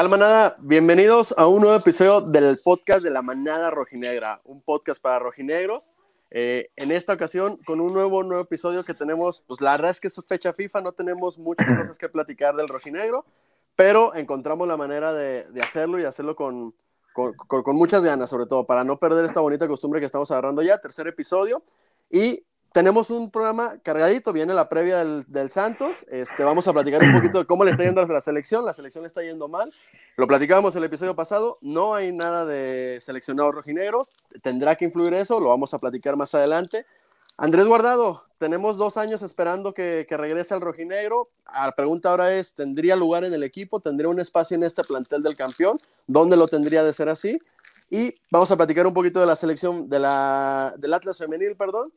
¿Qué 0.00 0.04
tal, 0.04 0.18
manada? 0.18 0.56
Bienvenidos 0.60 1.34
a 1.36 1.46
un 1.46 1.60
nuevo 1.60 1.76
episodio 1.76 2.22
del 2.22 2.58
podcast 2.64 3.04
de 3.04 3.10
la 3.10 3.20
manada 3.20 3.68
rojinegra, 3.68 4.40
un 4.44 4.62
podcast 4.62 4.98
para 4.98 5.18
rojinegros. 5.18 5.92
Eh, 6.30 6.70
en 6.76 6.90
esta 6.90 7.12
ocasión, 7.12 7.58
con 7.66 7.82
un 7.82 7.92
nuevo, 7.92 8.22
nuevo 8.22 8.42
episodio 8.42 8.82
que 8.82 8.94
tenemos, 8.94 9.44
pues 9.46 9.60
la 9.60 9.72
verdad 9.72 9.90
es 9.90 10.00
que 10.00 10.08
es 10.08 10.18
fecha 10.26 10.54
FIFA, 10.54 10.80
no 10.80 10.92
tenemos 10.92 11.36
muchas 11.38 11.70
cosas 11.78 11.98
que 11.98 12.08
platicar 12.08 12.56
del 12.56 12.68
rojinegro, 12.68 13.26
pero 13.76 14.14
encontramos 14.14 14.66
la 14.66 14.78
manera 14.78 15.12
de, 15.12 15.44
hacerlo 15.62 16.00
y 16.00 16.04
hacerlo 16.04 16.34
con, 16.34 16.74
con, 17.12 17.34
con, 17.34 17.62
con, 17.62 17.76
muchas 17.76 18.02
ganas, 18.02 18.30
sobre 18.30 18.46
todo, 18.46 18.64
para 18.64 18.84
no 18.84 18.98
perder 18.98 19.26
esta 19.26 19.40
bonita 19.40 19.68
costumbre 19.68 20.00
que 20.00 20.06
estamos 20.06 20.30
agarrando 20.30 20.62
ya, 20.62 20.78
tercer 20.78 21.08
episodio. 21.08 21.62
Y 22.08 22.42
tenemos 22.72 23.10
un 23.10 23.30
programa 23.30 23.78
cargadito, 23.82 24.32
viene 24.32 24.54
la 24.54 24.68
previa 24.68 24.98
del, 24.98 25.24
del, 25.26 25.50
Santos, 25.50 26.04
este, 26.08 26.44
vamos 26.44 26.68
a 26.68 26.72
platicar 26.72 27.02
un 27.02 27.12
poquito 27.12 27.38
de 27.40 27.46
cómo 27.46 27.64
le 27.64 27.72
está 27.72 27.82
yendo 27.82 28.00
a 28.00 28.06
la 28.06 28.20
selección, 28.20 28.64
la 28.64 28.74
selección 28.74 29.02
le 29.02 29.08
está 29.08 29.22
yendo 29.22 29.48
mal, 29.48 29.72
lo 30.16 30.26
platicábamos 30.26 30.76
el 30.76 30.84
episodio 30.84 31.16
pasado, 31.16 31.58
no 31.60 31.94
hay 31.94 32.12
nada 32.12 32.44
de 32.44 32.98
seleccionados 33.00 33.54
rojinegros, 33.54 34.12
tendrá 34.42 34.76
que 34.76 34.84
influir 34.84 35.14
eso, 35.14 35.40
lo 35.40 35.48
vamos 35.48 35.74
a 35.74 35.78
platicar 35.78 36.16
más 36.16 36.34
adelante. 36.34 36.86
Andrés 37.36 37.66
Guardado, 37.66 38.26
tenemos 38.38 38.76
dos 38.76 38.98
años 38.98 39.22
esperando 39.22 39.72
que, 39.72 40.04
que 40.06 40.16
regrese 40.18 40.52
al 40.52 40.60
rojinegro. 40.60 41.30
La 41.50 41.72
pregunta 41.72 42.10
ahora 42.10 42.34
es, 42.34 42.52
¿tendría 42.52 42.96
lugar 42.96 43.24
en 43.24 43.32
el 43.32 43.42
equipo? 43.42 43.80
¿Tendría 43.80 44.10
un 44.10 44.20
espacio 44.20 44.58
en 44.58 44.62
este 44.62 44.84
plantel 44.84 45.22
del 45.22 45.36
campeón? 45.36 45.78
¿Dónde 46.06 46.36
lo 46.36 46.48
tendría 46.48 46.84
de 46.84 46.92
ser 46.92 47.08
así? 47.08 47.38
Y 47.88 48.14
vamos 48.30 48.50
a 48.50 48.56
platicar 48.56 48.86
un 48.86 48.92
poquito 48.92 49.20
de 49.20 49.26
la 49.26 49.36
selección 49.36 49.88
de 49.88 49.98
la, 49.98 50.74
del 50.76 50.92
Atlas 50.92 51.16
femenil, 51.16 51.56
perdón. 51.56 51.92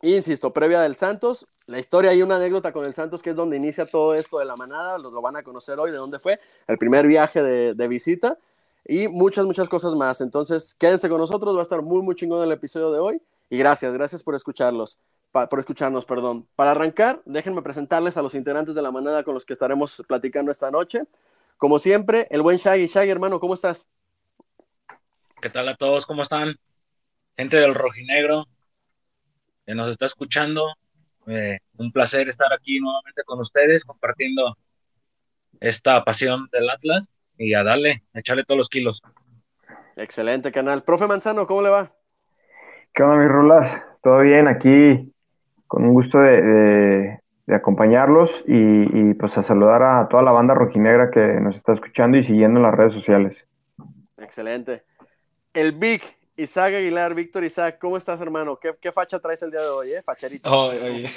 Y 0.00 0.14
insisto, 0.14 0.52
previa 0.52 0.80
del 0.80 0.96
Santos, 0.96 1.46
la 1.66 1.80
historia 1.80 2.12
hay 2.12 2.22
una 2.22 2.36
anécdota 2.36 2.72
con 2.72 2.84
el 2.84 2.94
Santos 2.94 3.20
que 3.20 3.30
es 3.30 3.36
donde 3.36 3.56
inicia 3.56 3.84
todo 3.84 4.14
esto 4.14 4.38
de 4.38 4.44
la 4.44 4.54
manada, 4.54 4.96
lo, 4.96 5.10
van 5.20 5.36
a 5.36 5.42
conocer 5.42 5.78
hoy 5.80 5.90
de 5.90 5.96
dónde 5.96 6.20
fue, 6.20 6.38
el 6.68 6.78
primer 6.78 7.06
viaje 7.06 7.42
de, 7.42 7.88
visita 7.88 8.38
y 8.84 9.08
muchas, 9.08 9.44
muchas 9.44 9.68
cosas 9.68 9.94
más. 9.94 10.20
Entonces, 10.20 10.74
quédense 10.74 11.08
con 11.08 11.18
nosotros, 11.18 11.54
va 11.56 11.60
a 11.60 11.62
estar 11.62 11.82
muy, 11.82 12.00
muy 12.02 12.14
chingón 12.14 12.44
el 12.44 12.52
episodio 12.52 12.92
de 12.92 13.00
hoy 13.00 13.22
y 13.50 13.58
gracias, 13.58 13.92
gracias 13.92 14.22
por 14.22 14.36
escucharlos, 14.36 15.00
por 15.32 15.58
escucharnos, 15.58 16.04
perdón. 16.04 16.46
Para 16.54 16.70
arrancar, 16.70 17.20
déjenme 17.24 17.62
presentarles 17.62 18.16
a 18.16 18.22
los 18.22 18.36
integrantes 18.36 18.76
de 18.76 18.82
la 18.82 18.92
manada 18.92 19.24
con 19.24 19.34
los 19.34 19.44
que 19.44 19.52
estaremos 19.52 20.00
platicando 20.06 20.52
esta 20.52 20.70
noche. 20.70 21.02
Como 21.56 21.80
siempre, 21.80 22.28
el 22.30 22.42
buen 22.42 22.56
Shaggy. 22.56 22.86
Shaggy, 22.86 23.10
hermano, 23.10 23.40
¿cómo 23.40 23.54
estás? 23.54 23.88
¿Qué 25.40 25.50
tal 25.50 25.68
a 25.68 25.76
todos? 25.76 26.06
¿Cómo 26.06 26.22
están? 26.22 26.56
Gente 27.36 27.56
del 27.56 27.74
Rojinegro, 27.74 28.46
que 29.68 29.74
nos 29.74 29.90
está 29.90 30.06
escuchando. 30.06 30.64
Eh, 31.26 31.58
un 31.76 31.92
placer 31.92 32.26
estar 32.26 32.50
aquí 32.54 32.80
nuevamente 32.80 33.22
con 33.26 33.38
ustedes, 33.38 33.84
compartiendo 33.84 34.56
esta 35.60 36.02
pasión 36.04 36.48
del 36.50 36.70
Atlas 36.70 37.10
y 37.36 37.52
a 37.52 37.62
darle, 37.62 38.02
a 38.14 38.20
echarle 38.20 38.44
todos 38.44 38.56
los 38.56 38.70
kilos. 38.70 39.02
Excelente 39.94 40.50
canal. 40.52 40.84
Profe 40.84 41.06
Manzano, 41.06 41.46
¿cómo 41.46 41.60
le 41.60 41.68
va? 41.68 41.92
¿Qué 42.94 43.02
onda, 43.02 43.16
mis 43.16 43.28
rulas? 43.28 43.82
¿Todo 44.02 44.20
bien? 44.20 44.48
Aquí 44.48 45.12
con 45.66 45.84
un 45.84 45.92
gusto 45.92 46.18
de, 46.18 46.40
de, 46.40 47.20
de 47.44 47.54
acompañarlos 47.54 48.42
y, 48.46 49.10
y, 49.10 49.14
pues 49.14 49.36
a 49.36 49.42
saludar 49.42 49.82
a 49.82 50.08
toda 50.08 50.22
la 50.22 50.30
banda 50.30 50.54
rojinegra 50.54 51.10
que 51.10 51.20
nos 51.20 51.56
está 51.56 51.74
escuchando 51.74 52.16
y 52.16 52.24
siguiendo 52.24 52.58
en 52.58 52.64
las 52.64 52.74
redes 52.74 52.94
sociales. 52.94 53.46
Excelente. 54.16 54.84
El 55.52 55.72
Big, 55.72 56.00
Isaac 56.38 56.74
Aguilar, 56.74 57.14
Víctor 57.14 57.42
Isaac, 57.42 57.78
¿cómo 57.80 57.96
estás, 57.96 58.20
hermano? 58.20 58.56
¿Qué, 58.60 58.70
¿Qué, 58.80 58.92
facha 58.92 59.18
traes 59.18 59.42
el 59.42 59.50
día 59.50 59.60
de 59.60 59.68
hoy, 59.68 59.92
eh? 59.92 60.02
Facherito. 60.02 60.48
Oh, 60.48 60.68
oye. 60.68 61.10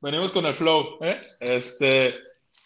Venimos 0.00 0.32
con 0.32 0.46
el 0.46 0.54
flow, 0.54 0.96
¿eh? 1.02 1.20
Este, 1.40 2.14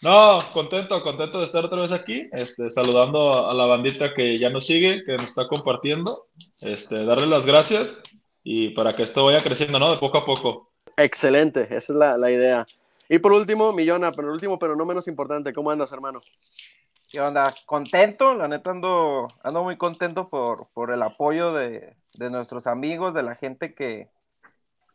no, 0.01 0.39
contento, 0.53 1.03
contento 1.03 1.39
de 1.39 1.45
estar 1.45 1.65
otra 1.65 1.81
vez 1.81 1.91
aquí, 1.91 2.29
este, 2.31 2.69
saludando 2.69 3.49
a 3.49 3.53
la 3.53 3.65
bandita 3.65 4.13
que 4.13 4.37
ya 4.37 4.49
nos 4.49 4.65
sigue, 4.65 5.03
que 5.03 5.11
nos 5.17 5.23
está 5.29 5.49
compartiendo, 5.49 6.27
este, 6.61 7.03
darle 7.03 7.27
las 7.27 7.45
gracias 7.45 7.97
y 8.41 8.69
para 8.69 8.93
que 8.93 9.03
esto 9.03 9.25
vaya 9.25 9.39
creciendo, 9.39 9.79
¿no? 9.79 9.91
De 9.91 9.97
poco 9.97 10.17
a 10.17 10.23
poco. 10.23 10.71
Excelente, 10.95 11.63
esa 11.63 11.75
es 11.75 11.89
la, 11.89 12.17
la 12.17 12.31
idea. 12.31 12.65
Y 13.09 13.19
por 13.19 13.33
último, 13.33 13.73
Millona, 13.73 14.13
pero 14.13 14.31
último, 14.31 14.57
pero 14.57 14.77
no 14.77 14.85
menos 14.85 15.09
importante, 15.09 15.51
¿cómo 15.51 15.71
andas, 15.71 15.91
hermano? 15.91 16.21
¿Qué 17.11 17.19
onda? 17.19 17.53
Contento, 17.65 18.37
la 18.37 18.47
neta 18.47 18.71
ando, 18.71 19.27
ando 19.43 19.63
muy 19.63 19.75
contento 19.75 20.29
por, 20.29 20.67
por 20.73 20.91
el 20.91 21.03
apoyo 21.03 21.51
de, 21.51 21.97
de 22.17 22.29
nuestros 22.29 22.67
amigos, 22.67 23.13
de 23.13 23.21
la 23.21 23.35
gente 23.35 23.73
que, 23.73 24.07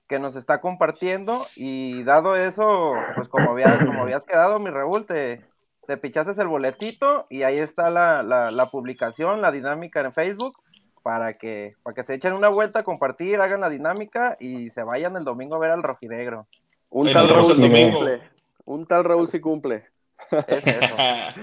que 0.08 0.18
nos 0.18 0.34
está 0.34 0.62
compartiendo 0.62 1.46
y 1.56 2.04
dado 2.04 2.34
eso, 2.34 2.94
pues 3.16 3.28
como, 3.28 3.50
había, 3.50 3.78
como 3.84 4.02
habías 4.02 4.24
quedado, 4.24 4.58
mi 4.58 4.70
Raúl, 4.70 5.04
te, 5.04 5.44
te 5.86 5.98
pichaste 5.98 6.40
el 6.40 6.48
boletito 6.48 7.26
y 7.28 7.42
ahí 7.42 7.58
está 7.58 7.90
la, 7.90 8.22
la, 8.22 8.50
la, 8.50 8.70
publicación, 8.70 9.42
la 9.42 9.52
dinámica 9.52 10.00
en 10.00 10.14
Facebook 10.14 10.56
para 11.02 11.34
que, 11.34 11.74
para 11.82 11.94
que 11.94 12.04
se 12.04 12.14
echen 12.14 12.32
una 12.32 12.48
vuelta, 12.48 12.82
compartir, 12.82 13.42
hagan 13.42 13.60
la 13.60 13.68
dinámica 13.68 14.38
y 14.40 14.70
se 14.70 14.82
vayan 14.82 15.16
el 15.16 15.24
domingo 15.24 15.56
a 15.56 15.58
ver 15.58 15.70
al 15.70 15.82
rojinegro. 15.82 16.46
Un 16.88 17.12
tal 17.12 17.28
Raúl 17.28 17.58
sí 17.58 17.68
cumple. 17.68 18.22
Un 18.64 18.86
tal 18.86 19.04
Raúl 19.04 19.28
sí 19.28 19.38
cumple. 19.38 19.95
Eso. 20.30 20.96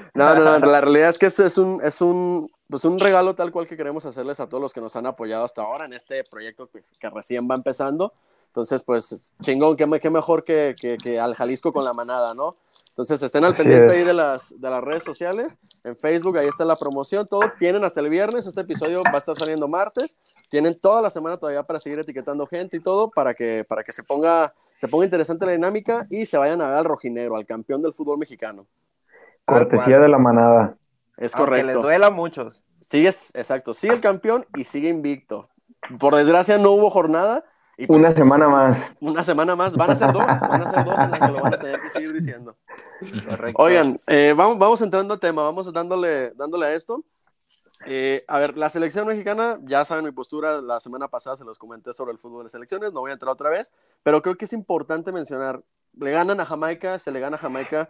no, 0.14 0.36
no, 0.36 0.60
no, 0.60 0.66
la 0.66 0.82
realidad 0.82 1.10
es 1.10 1.18
que 1.18 1.28
es, 1.28 1.40
es, 1.40 1.58
un, 1.58 1.80
es 1.84 2.02
un, 2.02 2.50
pues 2.70 2.86
un 2.86 3.00
regalo 3.00 3.36
tal 3.36 3.52
cual 3.52 3.68
que 3.68 3.78
queremos 3.78 4.06
hacerles 4.06 4.40
a 4.40 4.50
todos 4.50 4.62
los 4.62 4.74
que 4.74 4.82
nos 4.82 4.96
han 4.96 5.06
apoyado 5.06 5.46
hasta 5.46 5.62
ahora 5.62 5.86
en 5.86 5.94
este 5.94 6.24
proyecto 6.24 6.68
que, 6.68 6.80
que 7.00 7.10
recién 7.10 7.48
va 7.50 7.56
empezando. 7.56 8.14
Entonces, 8.48 8.84
pues, 8.84 9.34
chingón, 9.42 9.76
qué, 9.76 10.00
qué 10.00 10.10
mejor 10.12 10.44
que, 10.44 10.76
que, 10.80 10.98
que, 10.98 11.20
al 11.20 11.34
Jalisco 11.34 11.74
con 11.74 11.84
la 11.84 11.94
manada, 11.94 12.36
¿no? 12.36 12.56
Entonces, 12.90 13.24
estén 13.24 13.44
al 13.44 13.56
pendiente 13.56 13.92
ahí 13.92 14.04
de 14.04 14.14
las, 14.14 14.54
de 14.62 14.70
las 14.70 14.84
redes 14.84 15.04
sociales, 15.04 15.58
en 15.84 15.98
Facebook, 15.98 16.38
ahí 16.38 16.48
está 16.48 16.64
la 16.64 16.76
promoción, 16.76 17.26
todo. 17.28 17.42
Tienen 17.58 17.84
hasta 17.84 18.02
el 18.02 18.10
viernes, 18.10 18.46
este 18.46 18.62
episodio 18.62 19.02
va 19.02 19.16
a 19.16 19.18
estar 19.18 19.36
saliendo 19.36 19.68
martes. 19.68 20.16
Tienen 20.50 20.80
toda 20.80 21.02
la 21.02 21.10
semana 21.10 21.38
todavía 21.38 21.64
para 21.64 21.80
seguir 21.80 21.98
etiquetando 21.98 22.46
gente 22.46 22.78
y 22.78 22.80
todo, 22.80 23.10
para 23.10 23.34
que, 23.34 23.66
para 23.68 23.84
que 23.84 23.92
se, 23.92 24.04
ponga, 24.04 24.54
se 24.84 24.90
ponga 24.90 25.06
interesante 25.06 25.46
la 25.46 25.54
dinámica 25.54 26.08
y 26.10 26.26
se 26.26 26.38
vayan 26.38 26.60
a 26.60 26.68
ver 26.68 26.78
al 26.80 26.84
rojinegro, 26.84 27.38
al 27.38 27.46
campeón 27.46 27.82
del 27.82 27.94
fútbol 27.94 28.18
mexicano. 28.18 28.68
Cortesía 29.46 29.98
de 29.98 30.10
la 30.10 30.18
manada. 30.18 30.76
Es 31.16 31.32
correcto. 31.32 31.68
Que 31.68 31.74
les 31.74 31.82
duela 31.82 32.08
a 32.08 32.10
muchos. 32.10 32.62
Sigue, 32.82 33.08
exacto, 33.08 33.74
sigue 33.74 33.94
el 33.94 34.02
campeón 34.02 34.46
y 34.58 34.66
sigue 34.66 34.90
invicto. 34.90 35.48
Por 36.00 36.16
desgracia 36.16 36.58
no 36.58 36.72
hubo 36.72 36.90
jornada, 36.90 37.46
y 37.78 37.88
pues, 37.88 38.02
una 38.02 38.12
semana 38.12 38.50
más. 38.50 38.92
Una 39.00 39.24
semana 39.24 39.56
más. 39.56 39.78
Van 39.78 39.92
a 39.92 39.96
ser 39.96 40.12
dos. 40.12 40.26
Van 40.26 40.62
a 40.62 40.74
ser 40.74 40.84
dos 40.84 41.00
en 41.00 41.12
las 41.12 41.20
que 41.22 41.28
lo 41.28 41.42
van 41.42 41.54
a 41.54 41.60
tener 41.60 41.82
que 41.82 41.90
seguir 41.90 42.12
diciendo. 42.12 42.58
Correcto. 43.26 43.64
Oigan, 43.64 43.98
eh, 44.08 44.34
vamos, 44.36 44.60
vamos 44.60 44.82
entrando 44.82 45.14
al 45.14 45.20
tema. 45.22 45.44
Vamos 45.44 45.72
dándole, 45.72 46.32
dándole 46.32 46.66
a 46.66 46.74
esto. 46.74 47.06
Eh, 47.86 48.24
a 48.28 48.40
ver, 48.40 48.58
la 48.58 48.70
selección 48.70 49.08
mexicana, 49.08 49.60
ya 49.64 49.84
saben 49.86 50.06
mi 50.06 50.12
postura, 50.12 50.62
la 50.62 50.80
semana 50.80 51.08
pasada 51.08 51.36
se 51.36 51.46
los 51.46 51.58
comenté 51.58 51.94
sobre 51.94 52.12
el 52.12 52.18
fútbol 52.18 52.44
de 52.44 52.50
selecciones, 52.50 52.94
no 52.94 53.02
voy 53.02 53.12
a 53.12 53.14
entrar 53.14 53.32
otra 53.32 53.50
vez, 53.50 53.74
pero 54.04 54.22
creo 54.22 54.36
que 54.36 54.46
es 54.46 54.54
importante 54.54 55.12
mencionar, 55.12 55.62
le 56.00 56.12
ganan 56.12 56.40
a 56.40 56.46
Jamaica, 56.46 57.00
se 57.00 57.12
le 57.12 57.20
gana 57.20 57.36
a 57.36 57.40
Jamaica 57.40 57.90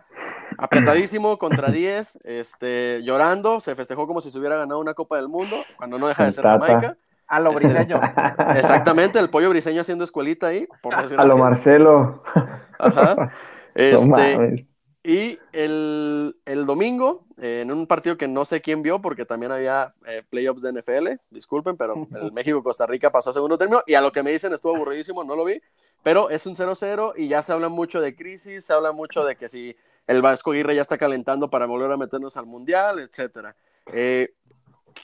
apretadísimo 0.57 1.37
contra 1.39 1.69
10, 1.69 2.19
este, 2.23 3.01
llorando, 3.03 3.59
se 3.59 3.75
festejó 3.75 4.07
como 4.07 4.21
si 4.21 4.31
se 4.31 4.39
hubiera 4.39 4.57
ganado 4.57 4.79
una 4.79 4.93
Copa 4.93 5.17
del 5.17 5.27
Mundo, 5.27 5.57
cuando 5.77 5.99
no 5.99 6.07
deja 6.07 6.25
de 6.25 6.31
ser 6.31 6.43
Jamaica. 6.43 6.97
A 7.25 7.39
lo 7.39 7.53
briseño. 7.53 7.99
Exactamente, 8.55 9.17
el 9.17 9.29
pollo 9.29 9.49
briseño 9.49 9.81
haciendo 9.81 10.03
escuelita 10.03 10.47
ahí. 10.47 10.67
Por 10.81 10.93
a 11.17 11.25
lo 11.25 11.37
Marcelo. 11.37 12.23
Ajá. 12.79 13.31
Este, 13.75 14.37
no 14.37 14.55
y 15.03 15.37
el, 15.51 16.37
el 16.45 16.65
domingo, 16.65 17.25
eh, 17.41 17.59
en 17.61 17.71
un 17.71 17.87
partido 17.87 18.17
que 18.17 18.27
no 18.27 18.45
sé 18.45 18.61
quién 18.61 18.81
vio, 18.81 19.01
porque 19.01 19.25
también 19.25 19.51
había 19.51 19.93
eh, 20.05 20.23
playoffs 20.29 20.61
de 20.61 20.71
NFL, 20.71 21.09
disculpen, 21.29 21.75
pero 21.75 22.07
el 22.21 22.31
México-Costa 22.31 22.87
Rica 22.87 23.11
pasó 23.11 23.31
a 23.31 23.33
segundo 23.33 23.57
término, 23.57 23.81
y 23.85 23.95
a 23.95 24.01
lo 24.01 24.13
que 24.13 24.23
me 24.23 24.31
dicen 24.31 24.53
estuvo 24.53 24.75
aburridísimo, 24.75 25.25
no 25.25 25.35
lo 25.35 25.43
vi, 25.43 25.61
pero 26.03 26.29
es 26.29 26.45
un 26.45 26.55
0-0 26.55 27.13
y 27.17 27.27
ya 27.27 27.43
se 27.43 27.51
habla 27.51 27.67
mucho 27.67 27.99
de 27.99 28.15
crisis, 28.15 28.63
se 28.65 28.73
habla 28.73 28.93
mucho 28.93 29.25
de 29.25 29.35
que 29.35 29.49
si 29.49 29.75
el 30.07 30.21
Vasco 30.21 30.51
Aguirre 30.51 30.75
ya 30.75 30.81
está 30.81 30.97
calentando 30.97 31.49
para 31.49 31.65
volver 31.65 31.91
a 31.91 31.97
meternos 31.97 32.37
al 32.37 32.45
Mundial, 32.45 32.99
etcétera. 32.99 33.55
Eh, 33.91 34.33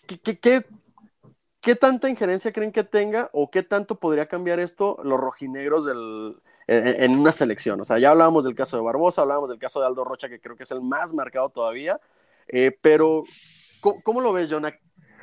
¿qué, 0.07 0.17
qué, 0.19 0.39
qué 0.39 0.65
¿Qué 1.61 1.75
tanta 1.75 2.09
injerencia 2.09 2.53
creen 2.53 2.71
que 2.71 2.85
tenga 2.85 3.29
o 3.33 3.51
qué 3.51 3.63
tanto 3.63 3.95
podría 3.99 4.27
cambiar 4.27 4.61
esto 4.61 4.97
los 5.03 5.19
rojinegros 5.19 5.83
del, 5.83 6.37
en, 6.69 7.17
una 7.17 7.31
selección? 7.31 7.81
O 7.81 7.83
sea, 7.83 7.97
ya 7.99 8.11
hablábamos 8.11 8.43
del 8.43 8.55
caso 8.55 8.77
de 8.77 8.83
Barbosa, 8.83 9.21
hablábamos 9.21 9.49
del 9.49 9.59
caso 9.59 9.79
de 9.79 9.87
Aldo 9.87 10.03
Rocha, 10.03 10.29
que 10.29 10.39
creo 10.39 10.55
que 10.55 10.63
es 10.63 10.71
el 10.71 10.81
más 10.81 11.13
marcado 11.13 11.49
todavía, 11.49 11.99
eh, 12.47 12.77
pero 12.81 13.23
¿cómo, 13.81 14.01
¿cómo, 14.03 14.21
lo 14.21 14.33
ves, 14.33 14.49
Jonah? 14.51 14.71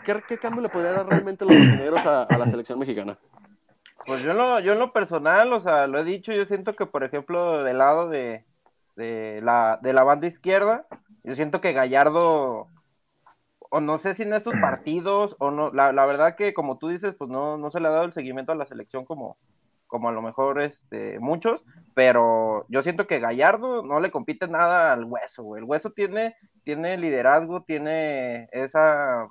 ¿Qué, 0.05 0.23
¿Qué, 0.27 0.39
cambio 0.39 0.63
le 0.63 0.69
podría 0.69 0.93
dar 0.93 1.07
realmente 1.07 1.45
los 1.45 1.55
rojinegros 1.55 2.05
a, 2.05 2.25
a, 2.25 2.39
la 2.39 2.47
selección 2.47 2.79
mexicana? 2.79 3.19
Pues 4.07 4.23
yo, 4.23 4.35
lo, 4.35 4.61
yo 4.61 4.73
en 4.73 4.79
lo 4.79 4.93
personal, 4.93 5.53
o 5.53 5.61
sea, 5.61 5.87
lo 5.87 5.99
he 5.99 6.05
dicho, 6.05 6.33
yo 6.33 6.45
siento 6.45 6.75
que, 6.75 6.87
por 6.87 7.05
ejemplo, 7.05 7.63
del 7.65 7.79
lado 7.79 8.09
de, 8.09 8.45
de, 8.97 9.41
la, 9.43 9.79
de 9.83 9.93
la 9.93 10.03
banda 10.03 10.27
izquierda, 10.27 10.87
yo 11.25 11.35
siento 11.35 11.61
que 11.61 11.73
Gallardo 11.73 12.69
o 13.71 13.81
no 13.81 13.99
sé 13.99 14.15
si 14.15 14.23
en 14.23 14.33
estos 14.33 14.55
partidos, 14.61 15.37
o 15.39 15.51
no, 15.51 15.71
la, 15.73 15.93
la, 15.93 16.07
verdad 16.07 16.37
que 16.37 16.55
como 16.55 16.79
tú 16.79 16.89
dices, 16.89 17.15
pues 17.17 17.31
no, 17.31 17.59
no 17.59 17.71
se 17.71 17.81
le 17.81 17.89
ha 17.89 17.91
dado 17.91 18.05
el 18.05 18.13
seguimiento 18.13 18.53
a 18.53 18.55
la 18.55 18.65
selección 18.65 19.05
como, 19.05 19.37
como 19.97 20.11
a 20.11 20.13
lo 20.13 20.21
mejor 20.21 20.61
este, 20.61 21.19
muchos, 21.21 21.65
pero 21.95 22.67
yo 22.69 22.83
siento 22.83 23.07
que 23.07 23.19
Gallardo 23.19 23.83
no 23.83 23.99
le 23.99 24.11
compite 24.11 24.47
nada 24.47 24.93
al 24.93 25.05
hueso. 25.05 25.57
El 25.57 25.65
hueso 25.65 25.91
tiene, 25.93 26.37
tiene 26.65 26.99
liderazgo, 26.99 27.63
tiene 27.63 28.47
esa, 28.53 29.27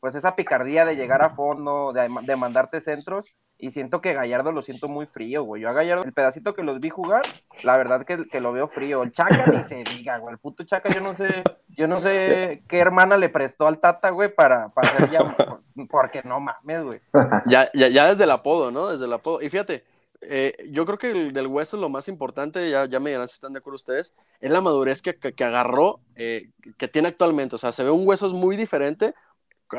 pues 0.00 0.14
esa 0.14 0.34
picardía 0.34 0.84
de 0.84 0.96
llegar 0.96 1.22
a 1.22 1.30
fondo, 1.30 1.92
de, 1.92 2.08
de 2.22 2.36
mandarte 2.36 2.80
centros, 2.80 3.36
y 3.62 3.70
siento 3.72 4.00
que 4.00 4.14
Gallardo 4.14 4.52
lo 4.52 4.62
siento 4.62 4.88
muy 4.88 5.06
frío, 5.06 5.44
güey. 5.44 5.62
Yo 5.62 5.68
a 5.68 5.74
Gallardo, 5.74 6.04
el 6.04 6.14
pedacito 6.14 6.54
que 6.54 6.62
los 6.62 6.80
vi 6.80 6.88
jugar, 6.88 7.22
la 7.62 7.76
verdad 7.76 8.06
que, 8.06 8.26
que 8.26 8.40
lo 8.40 8.52
veo 8.52 8.68
frío. 8.68 9.02
El 9.02 9.12
Chaca 9.12 9.44
ni 9.46 9.62
se 9.64 9.84
diga, 9.84 10.16
güey. 10.16 10.32
El 10.32 10.38
puto 10.38 10.64
Chaca, 10.64 10.88
yo 10.88 11.02
no 11.02 11.12
sé, 11.12 11.42
yo 11.68 11.86
no 11.86 12.00
sé 12.00 12.62
qué 12.68 12.78
hermana 12.78 13.18
le 13.18 13.28
prestó 13.28 13.66
al 13.66 13.78
Tata, 13.78 14.10
güey, 14.10 14.34
para, 14.34 14.70
para 14.70 14.88
hacer 14.88 15.10
ya, 15.10 15.20
porque 15.90 16.22
no 16.24 16.40
mames, 16.40 16.82
güey. 16.82 17.00
Ya, 17.46 17.70
ya, 17.74 17.88
ya 17.88 18.06
desde 18.06 18.24
el 18.24 18.30
apodo, 18.30 18.70
¿no? 18.70 18.88
Desde 18.88 19.04
el 19.04 19.12
apodo. 19.12 19.42
Y 19.42 19.50
fíjate, 19.50 19.84
eh, 20.22 20.54
yo 20.70 20.86
creo 20.86 20.96
que 20.96 21.10
el 21.10 21.32
del 21.34 21.46
hueso 21.46 21.76
lo 21.76 21.90
más 21.90 22.08
importante, 22.08 22.70
ya, 22.70 22.86
ya 22.86 22.98
me 22.98 23.10
dirán 23.10 23.28
si 23.28 23.34
están 23.34 23.52
de 23.52 23.58
acuerdo 23.58 23.76
ustedes, 23.76 24.14
es 24.40 24.50
la 24.50 24.62
madurez 24.62 25.02
que, 25.02 25.16
que, 25.16 25.34
que 25.34 25.44
agarró, 25.44 26.00
eh, 26.16 26.48
que 26.78 26.88
tiene 26.88 27.08
actualmente. 27.08 27.56
O 27.56 27.58
sea, 27.58 27.72
se 27.72 27.84
ve 27.84 27.90
un 27.90 28.08
hueso 28.08 28.30
muy 28.30 28.56
diferente 28.56 29.14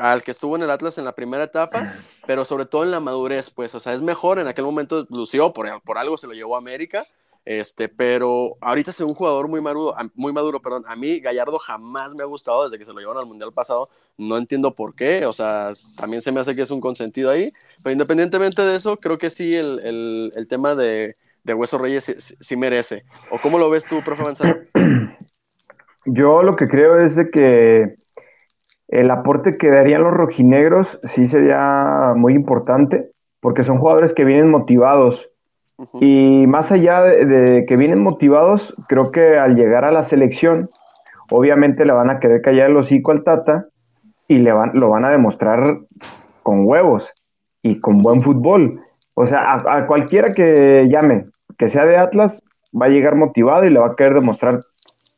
al 0.00 0.22
que 0.22 0.30
estuvo 0.30 0.56
en 0.56 0.62
el 0.62 0.70
Atlas 0.70 0.98
en 0.98 1.04
la 1.04 1.14
primera 1.14 1.44
etapa, 1.44 1.94
pero 2.26 2.44
sobre 2.44 2.66
todo 2.66 2.84
en 2.84 2.90
la 2.90 3.00
madurez, 3.00 3.50
pues, 3.50 3.74
o 3.74 3.80
sea, 3.80 3.94
es 3.94 4.00
mejor, 4.00 4.38
en 4.38 4.48
aquel 4.48 4.64
momento 4.64 5.06
lució, 5.10 5.52
por, 5.52 5.82
por 5.82 5.98
algo 5.98 6.16
se 6.16 6.26
lo 6.26 6.32
llevó 6.32 6.54
a 6.54 6.58
América, 6.58 7.04
este, 7.44 7.88
pero 7.88 8.56
ahorita 8.60 8.92
es 8.92 9.00
un 9.00 9.14
jugador 9.14 9.48
muy 9.48 9.60
maduro, 9.60 9.96
muy 10.14 10.32
maduro, 10.32 10.62
perdón, 10.62 10.84
a 10.86 10.94
mí 10.94 11.18
Gallardo 11.20 11.58
jamás 11.58 12.14
me 12.14 12.22
ha 12.22 12.26
gustado 12.26 12.64
desde 12.64 12.78
que 12.78 12.84
se 12.84 12.92
lo 12.92 13.00
llevaron 13.00 13.22
al 13.22 13.28
Mundial 13.28 13.52
pasado, 13.52 13.88
no 14.16 14.36
entiendo 14.36 14.74
por 14.74 14.94
qué, 14.94 15.26
o 15.26 15.32
sea, 15.32 15.72
también 15.96 16.22
se 16.22 16.30
me 16.30 16.40
hace 16.40 16.54
que 16.54 16.62
es 16.62 16.70
un 16.70 16.80
consentido 16.80 17.30
ahí, 17.30 17.52
pero 17.82 17.92
independientemente 17.92 18.62
de 18.62 18.76
eso, 18.76 18.96
creo 18.98 19.18
que 19.18 19.30
sí 19.30 19.54
el, 19.54 19.80
el, 19.80 20.32
el 20.36 20.46
tema 20.46 20.74
de, 20.74 21.16
de 21.44 21.54
Hueso 21.54 21.78
Reyes 21.78 22.04
sí, 22.04 22.34
sí, 22.38 22.56
merece. 22.56 23.02
¿O 23.30 23.38
cómo 23.38 23.58
lo 23.58 23.70
ves 23.70 23.84
tú, 23.86 24.00
profe 24.04 24.22
Manzano? 24.22 24.56
Yo 26.04 26.42
lo 26.42 26.56
que 26.56 26.68
creo 26.68 27.00
es 27.00 27.16
de 27.16 27.30
que 27.30 27.96
el 28.92 29.10
aporte 29.10 29.56
que 29.56 29.70
darían 29.70 30.02
los 30.02 30.12
rojinegros 30.12 31.00
sí 31.04 31.26
sería 31.26 32.12
muy 32.14 32.34
importante, 32.34 33.08
porque 33.40 33.64
son 33.64 33.78
jugadores 33.78 34.12
que 34.12 34.24
vienen 34.24 34.50
motivados. 34.50 35.26
Uh 35.78 35.84
-huh. 35.84 35.98
Y 36.00 36.46
más 36.46 36.70
allá 36.70 37.00
de, 37.00 37.24
de, 37.24 37.64
que 37.64 37.76
vienen 37.76 38.02
motivados, 38.02 38.74
creo 38.88 39.10
que 39.10 39.38
al 39.38 39.56
llegar 39.56 39.86
a 39.86 39.92
la 39.92 40.02
selección, 40.02 40.68
obviamente 41.30 41.86
le 41.86 41.94
van 41.94 42.10
a 42.10 42.20
querer 42.20 42.42
callar 42.42 42.68
el 42.68 42.76
hocico 42.76 43.12
al 43.12 43.24
Tata 43.24 43.64
y 44.28 44.38
le 44.38 44.52
van, 44.52 44.72
lo 44.74 44.90
van 44.90 45.06
a 45.06 45.10
demostrar 45.10 45.78
con 46.42 46.66
huevos 46.66 47.10
y 47.62 47.80
con 47.80 47.96
buen 47.98 48.20
fútbol. 48.20 48.82
O 49.14 49.24
sea, 49.24 49.54
a, 49.54 49.76
a 49.78 49.86
cualquiera 49.86 50.34
que 50.34 50.86
llame, 50.90 51.24
que 51.56 51.70
sea 51.70 51.86
de 51.86 51.96
Atlas, 51.96 52.42
va 52.78 52.86
a 52.86 52.90
llegar 52.90 53.16
motivado 53.16 53.64
y 53.64 53.70
le 53.70 53.80
va 53.80 53.86
a 53.86 53.96
querer 53.96 54.14
demostrar 54.14 54.60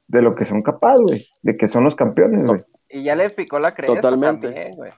de 0.07 0.23
lo 0.23 0.33
que 0.33 0.45
son 0.45 0.63
capaces, 0.63 1.01
güey, 1.01 1.27
de 1.43 1.57
que 1.57 1.67
son 1.67 1.83
los 1.83 1.97
campeones, 1.97 2.49
güey. 2.49 2.61
Y 2.95 3.03
ya 3.03 3.17
le 3.17 3.29
picó 3.31 3.59
la 3.59 3.73
cresta 3.73 3.97
Totalmente. 3.97 4.47
también, 4.47 4.71
güey. 4.77 4.93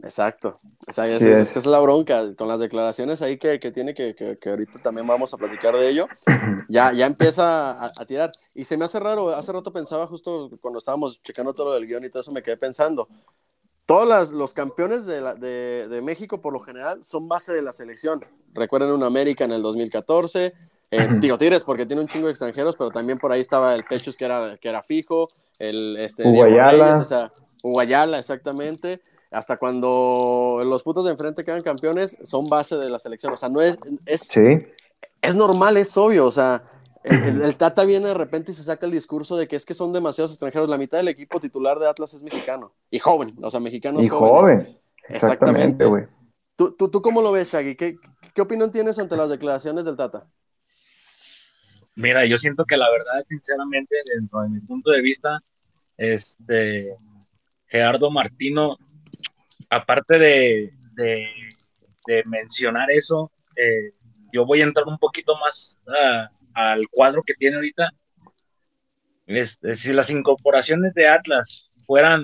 Exacto. 0.00 0.60
O 0.86 0.92
sea, 0.92 1.08
es, 1.08 1.18
Sí, 1.18 1.28
es, 1.28 1.38
es. 1.38 1.52
que 1.52 1.58
es 1.58 1.66
la 1.66 1.80
bronca 1.80 2.36
con 2.36 2.46
las 2.46 2.60
declaraciones 2.60 3.20
ahí 3.20 3.36
que, 3.36 3.58
que 3.58 3.72
tiene, 3.72 3.94
que, 3.94 4.14
que, 4.14 4.38
que 4.38 4.50
ahorita 4.50 4.78
también 4.78 5.04
vamos 5.04 5.34
a 5.34 5.36
platicar 5.36 5.76
de 5.76 5.88
ello. 5.88 6.08
Ya, 6.70 6.92
ya 6.92 7.06
empieza 7.06 7.72
a, 7.72 7.92
a, 7.96 8.04
tirar. 8.04 8.30
Y 8.54 8.64
se 8.64 8.76
me 8.76 8.84
hace 8.84 9.00
raro, 9.00 9.30
hace 9.30 9.50
rato 9.50 9.72
pensaba 9.72 10.06
justo 10.06 10.50
cuando 10.60 10.78
estábamos 10.78 11.22
checando 11.22 11.54
todo 11.54 11.68
lo 11.68 11.74
del 11.74 11.86
guion 11.86 12.04
y 12.04 12.10
todo 12.10 12.20
eso, 12.20 12.30
me 12.30 12.42
quedé 12.42 12.58
pensando. 12.58 13.08
Todos 13.86 14.06
las, 14.06 14.32
los 14.32 14.52
campeones 14.52 15.06
de, 15.06 15.22
la, 15.22 15.34
de, 15.34 15.88
de, 15.88 16.02
México, 16.02 16.42
por 16.42 16.52
lo 16.52 16.60
general, 16.60 17.02
son 17.04 17.26
base 17.26 17.54
de 17.54 17.62
la 17.62 17.72
selección. 17.72 18.22
Recuerden 18.52 18.90
un 18.90 19.02
América 19.02 19.46
en 19.46 19.52
el 19.52 19.62
2014. 19.62 20.52
Eh, 20.90 21.08
digo 21.20 21.36
Tigres 21.36 21.64
porque 21.64 21.84
tiene 21.84 22.00
un 22.00 22.08
chingo 22.08 22.26
de 22.26 22.32
extranjeros, 22.32 22.76
pero 22.76 22.90
también 22.90 23.18
por 23.18 23.30
ahí 23.30 23.40
estaba 23.40 23.74
el 23.74 23.84
Pechus 23.84 24.16
que 24.16 24.24
era, 24.24 24.56
que 24.56 24.68
era 24.68 24.82
fijo, 24.82 25.28
el 25.58 25.96
este, 25.98 26.26
Uguayala. 26.26 26.98
O 26.98 27.04
sea, 27.04 27.32
Uguayala, 27.62 28.18
exactamente 28.18 29.00
hasta 29.30 29.58
cuando 29.58 30.62
los 30.64 30.82
putos 30.82 31.04
de 31.04 31.10
enfrente 31.10 31.44
quedan 31.44 31.62
campeones, 31.62 32.16
son 32.22 32.48
base 32.48 32.76
de 32.76 32.88
la 32.90 32.98
selección. 32.98 33.32
O 33.32 33.36
sea, 33.36 33.48
no 33.48 33.60
es. 33.60 33.78
Es, 34.06 34.22
sí. 34.22 34.66
es 35.20 35.34
normal, 35.34 35.76
es 35.76 35.96
obvio. 35.96 36.26
O 36.26 36.30
sea, 36.30 36.62
el, 37.04 37.22
el, 37.24 37.42
el, 37.42 37.56
Tata 37.56 37.84
viene 37.84 38.08
de 38.08 38.14
repente 38.14 38.52
y 38.52 38.54
se 38.54 38.62
saca 38.62 38.86
el 38.86 38.92
discurso 38.92 39.36
de 39.36 39.46
que 39.46 39.56
es 39.56 39.66
que 39.66 39.74
son 39.74 39.92
demasiados 39.92 40.32
extranjeros. 40.32 40.68
La 40.68 40.78
mitad 40.78 40.98
del 40.98 41.08
equipo 41.08 41.40
titular 41.40 41.78
de 41.78 41.88
Atlas 41.88 42.14
es 42.14 42.22
mexicano 42.22 42.72
y 42.90 42.98
joven. 42.98 43.36
O 43.42 43.50
sea, 43.50 43.60
mexicanos 43.60 44.04
y 44.04 44.08
jóvenes. 44.08 44.66
joven. 44.66 44.78
Exactamente, 45.08 45.84
güey. 45.84 46.06
¿Tú, 46.56 46.72
tú, 46.72 46.90
¿Tú 46.90 47.02
cómo 47.02 47.22
lo 47.22 47.30
ves, 47.30 47.52
Shaggy? 47.52 47.76
¿Qué, 47.76 47.96
¿Qué 48.34 48.42
opinión 48.42 48.72
tienes 48.72 48.98
ante 48.98 49.16
las 49.16 49.28
declaraciones 49.28 49.84
del 49.84 49.96
Tata? 49.96 50.26
Mira, 51.98 52.24
yo 52.26 52.38
siento 52.38 52.64
que 52.64 52.76
la 52.76 52.88
verdad, 52.92 53.24
sinceramente, 53.28 53.96
dentro 54.06 54.42
de 54.42 54.50
mi 54.50 54.60
punto 54.60 54.92
de 54.92 55.02
vista, 55.02 55.40
este 55.96 56.94
Gerardo 57.66 58.08
Martino 58.08 58.78
aparte 59.68 60.16
de, 60.16 60.72
de, 60.94 62.22
mencionar 62.26 62.88
eso, 62.92 63.32
eh, 63.56 63.90
yo 64.32 64.46
voy 64.46 64.60
a 64.60 64.64
entrar 64.64 64.86
un 64.86 64.98
poquito 64.98 65.36
más 65.38 65.76
uh, 65.88 66.32
al 66.54 66.88
cuadro 66.88 67.24
que 67.24 67.34
tiene 67.34 67.56
ahorita. 67.56 67.90
Este, 69.26 69.74
si 69.74 69.92
las 69.92 70.08
incorporaciones 70.08 70.94
de 70.94 71.08
Atlas 71.08 71.72
fueran 71.84 72.22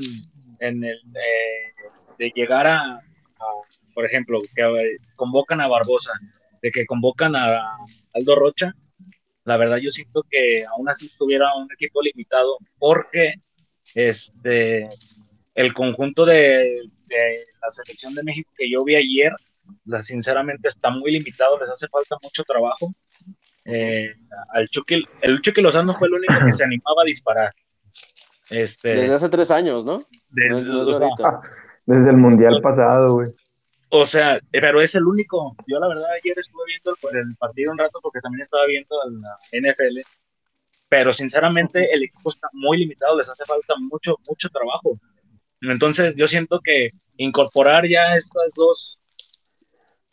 en 0.61 0.85
el 0.85 0.99
eh, 1.17 1.75
de 2.17 2.33
llegar 2.33 2.69
a, 2.69 2.79
a, 2.79 3.01
por 3.93 4.07
ejemplo, 4.07 4.39
que 4.55 4.63
eh, 4.63 4.99
convocan 5.17 5.61
a 5.61 5.67
Barbosa, 5.67 6.13
de 6.63 6.71
que 6.71 6.87
convocan 6.87 7.35
a 7.35 7.77
Aldo 8.13 8.37
Rocha, 8.37 8.73
la 9.45 9.57
verdad 9.57 9.77
yo 9.77 9.91
siento 9.91 10.25
que 10.31 10.65
aún 10.65 10.89
así 10.89 11.11
tuviera 11.19 11.55
un 11.57 11.69
equipo 11.73 12.03
limitado 12.03 12.57
porque 12.79 13.35
este 13.95 14.89
el 15.55 15.73
conjunto 15.73 16.25
de, 16.25 16.83
de, 17.07 17.45
la 17.63 17.71
selección 17.71 18.15
de 18.15 18.25
México 18.25 18.51
que 18.57 18.69
yo 18.69 18.83
vi 18.85 18.97
ayer, 18.97 19.33
la, 19.85 20.03
sinceramente 20.03 20.69
está 20.69 20.91
muy 20.91 21.13
limitado, 21.13 21.59
les 21.61 21.71
hace 21.71 21.87
falta 21.89 22.17
mucho 22.23 22.43
trabajo. 22.43 22.91
Eh, 23.65 24.13
al 24.51 24.69
Chucky, 24.69 25.05
el 25.23 25.41
Chucky 25.41 25.63
Lozano 25.63 25.95
fue 25.95 26.09
el 26.09 26.15
único 26.15 26.35
que 26.45 26.53
se 26.53 26.65
animaba 26.65 27.03
a 27.03 27.07
disparar. 27.07 27.53
Este, 28.51 28.91
desde 28.91 29.15
hace 29.15 29.29
tres 29.29 29.51
años, 29.51 29.85
¿no? 29.85 30.03
Desde, 30.29 30.71
ahorita. 30.71 31.41
desde 31.87 32.11
el 32.11 32.17
Mundial 32.17 32.61
pasado, 32.61 33.13
güey. 33.13 33.31
O 33.97 34.05
sea, 34.07 34.41
pero 34.51 34.81
es 34.81 34.95
el 34.95 35.05
único. 35.05 35.55
Yo 35.67 35.79
la 35.79 35.89
verdad 35.89 36.11
ayer 36.21 36.37
estuve 36.39 36.63
viendo 36.67 36.97
el, 37.13 37.29
el 37.31 37.37
partido 37.37 37.71
un 37.71 37.79
rato 37.79 38.01
porque 38.03 38.21
también 38.21 38.43
estaba 38.43 38.67
viendo 38.67 38.97
la 39.09 39.39
NFL 39.53 40.01
pero 40.95 41.13
sinceramente 41.13 41.93
el 41.93 42.05
equipo 42.05 42.31
está 42.31 42.49
muy 42.53 42.79
limitado, 42.79 43.19
les 43.19 43.29
hace 43.29 43.45
falta 43.45 43.75
mucho, 43.81 44.17
mucho 44.29 44.49
trabajo. 44.49 44.97
Entonces 45.61 46.15
yo 46.17 46.29
siento 46.29 46.61
que 46.63 46.91
incorporar 47.17 47.85
ya 47.89 48.15
estas 48.15 48.53
dos 48.55 49.01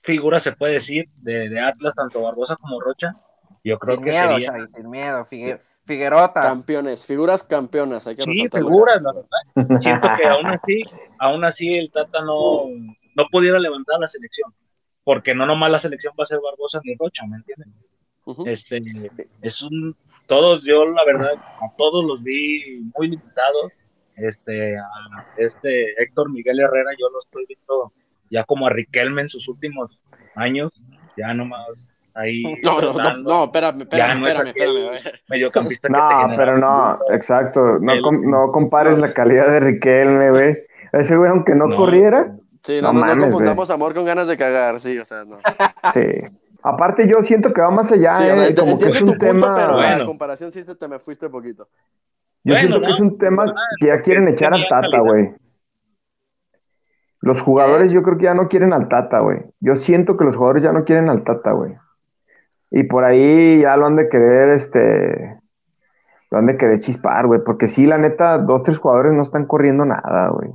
figuras, 0.01 0.41
se 0.41 0.53
puede 0.53 0.73
decir, 0.73 1.05
de, 1.17 1.49
de 1.49 1.59
Atlas, 1.59 1.93
tanto 1.93 2.23
Barbosa 2.23 2.55
como 2.55 2.81
Rocha, 2.81 3.15
yo 3.63 3.77
creo 3.77 3.97
sin 3.97 4.05
que 4.05 4.09
miedo, 4.09 4.31
sería... 4.31 4.51
Xavi, 4.53 4.67
sin 4.69 4.89
miedo, 4.89 5.27
sí. 5.29 5.53
Figuerotas. 5.85 6.45
Campeones, 6.45 7.05
figuras 7.05 7.43
campeonas, 7.43 8.07
hay 8.07 8.15
que 8.15 8.23
Sí, 8.23 8.47
figuras, 8.51 9.03
la 9.03 9.13
verdad. 9.55 9.81
Siento 9.81 10.09
que 10.17 10.27
aún 10.27 10.47
así, 10.47 10.83
aún 11.19 11.43
así 11.43 11.75
el 11.75 11.91
Tata 11.91 12.21
no, 12.21 12.63
no 13.15 13.27
pudiera 13.31 13.59
levantar 13.59 13.99
la 13.99 14.07
selección, 14.07 14.53
porque 15.03 15.33
no 15.33 15.45
nomás 15.45 15.71
la 15.71 15.79
selección 15.79 16.13
va 16.19 16.23
a 16.23 16.27
ser 16.27 16.39
Barbosa 16.43 16.79
ni 16.83 16.95
Rocha, 16.95 17.25
¿me 17.27 17.37
entienden? 17.37 17.73
Uh 18.25 18.35
-huh. 18.35 18.47
Este, 18.47 18.81
es 19.41 19.61
un, 19.61 19.95
todos, 20.27 20.63
yo 20.63 20.85
la 20.85 21.03
verdad, 21.05 21.33
a 21.33 21.75
todos 21.77 22.05
los 22.05 22.23
vi 22.23 22.81
muy 22.97 23.09
limitados, 23.09 23.71
este, 24.15 24.77
a 24.77 24.87
este 25.37 26.01
Héctor 26.01 26.31
Miguel 26.31 26.59
Herrera, 26.59 26.91
yo 26.99 27.09
lo 27.09 27.19
estoy 27.19 27.45
viendo 27.47 27.91
ya 28.29 28.43
como 28.43 28.67
a 28.67 28.69
Riquelme 28.69 29.21
en 29.21 29.29
sus 29.29 29.47
últimos 29.47 29.99
años, 30.35 30.71
ya 31.17 31.33
nomás 31.33 31.91
ahí. 32.13 32.43
No, 32.63 32.81
no, 32.81 32.93
no, 32.93 33.17
no, 33.17 33.43
espérame, 33.45 33.81
espérame, 33.81 34.21
no 34.21 34.27
espérame, 34.27 34.47
espérame. 34.47 35.19
Mediocampista 35.29 35.89
no, 35.89 36.09
que 36.09 36.31
te 36.31 36.37
pero 36.37 36.57
no, 36.57 36.99
exacto, 37.09 37.79
no, 37.79 37.93
el, 37.93 38.01
com, 38.01 38.29
no 38.29 38.51
compares 38.51 38.93
no. 38.93 39.05
la 39.05 39.13
calidad 39.13 39.47
de 39.51 39.59
Riquelme, 39.59 40.29
güey. 40.29 40.57
Ese 40.93 41.15
güey, 41.15 41.29
aunque 41.29 41.55
no, 41.55 41.67
no. 41.67 41.75
corriera. 41.75 42.35
Sí, 42.63 42.79
no, 42.81 42.93
no, 42.93 42.99
mames, 42.99 43.17
no 43.17 43.23
confundamos 43.23 43.69
wey. 43.69 43.75
amor 43.75 43.93
con 43.93 44.05
ganas 44.05 44.27
de 44.27 44.37
cagar, 44.37 44.79
sí, 44.79 44.97
o 44.97 45.05
sea, 45.05 45.25
no. 45.25 45.37
Sí. 45.93 46.05
Aparte, 46.63 47.07
yo 47.07 47.23
siento 47.23 47.53
que 47.53 47.61
va 47.61 47.71
más 47.71 47.91
allá, 47.91 48.15
sí, 48.15 48.23
eh, 48.23 48.55
como 48.55 48.77
que 48.77 48.89
es 48.89 49.01
un 49.01 49.17
tema. 49.17 49.47
Punto, 49.47 49.55
pero 49.55 49.73
bueno. 49.73 49.97
la 49.97 50.05
comparación 50.05 50.51
sí 50.51 50.63
se 50.63 50.75
te 50.75 50.87
me 50.87 50.99
fuiste 50.99 51.27
poquito. 51.29 51.67
Yo 52.43 52.53
bueno, 52.53 52.59
siento 52.59 52.79
no, 52.79 52.85
que 52.85 52.91
es 52.91 52.99
un 52.99 53.17
tema 53.17 53.45
no, 53.45 53.53
que 53.79 53.87
ya 53.87 54.01
quieren 54.01 54.27
echar 54.27 54.53
al 54.53 54.67
Tata, 54.69 54.99
güey. 54.99 55.33
Los 57.19 57.41
jugadores 57.41 57.91
yo 57.91 58.01
creo 58.01 58.17
que 58.17 58.25
ya 58.25 58.33
no 58.33 58.47
quieren 58.47 58.73
al 58.73 58.89
Tata, 58.89 59.19
güey. 59.19 59.39
Yo 59.59 59.75
siento 59.75 60.17
que 60.17 60.25
los 60.25 60.35
jugadores 60.35 60.63
ya 60.63 60.71
no 60.71 60.83
quieren 60.83 61.09
al 61.09 61.23
Tata, 61.23 61.51
güey. 61.51 61.75
Y 62.71 62.83
por 62.83 63.03
ahí 63.03 63.61
ya 63.61 63.75
lo 63.77 63.85
han 63.85 63.95
de 63.95 64.09
querer, 64.09 64.49
este... 64.49 65.39
Lo 66.31 66.37
han 66.37 66.47
de 66.47 66.57
querer 66.57 66.79
chispar, 66.79 67.27
güey. 67.27 67.41
Porque 67.43 67.67
sí, 67.67 67.85
la 67.85 67.97
neta, 67.97 68.37
dos, 68.37 68.63
tres 68.63 68.77
jugadores 68.77 69.13
no 69.13 69.21
están 69.21 69.45
corriendo 69.45 69.83
nada, 69.85 70.29
güey. 70.29 70.49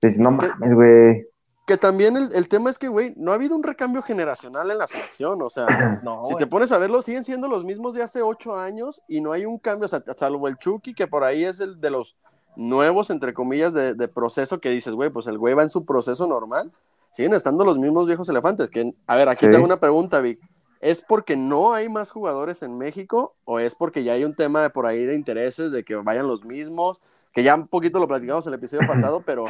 Pues 0.00 0.18
no 0.18 0.30
mames, 0.30 0.74
güey. 0.74 1.26
que 1.66 1.76
también 1.76 2.16
el, 2.16 2.48
tema 2.48 2.70
es 2.70 2.78
que, 2.78 2.88
güey, 2.88 3.12
no 3.16 3.32
ha 3.32 3.34
habido 3.34 3.54
un 3.54 3.62
recambio 3.62 4.02
generacional 4.02 4.70
en 4.70 4.78
la 4.78 4.86
selección. 4.86 5.40
O 5.42 5.50
sea, 5.50 6.00
si 6.24 6.34
te 6.36 6.46
pones 6.46 6.72
a 6.72 6.78
verlo, 6.78 7.02
siguen 7.02 7.24
siendo 7.24 7.48
los 7.48 7.64
mismos 7.64 7.94
de 7.94 8.02
hace 8.02 8.22
ocho 8.22 8.56
años 8.56 9.02
y 9.06 9.20
no 9.20 9.32
hay 9.32 9.44
un 9.44 9.58
cambio, 9.58 9.84
o 9.84 9.88
sea, 9.88 10.02
salvo 10.16 10.48
el 10.48 10.56
Chucky, 10.56 10.94
que 10.94 11.06
por 11.06 11.22
ahí 11.22 11.44
es 11.44 11.60
el 11.60 11.80
de 11.80 11.90
los 11.90 12.16
nuevos, 12.56 13.10
entre 13.10 13.34
comillas, 13.34 13.72
de, 13.74 14.08
proceso 14.08 14.60
que 14.60 14.70
dices, 14.70 14.94
güey, 14.94 15.10
pues 15.10 15.26
el 15.26 15.38
güey 15.38 15.54
va 15.54 15.62
en 15.62 15.68
su 15.68 15.84
proceso 15.84 16.26
normal. 16.26 16.72
Siguen 17.12 17.34
estando 17.34 17.64
los 17.64 17.78
mismos 17.78 18.06
viejos 18.06 18.28
elefantes. 18.28 18.70
Que, 18.70 18.94
a 19.06 19.16
ver, 19.16 19.28
aquí 19.28 19.48
tengo 19.48 19.64
una 19.64 19.80
pregunta, 19.80 20.20
Vic. 20.20 20.40
¿Es 20.80 21.02
porque 21.02 21.36
no 21.36 21.74
hay 21.74 21.88
más 21.90 22.10
jugadores 22.10 22.62
en 22.62 22.78
México 22.78 23.34
o 23.44 23.58
es 23.58 23.74
porque 23.74 24.02
ya 24.02 24.14
hay 24.14 24.24
un 24.24 24.34
tema 24.34 24.62
de 24.62 24.70
por 24.70 24.86
ahí 24.86 25.04
de 25.04 25.14
intereses 25.14 25.72
de 25.72 25.84
que 25.84 25.94
vayan 25.96 26.26
los 26.26 26.44
mismos? 26.44 27.02
Que 27.32 27.42
ya 27.42 27.54
un 27.54 27.68
poquito 27.68 27.98
lo 27.98 28.08
platicamos 28.08 28.46
en 28.46 28.54
el 28.54 28.58
episodio 28.58 28.86
pasado, 28.88 29.22
pero 29.24 29.44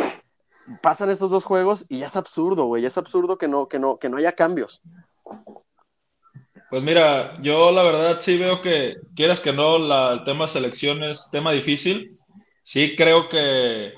pasan 0.83 1.11
estos 1.11 1.31
dos 1.31 1.45
juegos 1.45 1.87
y 1.89 1.99
ya 1.99 2.07
es 2.07 2.17
absurdo, 2.17 2.65
güey. 2.65 2.85
Es 2.85 2.99
absurdo 2.99 3.39
que 3.39 3.49
no, 3.49 3.69
que 3.69 3.79
no, 3.79 3.99
que 3.99 4.09
no 4.09 4.17
haya 4.17 4.33
cambios. 4.33 4.81
Pues 6.71 6.83
mira, 6.83 7.37
yo 7.43 7.73
la 7.73 7.83
verdad 7.83 8.19
sí 8.21 8.39
veo 8.39 8.62
que, 8.62 8.97
quieras 9.17 9.41
que 9.41 9.53
no, 9.53 9.77
el 10.12 10.25
tema 10.25 10.47
selección 10.47 11.03
es 11.03 11.29
tema 11.31 11.53
difícil. 11.53 12.17
Sí 12.62 12.95
creo 12.97 13.29
que 13.29 13.93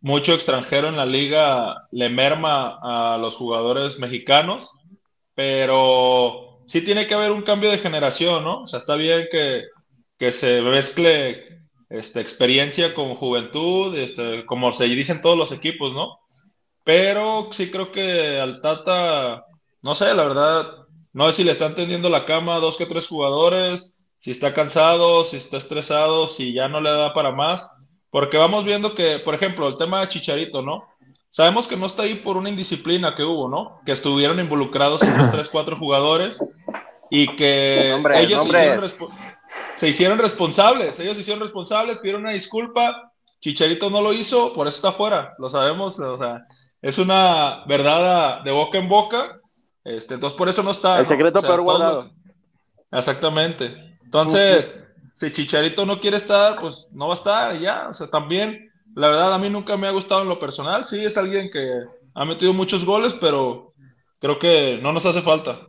mucho 0.00 0.34
extranjero 0.34 0.88
en 0.88 0.96
la 0.96 1.04
liga 1.04 1.88
le 1.90 2.08
merma 2.08 2.78
a 2.82 3.18
los 3.18 3.34
jugadores 3.36 3.98
mexicanos, 3.98 4.70
pero 5.34 6.62
sí 6.66 6.80
tiene 6.80 7.06
que 7.06 7.14
haber 7.14 7.32
un 7.32 7.42
cambio 7.42 7.70
de 7.70 7.78
generación, 7.78 8.44
¿no? 8.44 8.62
O 8.62 8.66
sea, 8.66 8.78
está 8.78 8.96
bien 8.96 9.26
que, 9.30 9.64
que 10.18 10.32
se 10.32 10.62
mezcle 10.62 11.65
este, 11.88 12.20
experiencia 12.20 12.94
con 12.94 13.14
juventud, 13.14 13.96
este, 13.96 14.44
como 14.46 14.72
se 14.72 14.84
dicen 14.84 15.20
todos 15.20 15.38
los 15.38 15.52
equipos, 15.52 15.92
¿no? 15.92 16.18
Pero 16.84 17.48
sí 17.52 17.70
creo 17.70 17.92
que 17.92 18.40
al 18.40 18.60
Tata, 18.60 19.44
no 19.82 19.94
sé, 19.94 20.14
la 20.14 20.24
verdad, 20.24 20.70
no 21.12 21.26
sé 21.26 21.32
si 21.34 21.44
le 21.44 21.52
están 21.52 21.74
tendiendo 21.74 22.08
la 22.08 22.24
cama 22.24 22.56
a 22.56 22.60
dos 22.60 22.76
que 22.76 22.86
tres 22.86 23.06
jugadores, 23.06 23.96
si 24.18 24.30
está 24.30 24.54
cansado, 24.54 25.24
si 25.24 25.36
está 25.36 25.56
estresado, 25.56 26.28
si 26.28 26.52
ya 26.52 26.68
no 26.68 26.80
le 26.80 26.90
da 26.90 27.14
para 27.14 27.32
más, 27.32 27.70
porque 28.10 28.36
vamos 28.36 28.64
viendo 28.64 28.94
que, 28.94 29.18
por 29.18 29.34
ejemplo, 29.34 29.68
el 29.68 29.76
tema 29.76 30.00
de 30.00 30.08
Chicharito, 30.08 30.62
¿no? 30.62 30.84
Sabemos 31.30 31.66
que 31.66 31.76
no 31.76 31.86
está 31.86 32.04
ahí 32.04 32.14
por 32.14 32.36
una 32.36 32.48
indisciplina 32.48 33.14
que 33.14 33.22
hubo, 33.22 33.48
¿no? 33.48 33.80
Que 33.84 33.92
estuvieron 33.92 34.40
involucrados 34.40 35.02
los 35.02 35.30
tres, 35.30 35.48
cuatro 35.48 35.76
jugadores 35.76 36.38
y 37.10 37.36
que 37.36 37.94
ellos 38.14 38.46
hicieron 38.46 38.84
se 39.76 39.88
hicieron 39.88 40.18
responsables, 40.18 40.98
ellos 40.98 41.16
se 41.16 41.20
hicieron 41.20 41.42
responsables, 41.42 41.98
pidieron 41.98 42.22
una 42.22 42.32
disculpa, 42.32 43.12
Chicharito 43.40 43.90
no 43.90 44.00
lo 44.00 44.12
hizo, 44.12 44.52
por 44.52 44.66
eso 44.66 44.76
está 44.76 44.92
fuera, 44.92 45.34
lo 45.38 45.48
sabemos, 45.48 45.98
o 45.98 46.18
sea, 46.18 46.46
es 46.80 46.98
una 46.98 47.64
verdad 47.66 48.42
de 48.42 48.50
boca 48.50 48.78
en 48.78 48.88
boca, 48.88 49.38
este, 49.84 50.14
entonces 50.14 50.36
por 50.36 50.48
eso 50.48 50.62
no 50.62 50.70
está. 50.70 50.98
El 50.98 51.06
secreto 51.06 51.42
peor 51.42 51.60
guardado. 51.60 52.10
Exactamente. 52.90 53.98
Entonces, 54.02 54.78
si 55.12 55.30
Chicharito 55.30 55.84
no 55.84 56.00
quiere 56.00 56.16
estar, 56.16 56.58
pues 56.58 56.88
no 56.92 57.08
va 57.08 57.14
a 57.14 57.16
estar, 57.16 57.58
ya, 57.58 57.88
o 57.88 57.94
sea, 57.94 58.08
también, 58.08 58.72
la 58.94 59.08
verdad, 59.08 59.34
a 59.34 59.38
mí 59.38 59.50
nunca 59.50 59.76
me 59.76 59.86
ha 59.86 59.92
gustado 59.92 60.22
en 60.22 60.28
lo 60.28 60.38
personal, 60.38 60.86
sí, 60.86 61.04
es 61.04 61.16
alguien 61.16 61.50
que 61.50 61.70
ha 62.14 62.24
metido 62.24 62.52
muchos 62.54 62.84
goles, 62.84 63.14
pero 63.20 63.74
creo 64.18 64.38
que 64.38 64.78
no 64.82 64.92
nos 64.92 65.04
hace 65.04 65.20
falta 65.20 65.68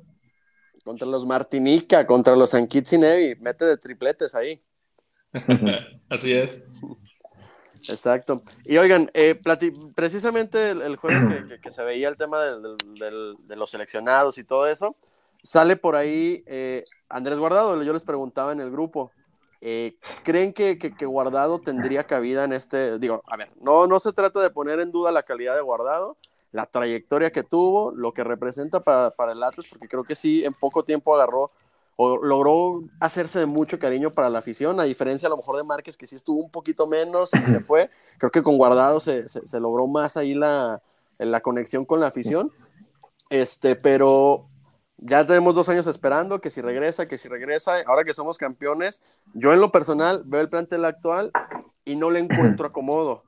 contra 0.88 1.06
los 1.06 1.26
Martinica, 1.26 2.08
contra 2.08 2.34
los 2.34 2.52
San 2.52 2.66
y 2.72 2.98
Nevi, 2.98 3.36
mete 3.42 3.66
de 3.66 3.76
tripletes 3.76 4.34
ahí. 4.34 4.64
Así 6.10 6.32
es. 6.32 6.66
Exacto. 7.90 8.42
Y 8.64 8.78
oigan, 8.78 9.12
eh, 9.14 9.36
precisamente 9.94 10.72
el, 10.72 10.96
jueves 10.96 11.26
que, 11.62 11.72
se 11.72 11.84
veía 11.84 12.08
el 12.08 12.16
tema 12.16 12.42
de 12.42 13.56
los 13.58 13.70
seleccionados 13.70 14.38
y 14.38 14.46
todo 14.46 14.66
eso, 14.66 14.96
sale 15.44 15.76
por 15.76 15.98
ahí 15.98 16.46
eh, 16.48 16.86
Andrés 17.10 17.38
Guardado. 17.38 17.84
Yo 17.84 17.92
les 17.92 18.06
preguntaba 18.06 18.54
en 18.54 18.62
el 18.62 18.72
grupo, 18.72 19.12
eh, 19.60 19.98
¿creen 20.24 20.54
que, 20.54 20.78
que, 20.78 21.06
Guardado 21.06 21.60
tendría 21.60 22.06
cabida 22.06 22.46
en 22.46 22.54
este? 22.54 22.98
Digo, 22.98 23.24
a 23.28 23.36
ver, 23.36 23.50
no, 23.60 23.88
no 23.88 24.00
se 24.00 24.14
trata 24.14 24.40
de 24.40 24.52
poner 24.52 24.80
en 24.80 24.94
duda 24.94 25.12
la 25.12 25.24
calidad 25.24 25.54
de 25.54 25.62
Guardado, 25.62 26.16
la 26.52 26.66
trayectoria 26.66 27.32
que 27.32 27.44
tuvo, 27.44 27.92
lo 27.92 28.14
que 28.14 28.24
representa 28.24 28.84
para, 28.84 29.32
el 29.32 29.44
Atlas, 29.44 29.68
porque 29.70 29.88
creo 29.88 30.04
que 30.04 30.16
sí, 30.16 30.44
en 30.46 30.54
poco 30.54 30.84
tiempo 30.84 31.16
agarró 31.16 31.52
o 31.96 32.18
logró 32.24 32.84
hacerse 33.00 33.40
de 33.40 33.46
mucho 33.48 33.80
cariño 33.80 34.14
para 34.14 34.30
la 34.30 34.40
afición, 34.40 34.80
a 34.80 34.84
diferencia 34.84 35.28
a 35.28 35.30
lo 35.32 35.38
mejor 35.38 35.58
de 35.58 35.64
Márquez, 35.64 35.98
que 35.98 36.06
sí 36.06 36.16
estuvo 36.16 36.44
un 36.44 36.52
poquito 36.52 36.86
menos 36.86 37.32
y 37.34 37.46
se 37.50 37.60
fue. 37.60 37.90
Creo 38.20 38.30
que 38.30 38.44
con 38.44 38.58
Guardado 38.58 39.00
se, 39.00 39.26
logró 39.60 39.88
más 39.88 40.16
ahí 40.16 40.36
la, 40.36 40.82
la, 41.18 41.42
conexión 41.42 41.86
con 41.86 42.00
la 42.00 42.08
afición. 42.08 42.52
Este, 43.32 43.76
pero 43.76 44.48
ya 44.98 45.26
tenemos 45.26 45.56
dos 45.56 45.70
años 45.70 45.88
esperando 45.88 46.40
que 46.40 46.52
si 46.52 46.62
regresa, 46.62 47.08
que 47.08 47.18
si 47.18 47.28
regresa, 47.28 47.82
ahora 47.86 48.04
que 48.04 48.14
somos 48.14 48.38
campeones, 48.38 49.02
yo 49.34 49.54
en 49.54 49.60
lo 49.60 49.72
personal 49.72 50.22
veo 50.26 50.42
el 50.42 50.50
plantel 50.50 50.86
actual 50.86 51.32
y 51.84 51.96
no 51.96 52.12
le 52.12 52.20
encuentro 52.20 52.68
acomodo. 52.68 53.24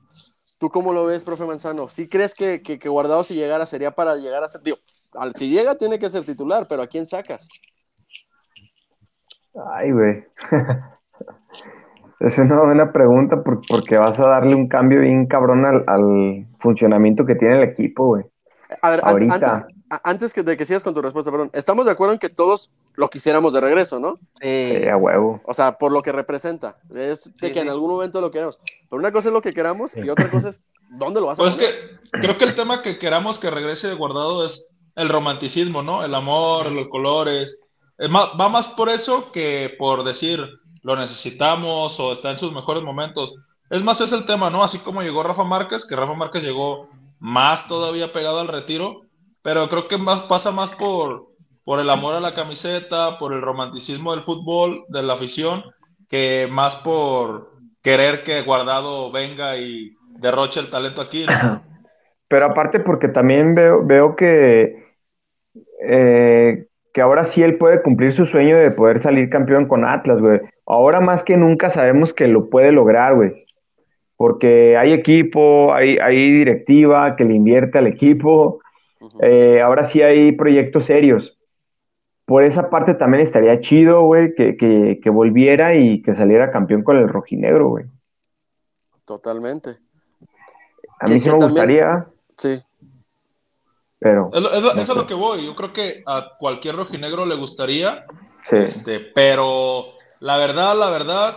¿Tú 0.60 0.68
cómo 0.68 0.92
lo 0.92 1.06
ves, 1.06 1.24
profe 1.24 1.46
Manzano? 1.46 1.88
¿Sí 1.88 2.06
crees 2.06 2.34
que, 2.34 2.60
que, 2.60 2.76
Guardado 2.90 3.24
si 3.24 3.34
llegara 3.34 3.64
sería 3.64 3.92
para 3.92 4.16
llegar 4.16 4.44
a 4.44 4.48
ser, 4.48 4.60
digo, 4.60 4.76
si 5.34 5.48
llega 5.48 5.76
tiene 5.76 5.98
que 5.98 6.10
ser 6.10 6.26
titular, 6.26 6.68
pero 6.68 6.82
¿a 6.82 6.86
quién 6.86 7.06
sacas? 7.06 7.48
Ay, 9.72 9.90
güey. 9.90 10.22
es 12.20 12.36
una 12.36 12.60
buena 12.60 12.92
pregunta 12.92 13.42
porque 13.42 13.96
vas 13.96 14.20
a 14.20 14.28
darle 14.28 14.54
un 14.54 14.68
cambio 14.68 15.00
bien 15.00 15.26
cabrón 15.26 15.64
al, 15.64 16.46
funcionamiento 16.60 17.24
que 17.24 17.36
tiene 17.36 17.62
el 17.62 17.70
equipo, 17.70 18.08
güey. 18.08 18.24
A 18.82 18.90
ver, 18.90 19.00
Ahorita. 19.02 19.66
antes, 20.04 20.34
que, 20.34 20.42
de 20.42 20.58
que 20.58 20.66
sigas 20.66 20.84
con 20.84 20.92
tu 20.92 21.00
respuesta, 21.00 21.30
perdón, 21.30 21.48
estamos 21.54 21.86
de 21.86 21.92
acuerdo 21.92 22.12
en 22.12 22.20
que 22.20 22.28
todos 22.28 22.70
lo 22.94 23.08
quisiéramos 23.08 23.52
de 23.52 23.60
regreso, 23.60 23.98
¿no? 23.98 24.18
Sí, 24.40 24.86
a 24.88 24.96
huevo. 24.96 25.40
O 25.44 25.54
sea, 25.54 25.78
por 25.78 25.92
lo 25.92 26.02
que 26.02 26.12
representa. 26.12 26.78
Es 26.94 27.34
de 27.36 27.52
que 27.52 27.60
en 27.60 27.68
algún 27.68 27.90
momento 27.90 28.20
lo 28.20 28.30
queremos. 28.30 28.58
Pero 28.88 29.00
una 29.00 29.12
cosa 29.12 29.28
es 29.28 29.32
lo 29.32 29.42
que 29.42 29.52
queramos 29.52 29.96
y 29.96 30.08
otra 30.08 30.30
cosa 30.30 30.50
es 30.50 30.64
dónde 30.90 31.20
lo 31.20 31.26
vas 31.26 31.38
a 31.38 31.42
Pues 31.42 31.58
es 31.58 31.60
que 31.60 32.18
creo 32.20 32.36
que 32.36 32.44
el 32.44 32.54
tema 32.54 32.82
que 32.82 32.98
queramos 32.98 33.38
que 33.38 33.50
regrese 33.50 33.94
guardado 33.94 34.44
es 34.44 34.72
el 34.96 35.08
romanticismo, 35.08 35.82
¿no? 35.82 36.04
El 36.04 36.14
amor, 36.14 36.70
los 36.72 36.88
colores. 36.88 37.60
va 37.98 38.48
más 38.48 38.68
por 38.68 38.88
eso 38.88 39.32
que 39.32 39.74
por 39.78 40.04
decir 40.04 40.46
lo 40.82 40.96
necesitamos 40.96 41.98
o 42.00 42.12
está 42.12 42.30
en 42.30 42.38
sus 42.38 42.52
mejores 42.52 42.82
momentos. 42.82 43.34
Es 43.70 43.84
más, 43.84 44.00
es 44.00 44.12
el 44.12 44.24
tema, 44.24 44.50
¿no? 44.50 44.64
Así 44.64 44.78
como 44.78 45.02
llegó 45.02 45.22
Rafa 45.22 45.44
Márquez, 45.44 45.84
que 45.86 45.96
Rafa 45.96 46.14
Márquez 46.14 46.42
llegó 46.42 46.88
más 47.20 47.68
todavía 47.68 48.12
pegado 48.12 48.40
al 48.40 48.48
retiro, 48.48 49.02
pero 49.42 49.68
creo 49.68 49.86
que 49.88 49.98
más 49.98 50.22
pasa 50.22 50.50
más 50.50 50.70
por 50.72 51.29
por 51.64 51.80
el 51.80 51.90
amor 51.90 52.14
a 52.14 52.20
la 52.20 52.34
camiseta, 52.34 53.18
por 53.18 53.32
el 53.32 53.42
romanticismo 53.42 54.12
del 54.12 54.22
fútbol, 54.22 54.84
de 54.88 55.02
la 55.02 55.14
afición, 55.14 55.62
que 56.08 56.48
más 56.50 56.76
por 56.76 57.52
querer 57.82 58.22
que 58.22 58.42
Guardado 58.42 59.10
venga 59.12 59.56
y 59.56 59.96
derroche 60.18 60.60
el 60.60 60.70
talento 60.70 61.00
aquí. 61.00 61.26
Pero 62.28 62.46
aparte 62.46 62.80
porque 62.80 63.08
también 63.08 63.54
veo, 63.54 63.84
veo 63.84 64.14
que, 64.14 64.84
eh, 65.84 66.66
que 66.94 67.00
ahora 67.00 67.24
sí 67.24 67.42
él 67.42 67.58
puede 67.58 67.82
cumplir 67.82 68.12
su 68.12 68.24
sueño 68.24 68.56
de 68.56 68.70
poder 68.70 69.00
salir 69.00 69.28
campeón 69.28 69.66
con 69.66 69.84
Atlas, 69.84 70.20
güey. 70.20 70.40
Ahora 70.64 71.00
más 71.00 71.24
que 71.24 71.36
nunca 71.36 71.70
sabemos 71.70 72.14
que 72.14 72.28
lo 72.28 72.48
puede 72.48 72.70
lograr, 72.70 73.16
güey. 73.16 73.46
Porque 74.16 74.76
hay 74.76 74.92
equipo, 74.92 75.74
hay, 75.74 75.98
hay 75.98 76.30
directiva 76.30 77.16
que 77.16 77.24
le 77.24 77.34
invierte 77.34 77.78
al 77.78 77.88
equipo. 77.88 78.60
Eh, 79.20 79.60
ahora 79.60 79.82
sí 79.82 80.02
hay 80.02 80.30
proyectos 80.32 80.84
serios 80.84 81.39
por 82.30 82.44
esa 82.44 82.70
parte 82.70 82.94
también 82.94 83.24
estaría 83.24 83.60
chido, 83.60 84.02
güey, 84.02 84.36
que, 84.36 85.10
volviera 85.10 85.74
y 85.74 86.00
que 86.00 86.14
saliera 86.14 86.52
campeón 86.52 86.84
con 86.84 86.96
el 86.96 87.08
rojinegro, 87.08 87.70
güey. 87.70 87.86
Totalmente. 89.04 89.78
A 91.00 91.08
mí 91.08 91.20
sí 91.20 91.28
me 91.28 91.34
gustaría. 91.34 92.06
Sí. 92.36 92.62
Pero. 93.98 94.30
eso 94.32 94.80
es 94.80 94.88
lo 94.90 95.08
que 95.08 95.14
voy. 95.14 95.44
Yo 95.44 95.56
creo 95.56 95.72
que 95.72 96.04
a 96.06 96.36
cualquier 96.38 96.76
rojinegro 96.76 97.26
le 97.26 97.34
gustaría. 97.34 98.04
Sí. 98.44 98.58
Este, 98.58 99.00
pero 99.00 99.94
la 100.20 100.36
verdad, 100.36 100.78
la 100.78 100.90
verdad, 100.90 101.34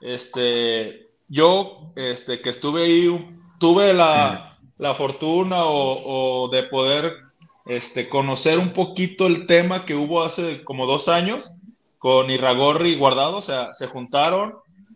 este, 0.00 1.12
yo, 1.28 1.92
este, 1.94 2.42
que 2.42 2.50
estuve 2.50 2.82
ahí, 2.82 3.38
tuve 3.60 3.94
la, 3.94 4.58
fortuna 4.96 5.66
o, 5.66 6.46
o 6.46 6.48
de 6.48 6.64
poder 6.64 7.21
este, 7.66 8.08
conocer 8.08 8.58
un 8.58 8.72
poquito 8.72 9.26
el 9.26 9.46
tema 9.46 9.84
que 9.84 9.94
hubo 9.94 10.22
hace 10.22 10.64
como 10.64 10.86
dos 10.86 11.08
años 11.08 11.54
con 11.98 12.30
Irragorri 12.30 12.90
y 12.90 12.98
Guardado, 12.98 13.36
o 13.36 13.42
sea, 13.42 13.74
se 13.74 13.86
juntaron, 13.86 14.54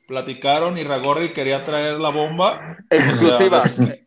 platicaron, 0.08 0.76
Irragorri 0.76 1.32
quería 1.32 1.64
traer 1.64 2.00
la 2.00 2.11
bomba. 2.11 2.78
Exclusiva, 2.90 3.62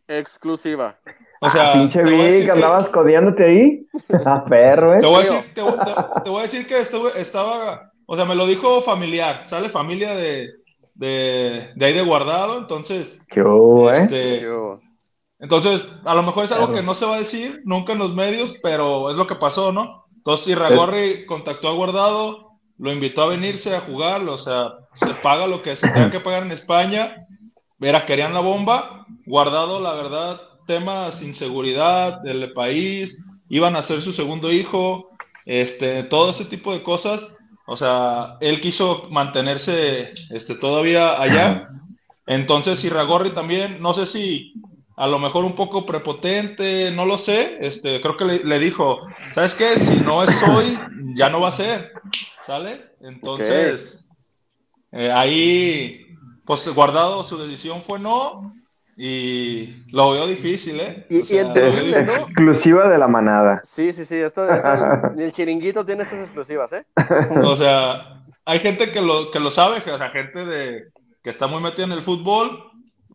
exclusiva. 0.07 0.97
O 1.41 1.49
sea, 1.49 1.71
ah, 1.71 1.73
pinche 1.73 2.03
Vic, 2.03 2.49
andabas 2.49 2.89
codiándote 2.89 3.45
ahí. 3.45 3.87
Ah, 4.25 4.43
perro, 4.43 4.93
eh. 4.93 4.99
Te 4.99 5.05
voy 5.05 5.15
a 5.15 5.19
decir, 5.19 5.53
te, 5.53 5.61
voy 6.29 6.39
a 6.39 6.41
decir 6.41 6.67
que 6.67 6.79
estuve, 6.79 7.11
estaba, 7.15 7.93
o 8.05 8.15
sea, 8.17 8.25
me 8.25 8.35
lo 8.35 8.45
dijo 8.45 8.81
familiar, 8.81 9.45
sale 9.45 9.69
familia 9.69 10.13
de, 10.15 10.49
de, 10.95 11.69
de 11.73 11.85
ahí 11.85 11.93
de 11.93 12.01
guardado, 12.01 12.57
entonces. 12.57 13.21
¿Qué 13.29 13.41
hubo, 13.41 13.89
eh? 13.89 14.01
Este, 14.01 14.45
Entonces, 15.39 15.93
a 16.03 16.13
lo 16.13 16.23
mejor 16.23 16.43
es 16.43 16.51
algo 16.51 16.73
que 16.73 16.83
no 16.83 16.93
se 16.93 17.05
va 17.05 17.15
a 17.15 17.19
decir 17.19 17.61
nunca 17.63 17.93
en 17.93 17.99
los 17.99 18.13
medios, 18.13 18.55
pero 18.61 19.09
es 19.09 19.15
lo 19.15 19.25
que 19.25 19.35
pasó, 19.35 19.71
¿no? 19.71 20.05
Entonces, 20.17 20.47
Irragorri 20.47 21.25
contactó 21.25 21.69
a 21.69 21.73
Guardado, 21.73 22.49
lo 22.77 22.91
invitó 22.91 23.23
a 23.23 23.27
venirse 23.27 23.75
a 23.75 23.79
jugar, 23.81 24.21
o 24.27 24.37
sea, 24.37 24.73
se 24.95 25.13
paga 25.15 25.47
lo 25.47 25.61
que 25.61 25.75
se 25.75 25.87
tenga 25.87 26.11
que 26.11 26.19
pagar 26.19 26.43
en 26.43 26.51
España. 26.51 27.25
Era, 27.79 28.05
querían 28.05 28.33
la 28.33 28.41
bomba. 28.41 29.05
Guardado, 29.25 29.79
la 29.79 29.93
verdad, 29.93 30.41
temas 30.67 31.21
inseguridad 31.21 32.21
del 32.21 32.51
país, 32.53 33.23
iban 33.47 33.75
a 33.75 33.81
ser 33.81 34.01
su 34.01 34.11
segundo 34.11 34.51
hijo, 34.51 35.09
este, 35.45 36.03
todo 36.03 36.31
ese 36.31 36.45
tipo 36.45 36.73
de 36.73 36.83
cosas. 36.83 37.33
O 37.65 37.77
sea, 37.77 38.37
él 38.41 38.59
quiso 38.59 39.07
mantenerse 39.09 40.13
este, 40.31 40.55
todavía 40.55 41.21
allá. 41.21 41.69
Entonces, 42.27 42.83
Irragorri 42.83 43.31
también, 43.31 43.81
no 43.81 43.93
sé 43.93 44.05
si 44.05 44.53
a 44.99 45.07
lo 45.07 45.17
mejor 45.17 45.45
un 45.45 45.55
poco 45.55 45.85
prepotente, 45.85 46.91
no 46.91 47.05
lo 47.05 47.17
sé, 47.17 47.57
este, 47.61 48.01
creo 48.01 48.17
que 48.17 48.25
le, 48.25 48.59
dijo, 48.59 48.99
¿sabes 49.31 49.55
qué? 49.55 49.77
Si 49.77 49.95
no 49.95 50.21
es 50.21 50.43
hoy, 50.43 50.77
ya 51.15 51.29
no 51.29 51.39
va 51.39 51.47
a 51.47 51.51
ser, 51.51 51.93
¿sale? 52.41 52.83
Entonces, 52.99 54.05
eh, 54.91 55.09
ahí, 55.09 56.05
pues 56.43 56.67
guardado 56.67 57.23
su 57.23 57.37
decisión 57.37 57.81
fue 57.87 57.97
no, 58.01 58.53
y 58.97 59.85
lo 59.89 60.11
veo 60.11 60.27
difícil, 60.27 60.81
¿eh? 60.81 61.07
Y, 61.09 61.37
Exclusiva 61.37 62.89
de 62.89 62.97
la 62.97 63.07
manada. 63.07 63.61
Sí, 63.63 63.93
sí, 63.93 64.03
sí, 64.03 64.15
esto, 64.15 64.45
el 65.17 65.31
chiringuito 65.31 65.85
tiene 65.85 66.03
estas 66.03 66.19
exclusivas, 66.19 66.73
¿eh? 66.73 66.85
O 67.41 67.55
sea, 67.55 68.21
hay 68.43 68.59
gente 68.59 68.91
que 68.91 68.99
lo, 68.99 69.31
que 69.31 69.39
lo 69.39 69.49
sabe, 69.49 69.77
o 69.77 69.97
sea, 69.97 70.09
gente 70.09 70.45
de, 70.45 70.89
que 71.23 71.29
está 71.29 71.47
muy 71.47 71.61
metida 71.61 71.85
en 71.85 71.93
el 71.93 72.01
fútbol, 72.01 72.68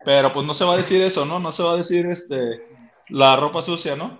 pero 0.04 0.32
pues 0.32 0.46
no 0.46 0.54
se 0.54 0.64
va 0.64 0.74
a 0.74 0.78
decir 0.78 1.02
eso, 1.02 1.24
¿no? 1.24 1.38
No 1.38 1.52
se 1.52 1.62
va 1.62 1.72
a 1.72 1.76
decir 1.76 2.06
este 2.06 2.62
la 3.08 3.36
ropa 3.36 3.62
sucia, 3.62 3.96
¿no? 3.96 4.18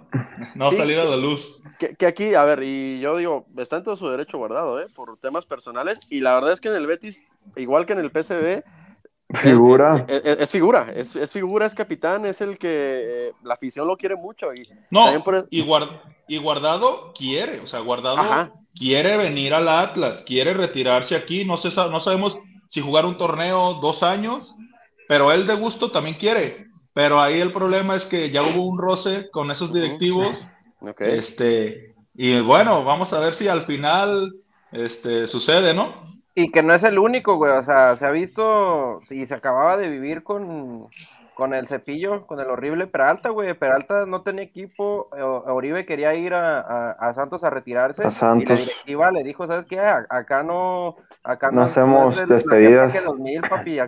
No 0.55 0.73
salir 0.73 0.99
a 0.99 1.05
la 1.05 1.17
luz. 1.17 1.62
Que, 1.79 2.07
aquí, 2.07 2.35
a 2.35 2.45
ver, 2.45 2.62
y 2.62 3.00
yo 3.00 3.17
digo, 3.17 3.47
está 3.57 3.76
en 3.76 3.85
todo 3.85 3.97
su 3.97 4.09
derecho 4.09 4.38
guardado, 4.38 4.81
¿eh? 4.81 4.87
Por 4.95 5.17
temas 5.19 5.47
personales. 5.47 5.99
Y 6.11 6.21
la 6.21 6.35
verdad 6.35 6.53
es 6.53 6.61
que 6.61 6.69
en 6.69 6.75
el 6.75 6.87
Betis, 6.87 7.25
igual 7.57 7.87
que 7.87 7.95
en 7.95 8.00
el 8.00 8.11
PSV, 8.11 8.62
Figura. 9.43 10.07
Es, 10.07 10.50
figura, 10.50 10.93
es, 10.95 11.33
figura, 11.33 11.67
es 11.67 11.75
capitán, 11.75 12.25
es 12.26 12.41
el 12.41 12.59
que 12.59 12.69
eh, 12.69 13.33
la 13.43 13.55
afición 13.55 13.88
lo 13.88 13.97
quiere 13.97 14.17
mucho. 14.17 14.55
Y 14.55 14.69
no, 14.91 15.07
y, 15.50 15.64
y, 16.29 16.38
Guardado 16.38 17.12
quiere, 17.14 17.59
o 17.61 17.67
sea, 17.67 17.81
Guardado 17.81 18.53
quiere 18.75 19.17
venir 19.17 19.55
al 19.55 19.69
Atlas, 19.69 20.23
quiere 20.25 20.53
retirarse 20.55 21.17
aquí. 21.17 21.45
No, 21.45 21.57
sé, 21.57 21.71
no 21.91 22.00
sabemos 22.00 22.38
si 22.69 22.81
jugar 22.81 23.07
un 23.07 23.17
torneo 23.17 23.75
dos 23.75 24.03
años 24.03 24.55
pero 25.08 25.32
él 25.32 25.46
de 25.46 25.54
gusto 25.54 25.90
también 25.90 26.16
quiere. 26.16 26.66
Pero 26.92 27.20
ahí 27.20 27.40
el 27.40 27.50
problema 27.50 27.96
es 27.96 28.04
que 28.04 28.30
ya 28.30 28.42
hubo 28.42 28.66
un 28.66 28.78
roce 28.78 29.28
con 29.30 29.50
esos 29.50 29.73
directivos. 29.73 30.52
Este, 30.99 31.94
y 32.14 32.40
bueno, 32.40 32.84
vamos 32.84 33.12
a 33.12 33.20
ver 33.20 33.34
si 33.34 33.49
al 33.49 33.62
final 33.62 34.32
este, 34.70 35.26
sucede, 35.26 35.75
¿no? 35.75 36.04
Y 36.37 36.50
que 36.50 36.62
no 36.62 36.75
es 36.75 36.82
el 36.84 36.99
único, 36.99 37.37
güey. 37.37 37.52
O 37.52 37.62
sea, 37.62 37.96
se 37.96 38.06
ha 38.06 38.11
visto, 38.11 39.00
y 39.11 39.26
se 39.26 39.34
acababa 39.34 39.76
de 39.76 39.88
vivir 39.88 40.23
con, 40.23 40.88
con 41.34 41.54
el 41.54 41.68
cepillo, 41.68 42.26
con 42.26 42.40
el 42.40 42.46
horrible 42.46 42.87
Peralta, 42.87 43.30
güey. 43.30 43.54
Peralta 43.54 44.06
no 44.06 44.23
tenía 44.23 44.44
equipo. 44.44 45.08
Oribe 45.46 45.87
quería 45.87 46.14
ir 46.14 46.34
a, 46.34 47.12
Santos 47.14 47.44
a 47.44 47.50
retirarse. 47.50 48.02
Y 48.02 48.44
la 48.44 48.56
directiva 48.56 49.11
le 49.11 49.23
dijo, 49.23 49.46
¿sabes 49.46 49.66
qué? 49.66 49.80
Acá 49.80 50.42
no. 50.42 50.96
Acá 51.25 51.50
no, 51.50 51.62
hacemos 51.62 52.16
despedidas. 52.28 52.95
Acá 52.95 53.02
no, 53.02 53.25
hay, 53.59 53.78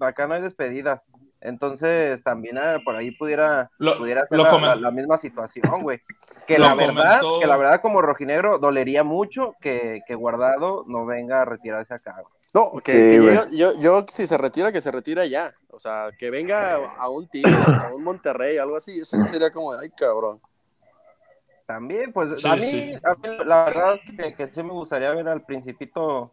acá 0.00 0.26
no 0.26 0.34
hay 0.34 0.42
despedidas. 0.42 1.00
Entonces, 1.40 2.22
también 2.22 2.58
ah, 2.58 2.78
por 2.84 2.96
ahí 2.96 3.12
pudiera, 3.12 3.70
pudiera 3.78 4.26
ser 4.26 4.38
la, 4.38 4.90
misma 4.90 5.16
situación, 5.16 5.82
güey. 5.82 6.00
Que 6.46 6.58
la 6.58 6.74
verdad, 6.74 7.20
que 7.40 7.46
la 7.46 7.56
verdad, 7.56 7.80
como 7.80 8.02
rojinegro, 8.02 8.58
dolería 8.58 9.04
mucho 9.04 9.54
que, 9.60 10.02
que 10.06 10.14
Guardado 10.16 10.84
no 10.86 11.06
venga 11.06 11.42
a 11.42 11.44
retirarse 11.44 11.94
acá, 11.94 12.16
güey. 12.20 12.34
No, 12.52 12.80
que, 12.80 13.46
yo, 13.52 13.72
yo, 13.78 14.06
si 14.10 14.26
se 14.26 14.36
retira, 14.36 14.72
que 14.72 14.80
se 14.80 14.90
retira 14.90 15.24
ya. 15.24 15.54
O 15.70 15.78
sea, 15.78 16.08
que 16.18 16.30
venga 16.30 16.74
a 16.98 17.08
un 17.08 17.28
Tigres, 17.28 17.54
a 17.68 17.94
un 17.94 18.02
Monterrey, 18.02 18.58
algo 18.58 18.76
así. 18.76 18.98
Eso 19.00 19.16
sería 19.26 19.52
como, 19.52 19.72
ay, 19.72 19.90
cabrón. 19.90 20.40
También, 21.64 22.12
pues 22.12 22.44
a, 22.44 22.56
mí, 22.56 22.94
la 23.44 23.64
verdad 23.64 24.00
que, 24.16 24.34
que, 24.34 24.48
sí 24.48 24.60
me 24.64 24.72
gustaría 24.72 25.10
ver 25.10 25.28
al 25.28 25.44
Principito 25.44 26.32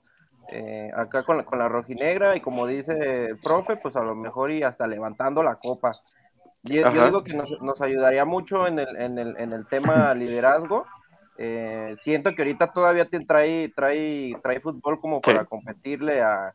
eh, 0.51 0.91
acá 0.95 1.23
con 1.23 1.37
la, 1.37 1.45
con 1.45 1.59
la 1.59 1.67
rojinegra 1.67 2.35
y 2.35 2.41
como 2.41 2.67
dice 2.67 3.25
el 3.25 3.37
profe, 3.39 3.77
pues 3.77 3.95
a 3.95 4.01
lo 4.01 4.15
mejor 4.15 4.51
y 4.51 4.63
hasta 4.63 4.87
levantando 4.87 5.43
la 5.43 5.55
copa. 5.55 5.91
Yo, 6.63 6.91
yo 6.91 7.05
digo 7.05 7.23
que 7.23 7.33
nos, 7.33 7.49
nos, 7.61 7.81
ayudaría 7.81 8.25
mucho 8.25 8.67
en 8.67 8.79
el, 8.79 8.95
en 8.97 9.17
el, 9.17 9.37
en 9.37 9.53
el 9.53 9.65
tema 9.67 10.13
liderazgo 10.15 10.85
eh, 11.39 11.95
siento 12.01 12.33
que 12.33 12.41
ahorita 12.41 12.71
todavía 12.71 13.05
te 13.05 13.19
trae, 13.19 13.69
trae, 13.69 14.35
trae 14.41 14.59
fútbol 14.59 14.99
como 14.99 15.21
para 15.21 15.45
competirle 15.45 16.21
a, 16.21 16.53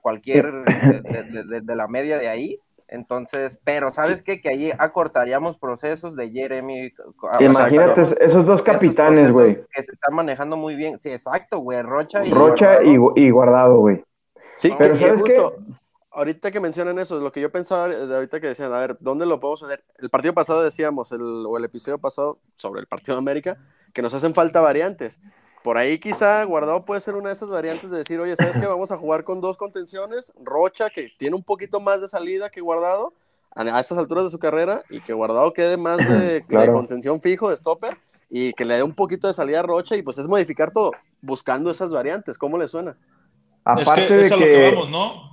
cualquier 0.00 0.52
de, 0.64 1.76
la 1.76 1.88
media 1.88 2.18
de 2.18 2.28
ahí. 2.28 2.60
Entonces, 2.88 3.58
pero 3.64 3.92
¿sabes 3.92 4.22
qué? 4.22 4.40
Que 4.40 4.50
ahí 4.50 4.72
acortaríamos 4.76 5.58
procesos 5.58 6.14
de 6.16 6.30
Jeremy. 6.30 6.92
Imagínate 7.40 8.02
esos 8.20 8.44
dos 8.44 8.62
capitanes, 8.62 9.32
güey. 9.32 9.64
Que 9.74 9.82
se 9.82 9.92
están 9.92 10.14
manejando 10.14 10.56
muy 10.56 10.74
bien. 10.74 11.00
Sí, 11.00 11.10
exacto, 11.10 11.58
güey. 11.58 11.82
Rocha 11.82 12.24
y 12.24 12.30
Rocha 12.30 12.82
Y, 12.82 13.30
guardado, 13.30 13.78
güey. 13.78 14.04
Sí, 14.56 14.72
pero 14.78 14.96
¿sabes 14.96 15.20
justo, 15.20 15.56
ahorita 16.14 16.50
que 16.50 16.60
mencionan 16.60 16.98
eso, 16.98 17.18
lo 17.20 17.32
que 17.32 17.40
yo 17.40 17.50
pensaba 17.50 17.88
de 17.88 18.14
ahorita 18.14 18.40
que 18.40 18.48
decían, 18.48 18.72
a 18.72 18.78
ver, 18.78 18.96
¿dónde 19.00 19.26
lo 19.26 19.40
podemos 19.40 19.64
hacer? 19.64 19.82
El 19.98 20.10
partido 20.10 20.32
pasado 20.32 20.62
decíamos, 20.62 21.10
el, 21.12 21.22
o 21.22 21.56
el 21.58 21.64
episodio 21.64 21.98
pasado 21.98 22.38
sobre 22.56 22.80
el 22.80 22.86
partido 22.86 23.16
de 23.16 23.18
América, 23.18 23.58
que 23.92 24.02
nos 24.02 24.14
hacen 24.14 24.34
falta 24.34 24.60
variantes. 24.60 25.20
Por 25.64 25.78
ahí 25.78 25.98
quizá 25.98 26.44
Guardado 26.44 26.84
puede 26.84 27.00
ser 27.00 27.14
una 27.14 27.28
de 27.28 27.36
esas 27.36 27.48
variantes 27.48 27.90
de 27.90 27.96
decir, 27.96 28.20
oye, 28.20 28.36
¿sabes 28.36 28.54
qué? 28.54 28.66
Vamos 28.66 28.92
a 28.92 28.98
jugar 28.98 29.24
con 29.24 29.40
dos 29.40 29.56
contenciones, 29.56 30.30
Rocha, 30.38 30.90
que 30.90 31.08
tiene 31.16 31.36
un 31.36 31.42
poquito 31.42 31.80
más 31.80 32.02
de 32.02 32.08
salida 32.10 32.50
que 32.50 32.60
Guardado 32.60 33.14
a 33.56 33.80
estas 33.80 33.96
alturas 33.96 34.24
de 34.24 34.30
su 34.30 34.38
carrera, 34.38 34.82
y 34.90 35.00
que 35.00 35.14
Guardado 35.14 35.54
quede 35.54 35.78
más 35.78 35.96
de, 35.96 36.44
contención 36.74 37.18
fijo, 37.22 37.48
de 37.48 37.56
stopper, 37.56 37.96
y 38.28 38.52
que 38.52 38.66
le 38.66 38.74
dé 38.74 38.82
un 38.82 38.94
poquito 38.94 39.26
de 39.26 39.32
salida 39.32 39.60
a 39.60 39.62
Rocha, 39.62 39.96
y 39.96 40.02
pues 40.02 40.18
es 40.18 40.28
modificar 40.28 40.70
todo, 40.70 40.90
buscando 41.22 41.70
esas 41.70 41.90
variantes. 41.90 42.36
¿Cómo 42.36 42.58
le 42.58 42.68
suena? 42.68 42.98
Aparte 43.64 44.02
es 44.02 44.08
que, 44.08 44.14
de 44.16 44.28
que... 44.28 44.36
lo 44.36 44.44
que 44.44 44.70
vamos, 44.70 44.90
¿no? 44.90 45.30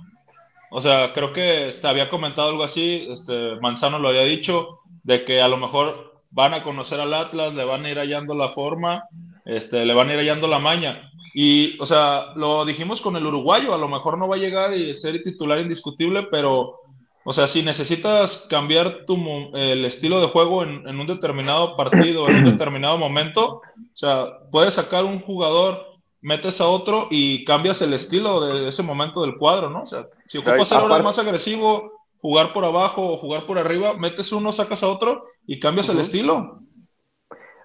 O 0.70 0.80
sea, 0.80 1.12
creo 1.12 1.34
que 1.34 1.72
se 1.72 1.86
había 1.86 2.08
comentado 2.08 2.48
algo 2.48 2.64
así, 2.64 3.06
este, 3.10 3.56
Manzano 3.60 3.98
lo 3.98 4.08
había 4.08 4.22
dicho, 4.22 4.80
de 5.02 5.26
que 5.26 5.42
a 5.42 5.48
lo 5.48 5.58
mejor 5.58 6.22
van 6.30 6.54
a 6.54 6.62
conocer 6.62 7.00
al 7.00 7.12
Atlas, 7.12 7.52
le 7.52 7.66
van 7.66 7.84
a 7.84 7.90
ir 7.90 7.98
hallando 7.98 8.34
la 8.34 8.48
forma, 8.48 9.04
este, 9.44 9.84
le 9.84 9.94
van 9.94 10.08
a 10.08 10.14
ir 10.14 10.20
hallando 10.20 10.48
la 10.48 10.58
maña. 10.58 11.10
Y, 11.34 11.78
o 11.80 11.86
sea, 11.86 12.32
lo 12.36 12.64
dijimos 12.64 13.00
con 13.00 13.16
el 13.16 13.26
uruguayo, 13.26 13.72
a 13.74 13.78
lo 13.78 13.88
mejor 13.88 14.18
no 14.18 14.28
va 14.28 14.36
a 14.36 14.40
llegar 14.40 14.74
y 14.76 14.92
ser 14.94 15.22
titular 15.22 15.58
indiscutible, 15.58 16.24
pero, 16.24 16.80
o 17.24 17.32
sea, 17.32 17.48
si 17.48 17.62
necesitas 17.62 18.46
cambiar 18.50 19.06
tu, 19.06 19.16
el 19.54 19.84
estilo 19.84 20.20
de 20.20 20.26
juego 20.26 20.62
en, 20.62 20.86
un 20.86 21.06
determinado 21.06 21.76
partido, 21.76 22.28
en 22.28 22.36
un 22.36 22.44
determinado 22.44 22.98
momento, 22.98 23.56
o 23.56 23.96
sea, 23.96 24.26
puedes 24.50 24.74
sacar 24.74 25.04
un 25.04 25.20
jugador, 25.20 25.86
metes 26.20 26.60
a 26.60 26.68
otro 26.68 27.08
y 27.10 27.44
cambias 27.44 27.82
el 27.82 27.94
estilo 27.94 28.40
de 28.40 28.68
ese 28.68 28.82
momento 28.82 29.22
del 29.22 29.36
cuadro, 29.36 29.70
¿no? 29.70 29.82
O 29.82 29.86
sea, 29.86 30.06
si 30.28 30.38
ocupas 30.38 30.68
ser 30.68 30.78
ahora 30.78 31.02
más 31.02 31.18
agresivo, 31.18 31.90
jugar 32.20 32.52
por 32.52 32.64
abajo 32.64 33.10
o 33.10 33.16
jugar 33.16 33.44
por 33.46 33.58
arriba, 33.58 33.94
metes 33.94 34.30
uno, 34.32 34.52
sacas 34.52 34.82
a 34.82 34.88
otro 34.88 35.24
y 35.46 35.58
cambias 35.58 35.88
el 35.88 35.98
estilo. 35.98 36.61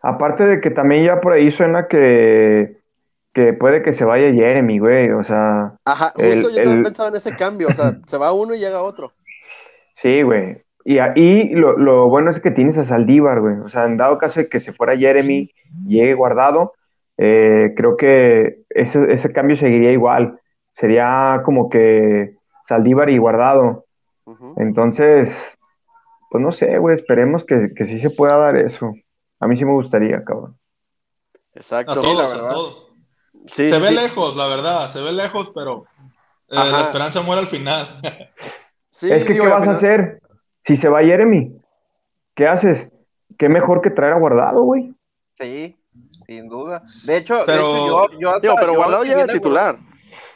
Aparte 0.08 0.46
de 0.46 0.62
que 0.62 0.70
también 0.70 1.04
ya 1.04 1.20
por 1.20 1.34
ahí 1.34 1.52
suena 1.52 1.89
que, 1.89 2.78
que 3.34 3.52
puede 3.52 3.82
que 3.82 3.91
se 3.91 4.06
vaya 4.06 4.32
Jeremy, 4.32 4.80
güey, 4.80 5.12
o 5.12 5.22
sea... 5.26 5.74
Ajá, 5.84 6.13
justo 6.15 6.50
yo 6.50 6.63
también 6.63 6.84
pensaba 6.84 7.10
en 7.10 7.15
ese 7.17 7.36
cambio, 7.36 7.67
o 7.67 7.74
sea, 7.74 7.98
se 8.08 8.17
va 8.17 8.32
uno 8.32 8.56
y 8.56 8.60
llega 8.60 8.82
otro. 8.82 9.12
Sí, 9.96 10.22
güey. 10.22 10.62
Y 10.86 11.00
ahí 11.00 11.50
lo, 11.50 11.78
lo, 11.78 12.08
bueno 12.08 12.30
es 12.30 12.39
que 12.39 12.52
tienes 12.52 12.78
a 12.78 12.86
Saldívar, 12.86 13.41
güey. 13.41 13.58
O 13.58 13.67
sea, 13.67 13.84
en 13.84 13.98
dado 13.98 14.17
caso 14.17 14.39
de 14.39 14.48
que 14.48 14.62
se 14.62 14.72
fuera 14.72 14.96
Jeremy, 14.96 15.52
llegue 15.86 16.13
guardado, 16.13 16.72
eh, 17.17 17.74
creo 17.76 17.98
que 17.98 18.60
ese, 18.70 19.12
ese 19.12 19.34
cambio 19.34 19.58
seguiría 19.58 19.91
igual. 19.91 20.39
Sería 20.78 21.41
como 21.43 21.70
que 21.70 22.38
Saldívar 22.63 23.10
y 23.10 23.17
guardado. 23.17 23.84
Entonces, 24.56 25.38
pues 26.32 26.41
no 26.41 26.54
sé, 26.54 26.78
güey, 26.78 26.96
esperemos 26.96 27.43
que, 27.43 27.74
que, 27.76 27.84
sí 27.84 28.00
se 28.00 28.10
pueda 28.10 28.38
dar 28.38 28.56
eso. 28.56 28.93
A 29.39 29.47
mí 29.47 29.58
sí 29.58 29.65
me 29.65 29.73
gustaría, 29.73 30.23
cabrón. 30.23 30.58
Exacto. 31.54 31.91
A 31.91 31.95
todos, 31.95 32.34
a 32.34 32.47
todos. 32.47 32.88
se 33.52 33.80
ve 33.80 33.91
lejos, 33.91 34.36
la 34.36 34.47
verdad, 34.47 34.88
se 34.88 35.02
ve 35.02 35.12
lejos, 35.12 35.52
pero 35.54 35.86
eh, 36.50 36.56
la 36.56 36.82
esperanza 36.84 37.21
muere 37.21 37.41
al 37.41 37.47
final. 37.47 38.00
es 39.02 39.26
que, 39.26 39.34
¿qué 39.34 39.39
vas 39.39 39.67
a 39.67 39.71
hacer? 39.71 40.21
Si 40.63 40.76
se 40.76 40.89
va 40.89 41.02
Jeremy, 41.02 41.56
¿qué 42.36 42.47
haces? 42.47 42.89
¿Qué 43.38 43.50
mejor 43.50 43.82
que 43.82 43.89
traer 43.89 44.13
a 44.13 44.19
Guardado, 44.19 44.63
güey? 44.63 44.93
Sí, 45.34 45.78
sin 46.26 46.47
duda. 46.47 46.82
De 47.06 47.17
hecho, 47.17 47.43
pero... 47.45 48.10
yo, 48.19 48.39
pero 48.41 48.76
Guardado 48.76 49.04
llega 49.04 49.28
titular. 49.28 49.78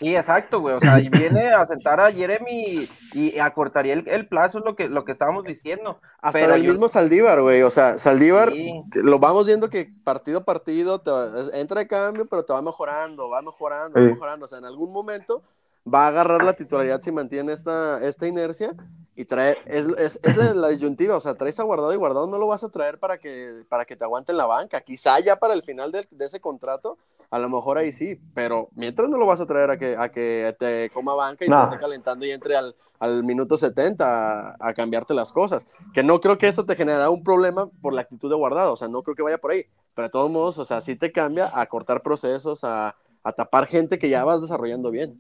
Sí, 0.02 0.16
exacto, 0.16 0.60
güey. 0.60 0.76
O 0.76 0.80
sea, 0.80 0.96
viene 0.96 1.52
a 1.52 1.64
sentar 1.68 2.00
a 2.00 2.12
Jeremy 2.12 2.90
y 3.14 3.38
acortaría 3.38 3.94
el, 3.94 4.08
el 4.08 4.26
plazo, 4.26 4.58
es 4.58 4.66
lo 4.66 4.76
que, 4.76 4.90
lo 4.90 5.06
que 5.06 5.12
estábamos 5.12 5.44
diciendo. 5.44 6.00
Hasta 6.22 6.40
Pero 6.40 6.56
el 6.56 6.64
yo- 6.64 6.72
mismo 6.72 6.90
Saldívar, 6.90 7.40
güey. 7.42 7.62
O 7.62 7.70
sea, 7.70 8.00
Saldívar, 8.00 8.52
Sí. 8.52 8.82
que 8.92 9.00
lo 9.02 9.20
vamos 9.20 9.46
viendo 9.46 9.70
que 9.70 9.90
partido 10.04 10.40
a 10.40 10.44
partido 10.44 11.00
te 11.00 11.12
va- 11.12 11.40
es- 11.40 11.54
entra 11.54 11.80
de 11.82 11.88
cambio, 11.88 12.26
pero 12.26 12.44
te 12.44 12.52
va 12.52 12.62
mejorando, 12.64 13.30
va 13.30 13.44
mejorando, 13.44 14.00
va 14.00 14.06
mejorando. 14.08 14.46
O 14.46 14.48
sea, 14.50 14.58
en 14.58 14.66
algún 14.66 14.92
momento 14.92 15.44
va 15.88 16.06
a 16.06 16.08
agarrar 16.08 16.44
la 16.44 16.54
titularidad 16.54 17.00
si 17.02 17.12
mantiene 17.12 17.54
esta, 17.54 18.04
esta 18.04 18.28
inercia 18.28 18.74
y 19.16 19.26
traer, 19.26 19.60
es, 19.68 19.86
es, 20.00 20.20
es 20.24 20.36
la, 20.38 20.54
la 20.56 20.68
disyuntiva, 20.70 21.16
o 21.16 21.20
sea, 21.20 21.36
traes 21.36 21.60
a 21.60 21.64
Guardado 21.64 21.94
y 21.94 21.98
Guardado 21.98 22.26
no 22.28 22.40
lo 22.40 22.48
vas 22.48 22.64
a 22.64 22.70
traer 22.70 22.98
para 22.98 23.18
que, 23.20 23.66
para 23.70 23.86
que 23.86 23.96
te 23.96 24.04
aguante 24.04 24.32
en 24.32 24.38
la 24.40 24.46
banca. 24.48 24.82
Quizá 24.82 25.20
ya 25.20 25.36
para 25.36 25.54
el 25.54 25.62
final 25.64 25.92
del- 25.92 26.08
de, 26.10 26.26
ese 26.26 26.40
contrato, 26.40 26.98
a 27.32 27.40
lo 27.40 27.50
mejor 27.50 27.78
ahí 27.78 27.92
sí, 27.94 28.20
pero 28.36 28.70
mientras 28.76 29.10
no 29.10 29.18
lo 29.18 29.26
vas 29.26 29.40
a 29.40 29.46
traer 29.48 29.72
a 29.72 29.78
que, 29.78 29.96
a 29.98 30.10
que 30.10 30.56
te 30.60 30.90
coma 30.94 31.16
banca 31.16 31.46
y 31.46 31.50
No. 31.50 31.58
te 31.58 31.64
esté 31.64 31.80
calentando 31.80 32.26
y 32.26 32.32
entre 32.32 32.56
al, 32.58 32.76
al 33.00 33.24
minuto 33.24 33.58
70 33.58 34.52
a, 34.52 34.58
a 34.60 34.74
cambiarte 34.74 35.14
las 35.14 35.32
cosas. 35.32 35.66
Que 35.94 36.04
no 36.04 36.20
creo 36.22 36.38
que 36.38 36.48
eso 36.50 36.66
te 36.66 36.76
generará 36.76 37.10
un 37.10 37.24
problema 37.24 37.68
por 37.82 37.94
la 37.94 38.02
actitud 38.02 38.30
de 38.30 38.36
Guardado, 38.36 38.74
o 38.74 38.76
sea, 38.76 38.88
no 38.90 39.02
creo 39.02 39.16
que 39.16 39.24
vaya 39.24 39.38
por 39.40 39.52
ahí, 39.52 39.66
pero 39.96 40.08
de 40.08 40.12
todos 40.12 40.30
modos, 40.30 40.58
o 40.58 40.66
sea, 40.66 40.82
sí 40.82 40.96
te 40.96 41.12
cambia 41.12 41.50
a 41.54 41.66
cortar 41.68 42.04
procesos, 42.04 42.64
a, 42.64 42.96
a 43.24 43.32
tapar 43.34 43.66
gente 43.66 43.98
que 43.98 44.10
ya 44.10 44.24
vas 44.26 44.42
desarrollando 44.42 44.92
bien. 44.92 45.18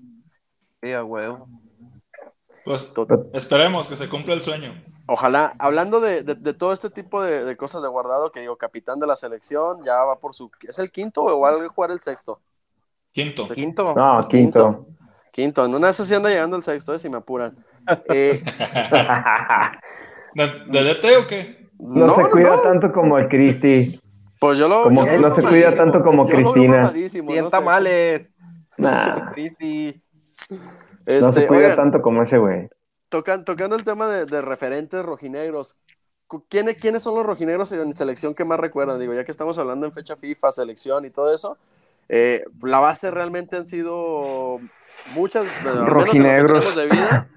Sí, 0.81 0.91
a 0.91 1.03
huevo. 1.03 1.47
Pues 2.63 2.91
esperemos 3.33 3.87
que 3.87 3.97
se 3.97 4.07
cumpla 4.07 4.33
el 4.35 4.41
sueño. 4.43 4.71
Ojalá, 5.07 5.53
hablando 5.57 5.99
de, 5.99 6.21
de- 6.23 6.35
de 6.35 6.53
todo 6.53 6.73
este 6.73 6.89
tipo 6.89 7.21
de, 7.21 7.43
de 7.43 7.57
cosas 7.57 7.81
de 7.81 7.87
guardado, 7.87 8.31
que 8.31 8.39
digo, 8.41 8.55
capitán 8.57 8.99
de 8.99 9.07
la 9.07 9.15
selección, 9.15 9.83
ya 9.83 10.03
va 10.03 10.19
por 10.19 10.35
su. 10.35 10.51
¿Es 10.61 10.77
el 10.79 10.91
quinto 10.91 11.23
o 11.23 11.39
va 11.39 11.49
a 11.49 11.69
jugar 11.69 11.91
el 11.91 11.99
sexto? 12.01 12.39
Quinto. 13.11 13.47
Quinto. 13.47 13.93
No, 13.95 14.27
quinto. 14.27 14.85
Quinto, 15.31 15.65
en 15.65 15.73
una 15.75 15.91
sí 15.93 16.13
anda 16.13 16.29
llegando 16.29 16.55
el 16.57 16.63
sexto, 16.63 16.93
eh, 16.93 16.99
si 16.99 17.09
me 17.09 17.17
apuran. 17.17 17.57
Eh, 18.09 18.43
¿De, 20.35 20.47
de 20.67 20.83
DT 20.83 21.17
o 21.17 21.27
qué? 21.27 21.69
No, 21.79 22.13
se 22.15 22.29
cuida 22.29 22.61
tanto 22.61 22.91
como 22.91 23.17
el 23.17 23.27
Cristi. 23.27 23.99
Pues 24.39 24.57
yo 24.57 24.67
lo. 24.67 24.83
Como 24.83 25.05
yo 25.05 25.11
que 25.11 25.17
lo 25.19 25.29
no 25.29 25.35
se 25.35 25.41
cuida 25.41 25.75
tanto 25.75 26.03
como 26.03 26.27
Yo 26.29 26.39
lo 26.39 26.53
veo 26.53 26.89
Cristina. 26.91 27.09
Cien 27.09 27.25
no 27.43 27.49
sé. 27.49 27.57
tamales. 27.57 28.29
Nah, 28.77 29.31
Cristi. 29.31 30.01
Este, 31.13 31.25
no 31.25 31.33
se 31.33 31.47
cuida 31.47 31.59
oigan, 31.61 31.75
tanto 31.75 32.01
como 32.01 32.23
ese 32.23 32.37
güey. 32.37 32.69
tocan- 33.09 33.43
tocando 33.45 33.75
el 33.75 33.83
tema 33.83 34.07
de, 34.07 34.25
de 34.25 34.41
referentes 34.41 35.03
rojinegros, 35.03 35.77
¿quiénes, 36.49 36.77
¿quiénes 36.77 37.03
son 37.03 37.15
los 37.15 37.25
rojinegros 37.25 37.71
en 37.71 37.95
selección 37.95 38.33
que 38.33 38.45
más 38.45 38.59
recuerdan? 38.59 38.99
Digo, 38.99 39.13
ya 39.13 39.23
que 39.25 39.31
estamos 39.31 39.57
hablando 39.57 39.85
en 39.85 39.91
fecha 39.91 40.15
FIFA, 40.15 40.51
selección 40.51 41.05
y 41.05 41.09
todo 41.09 41.33
eso, 41.33 41.57
eh, 42.09 42.43
la 42.63 42.79
base 42.79 43.11
realmente 43.11 43.55
han 43.57 43.65
sido 43.65 44.59
muchas, 45.13 45.45
Rojinegros. 45.63 46.75
de 46.75 46.85
vida, 46.85 47.27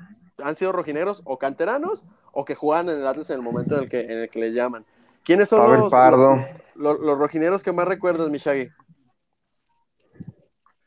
han 0.42 0.56
sido 0.56 0.72
rojinegros 0.72 1.22
o 1.24 1.38
canteranos 1.38 2.04
o 2.32 2.44
que 2.44 2.54
juegan 2.54 2.88
en 2.88 2.98
el 2.98 3.06
Atlas 3.06 3.30
en 3.30 3.37
el 3.37 3.42
momento 3.42 3.76
en 3.76 3.82
el 3.84 3.88
que, 3.88 4.00
en 4.00 4.18
el 4.22 4.28
que 4.28 4.40
les 4.40 4.52
llaman. 4.54 4.84
¿Quiénes 5.24 5.48
son 5.48 5.72
los, 5.72 5.90
Pardo. 5.90 6.44
los, 6.74 6.98
los 7.00 7.18
rojineros 7.18 7.62
que 7.62 7.72
más 7.72 7.87
recuerdas, 7.88 8.28
Mishagi? 8.28 8.68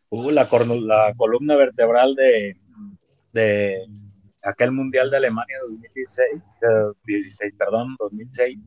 Uh, 0.10 0.32
la 0.32 0.48
columna 0.48 1.56
vertebral 1.56 2.16
de, 2.16 2.56
de 3.38 3.86
aquel 4.44 4.72
Mundial 4.72 5.10
de 5.12 5.18
Alemania 5.18 5.58
2016, 5.70 6.28
eh, 6.34 6.94
16, 7.06 7.54
perdón, 7.58 7.96
2006, 8.00 8.60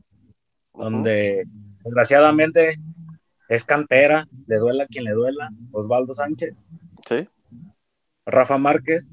donde 0.73 1.43
desgraciadamente 1.83 2.77
es 3.49 3.63
cantera, 3.65 4.27
le 4.47 4.55
duela 4.57 4.83
a 4.83 4.87
quien 4.87 5.03
le 5.03 5.11
duela, 5.11 5.49
Osvaldo 5.71 6.13
Sánchez, 6.13 6.53
Sí. 7.05 7.25
Rafa 8.25 8.57
Márquez, 8.57 9.07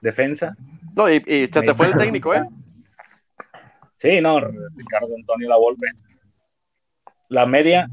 defensa. 0.00 0.54
No, 0.96 1.10
y, 1.10 1.16
y 1.26 1.46
se 1.46 1.62
te 1.62 1.74
fue 1.74 1.86
el 1.88 1.96
técnico, 1.96 2.34
¿eh? 2.34 2.42
Sí, 3.98 4.20
no, 4.20 4.40
Ricardo 4.40 5.14
Antonio 5.16 5.48
Lavolpe. 5.48 5.86
La 7.28 7.46
media, 7.46 7.88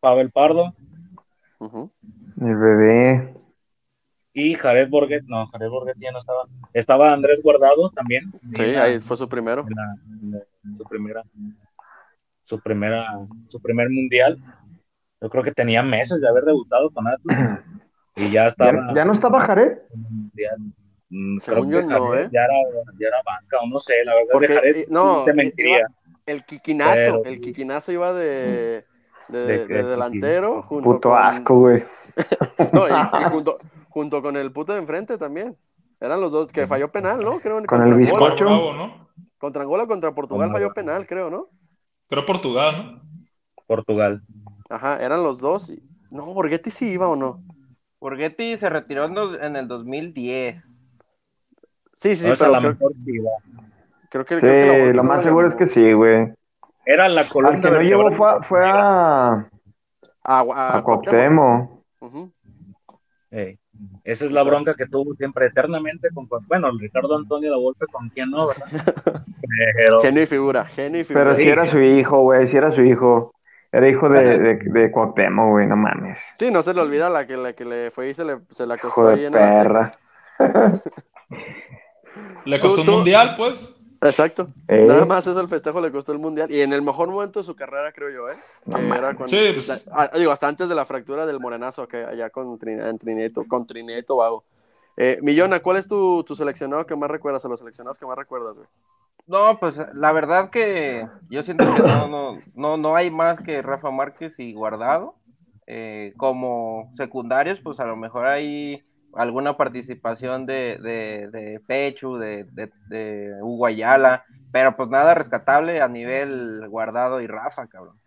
Pavel 0.00 0.30
Pardo 0.30 0.74
Ujú. 1.58 1.90
El 2.40 2.56
bebé. 2.56 3.34
Y 4.34 4.54
Jared 4.54 4.88
Borget. 4.90 5.24
No, 5.26 5.46
Jared 5.46 5.68
Borget 5.70 5.96
ya 5.98 6.12
no 6.12 6.18
estaba. 6.18 6.42
Estaba 6.74 7.12
Andrés 7.12 7.40
Guardado 7.42 7.88
también. 7.90 8.30
Sí, 8.54 8.62
ahí 8.74 9.00
fue 9.00 9.16
su 9.16 9.28
primero. 9.28 9.64
en 9.66 9.74
la- 9.74 9.94
en 10.22 10.30
la- 10.32 10.44
en 10.64 10.76
su 10.76 10.84
primera 10.84 11.22
su 12.46 12.60
primera 12.60 13.06
su 13.48 13.58
primer 13.62 13.88
mundial 13.88 14.38
yo 15.20 15.30
creo 15.30 15.42
que 15.42 15.52
tenía 15.52 15.82
meses 15.82 16.20
de 16.20 16.28
haber 16.28 16.44
debutado 16.44 16.90
con 16.90 17.06
Atlas 17.08 17.24
y 18.16 18.30
ya 18.30 18.48
estaba 18.48 18.72
¿Ya, 18.88 18.94
ya 18.96 19.04
no 19.06 19.14
estaba 19.14 19.40
Jared? 19.40 19.78
mundial 19.94 20.56
Mm, 21.10 21.38
Según 21.38 21.70
yo 21.70 21.80
no, 21.82 21.88
Jared 22.08 22.24
¿eh? 22.26 22.28
ya 22.32 22.40
era, 22.44 22.54
ya 22.98 23.08
era 23.08 23.16
banca 23.24 23.58
o 23.62 23.66
no 23.68 23.78
sé 23.78 24.04
la 24.04 24.14
verdad 24.14 24.28
Porque, 24.32 24.48
de 24.48 24.54
Jared 24.56 24.76
eh, 24.78 24.86
no, 24.90 25.24
te 25.24 25.32
iba- 25.68 25.86
El 26.26 26.44
Kikinazo, 26.44 26.92
Pero- 26.94 27.24
el 27.24 27.40
Kikinazo 27.40 27.92
iba 27.92 28.12
de, 28.14 28.84
de, 29.28 29.38
De- 29.46 29.66
de 29.66 29.74
de 29.74 29.82
delantero 29.84 30.60
junto 30.62 30.84
Puto 30.90 31.10
con, 31.10 31.18
asco, 31.18 31.58
güey. 31.60 31.84
no, 32.72 32.88
y, 32.88 32.92
y 32.92 33.24
junto, 33.30 33.58
junto 33.94 34.22
con 34.22 34.36
el 34.36 34.50
puto 34.50 34.72
de 34.72 34.80
enfrente 34.80 35.16
también. 35.18 35.56
Eran 36.00 36.20
los 36.20 36.32
dos 36.32 36.50
que 36.52 36.66
falló 36.66 36.90
penal, 36.90 37.22
¿no? 37.22 37.38
Creo 37.38 37.64
Con 37.64 37.82
el 37.82 37.90
contra 37.90 37.96
bizcocho. 37.96 38.44
¿no? 38.72 39.08
Contra 39.38 39.62
Angola, 39.62 39.86
contra 39.86 40.12
Portugal 40.12 40.50
falló 40.50 40.74
penal, 40.74 41.06
creo, 41.06 41.30
¿no? 41.30 41.46
Creo 42.08 42.26
Portugal, 42.26 42.76
¿no? 42.76 43.24
Portugal 43.68 44.20
Ajá, 44.68 44.96
eran 44.96 45.22
los 45.22 45.38
dos. 45.38 45.70
y- 45.70 45.80
No, 46.10 46.26
Borghetti 46.34 46.70
sí 46.72 46.90
iba 46.90 47.06
o 47.08 47.14
no. 47.14 47.40
Borghetti 48.00 48.56
se 48.56 48.68
retiró 48.68 49.04
en, 49.04 49.14
dos- 49.14 49.38
en 49.40 49.54
el 49.54 49.68
2010. 49.68 50.68
Sí, 51.92 52.16
sí, 52.16 52.28
o 52.28 52.34
sea, 52.34 52.48
pero 52.48 52.52
la 52.52 52.58
creo, 52.58 52.70
mejor 52.72 52.92
sí 52.98 53.10
iba. 53.12 53.30
creo 54.10 54.24
que, 54.24 54.34
Sí, 54.34 54.40
creo 54.40 54.60
que 54.60 54.92
lo 54.92 55.02
no 55.04 55.08
más 55.08 55.22
seguro 55.22 55.46
es 55.46 55.54
que 55.54 55.66
sí, 55.68 55.92
güey. 55.92 56.32
era 56.84 57.08
la 57.08 57.28
columna 57.28 57.56
Al 57.56 57.62
que 57.62 57.70
no 57.70 57.80
llevó 57.80 58.10
fue, 58.16 58.42
fue 58.42 58.68
a, 58.68 59.48
A, 60.24 60.40
a, 60.40 60.78
a 60.78 60.82
Cuauhtémoc. 60.82 61.74
Esa 64.04 64.24
es 64.26 64.32
la 64.32 64.42
bronca 64.42 64.74
que 64.74 64.86
tuvo 64.86 65.14
siempre 65.14 65.46
eternamente 65.46 66.08
con 66.14 66.28
bueno 66.46 66.70
Ricardo 66.78 67.16
Antonio 67.16 67.50
la 67.50 67.56
Volpe 67.56 67.86
con 67.90 68.08
quien 68.10 68.30
no 68.30 68.48
verdad 68.48 68.66
pero 69.76 70.00
Genio 70.02 70.22
y 70.22 70.26
figura, 70.26 70.64
genio 70.64 71.00
y 71.00 71.04
figura. 71.04 71.24
Pero 71.24 71.36
si 71.36 71.48
era 71.48 71.66
su 71.66 71.78
hijo, 71.80 72.20
güey, 72.22 72.46
si 72.48 72.56
era 72.56 72.70
su 72.72 72.82
hijo. 72.82 73.32
Era 73.72 73.88
hijo 73.88 74.08
de, 74.08 74.38
de, 74.38 74.54
de 74.56 74.90
Cuauhtémoc, 74.92 75.48
güey, 75.50 75.66
no 75.66 75.74
mames. 75.76 76.16
Sí, 76.38 76.48
no 76.52 76.62
se 76.62 76.72
le 76.74 76.80
olvida 76.80 77.10
la 77.10 77.26
que, 77.26 77.36
la 77.36 77.54
que 77.54 77.64
le 77.64 77.90
fue 77.90 78.08
y 78.10 78.14
se, 78.14 78.24
le, 78.24 78.38
se 78.50 78.66
la 78.68 78.76
Hijo 78.76 78.86
acostó 78.86 79.08
ahí 79.08 79.20
de 79.22 79.26
en 79.26 79.34
el 79.34 79.40
perra. 79.40 79.92
Le 82.44 82.58
Tú- 82.58 82.66
costó 82.68 82.80
un 82.82 82.86
tú- 82.86 82.92
mundial, 82.92 83.34
pues. 83.36 83.73
Exacto. 84.04 84.48
Ey. 84.68 84.86
Nada 84.86 85.04
más 85.06 85.26
eso 85.26 85.40
el 85.40 85.48
festejo 85.48 85.80
le 85.80 85.90
costó 85.90 86.12
el 86.12 86.18
mundial. 86.18 86.50
Y 86.50 86.60
en 86.60 86.72
el 86.72 86.82
mejor 86.82 87.08
momento 87.08 87.40
de 87.40 87.46
su 87.46 87.56
carrera, 87.56 87.92
creo 87.92 88.10
yo, 88.10 88.28
¿eh? 88.28 88.36
No 88.66 88.76
Que 88.76 88.86
era 88.86 89.14
cuando. 89.14 89.28
Sí, 89.28 89.52
pues. 89.54 89.88
ah, 89.92 90.10
digo, 90.16 90.30
hasta 90.30 90.48
antes 90.48 90.68
de 90.68 90.74
la 90.74 90.84
fractura 90.84 91.26
del 91.26 91.40
morenazo, 91.40 91.88
que 91.88 92.04
allá 92.04 92.30
con 92.30 92.58
Trinidad, 92.58 92.90
en 92.90 92.98
Trinidad, 92.98 93.30
con 93.48 93.66
Trinidad 93.66 93.98
y 93.98 94.02
Tobago. 94.02 94.44
Eh, 94.96 95.18
Millona, 95.22 95.60
¿cuál 95.60 95.78
es 95.78 95.88
tu, 95.88 96.22
tu 96.24 96.36
seleccionado 96.36 96.86
que 96.86 96.94
más 96.94 97.10
recuerdas 97.10 97.44
o 97.44 97.48
los 97.48 97.58
seleccionados 97.58 97.98
que 97.98 98.06
más 98.06 98.16
recuerdas, 98.16 98.56
güey? 98.56 98.68
No, 99.26 99.58
pues 99.58 99.80
la 99.94 100.12
verdad 100.12 100.50
que 100.50 101.08
yo 101.30 101.42
siento 101.42 101.64
que 101.74 101.80
no, 101.82 102.06
no, 102.08 102.38
no, 102.54 102.76
no 102.76 102.94
hay 102.94 103.10
más 103.10 103.40
que 103.40 103.62
Rafa 103.62 103.90
Márquez 103.90 104.38
y 104.38 104.52
Guardado. 104.52 105.16
Eh, 105.66 106.12
como 106.18 106.92
secundarios, 106.94 107.58
pues 107.60 107.80
a 107.80 107.86
lo 107.86 107.96
mejor 107.96 108.26
hay 108.26 108.84
alguna 109.16 109.56
participación 109.56 110.46
de, 110.46 110.78
de, 110.82 111.28
de 111.30 111.60
Pechu, 111.66 112.16
de, 112.18 112.44
de, 112.44 112.70
de 112.88 113.32
Hugo 113.42 113.66
Ayala, 113.66 114.24
pero 114.52 114.76
pues 114.76 114.88
nada 114.88 115.14
rescatable 115.14 115.80
a 115.80 115.88
nivel 115.88 116.66
Guardado 116.68 117.20
y 117.20 117.26
Rafa, 117.26 117.66
cabrón. 117.66 117.98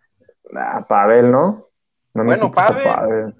Ah, 0.56 0.84
Pavel, 0.88 1.30
¿no? 1.30 1.66
Bueno, 2.14 2.50
Pavel. 2.50 3.34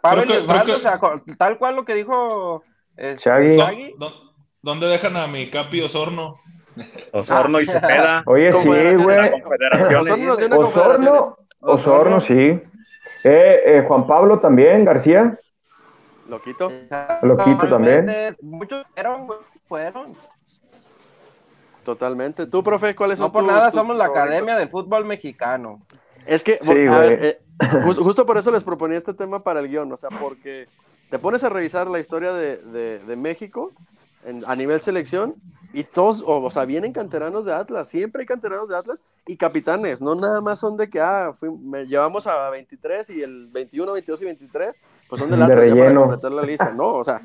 Pavel 0.00 0.24
Creo 0.26 0.26
que- 0.26 0.42
Osvaldo, 0.42 0.64
creo 0.64 0.64
que- 0.66 0.72
o 0.72 0.78
sea, 0.80 0.98
co- 0.98 1.22
tal 1.38 1.58
cual 1.58 1.76
lo 1.76 1.84
que 1.84 1.94
dijo 1.94 2.62
este, 2.96 3.22
Shaggy. 3.30 3.56
Shaggy. 3.56 3.94
¿Dó- 3.98 4.10
dó- 4.10 4.34
¿Dónde 4.62 4.86
dejan 4.86 5.16
a 5.16 5.26
mi 5.26 5.50
Capi 5.50 5.80
Osorno? 5.82 6.36
Osorno 7.12 7.60
y 7.60 7.66
Cepeda 7.66 8.22
Oye, 8.26 8.52
sí, 8.52 8.66
güey. 8.68 8.96
Osorno. 9.76 10.34
Osorno, 10.58 11.36
Osorno, 11.60 12.20
sí. 12.20 12.60
Eh, 13.24 13.60
eh, 13.64 13.84
Juan 13.86 14.06
Pablo 14.06 14.40
también, 14.40 14.84
García. 14.84 15.38
Loquito. 16.28 16.70
Loquito 17.22 17.68
también. 17.68 18.04
Méndez, 18.06 18.36
Muchos 18.42 18.86
fueron, 18.94 19.26
güey, 19.26 19.38
fueron. 19.66 20.16
Totalmente. 21.84 22.46
Tú, 22.46 22.62
profe, 22.62 22.94
¿cuáles 22.96 23.18
son 23.18 23.26
No 23.28 23.32
por 23.32 23.42
tus- 23.44 23.52
nada 23.52 23.70
tus 23.70 23.78
somos 23.80 23.96
la 23.96 24.04
favoritos? 24.04 24.24
Academia 24.28 24.56
del 24.56 24.68
Fútbol 24.70 25.04
Mexicano. 25.04 25.82
Es 26.26 26.42
que, 26.42 26.58
Sí, 26.62 26.62
a 26.62 26.64
güey. 26.64 26.86
ver, 26.86 27.24
eh, 27.24 27.40
jus- 27.84 27.98
justo 27.98 28.24
por 28.24 28.38
eso 28.38 28.50
les 28.50 28.64
proponía 28.64 28.96
este 28.96 29.12
tema 29.12 29.42
para 29.44 29.60
el 29.60 29.68
guion, 29.68 29.92
o 29.92 29.96
sea, 29.96 30.08
porque 30.18 30.66
te 31.10 31.18
pones 31.18 31.44
a 31.44 31.50
revisar 31.50 31.86
la 31.88 31.98
historia 32.00 32.32
de, 32.32 32.56
de- 32.56 32.98
de 33.00 33.16
México 33.16 33.72
en- 34.24 34.42
a 34.46 34.56
nivel 34.56 34.80
selección 34.80 35.34
y 35.74 35.84
todos, 35.84 36.22
o, 36.22 36.40
o 36.42 36.50
sea, 36.50 36.64
vienen 36.64 36.92
canteranos 36.94 37.44
de 37.44 37.52
Atlas, 37.52 37.88
siempre 37.88 38.22
hay 38.22 38.26
canteranos 38.26 38.70
de 38.70 38.76
Atlas 38.78 39.04
y 39.26 39.36
capitanes, 39.36 40.00
no 40.00 40.14
nada 40.14 40.40
más 40.40 40.60
son 40.60 40.78
de 40.78 40.88
que, 40.88 41.00
ah, 41.00 41.32
fui- 41.34 41.50
me 41.50 41.84
llevamos 41.86 42.26
a 42.26 42.48
23 42.48 43.10
y 43.10 43.22
el 43.22 43.48
21, 43.48 43.92
22 43.92 44.22
y 44.22 44.24
23, 44.24 44.80
pues 45.08 45.20
son 45.20 45.30
del 45.30 45.38
De 45.40 45.44
Atlas 45.44 45.58
ya 45.58 45.70
para 45.70 45.82
relleno. 45.84 46.00
completar 46.02 46.32
la 46.32 46.42
lista, 46.42 46.72
no, 46.72 46.94
o 46.94 47.04
sea, 47.04 47.20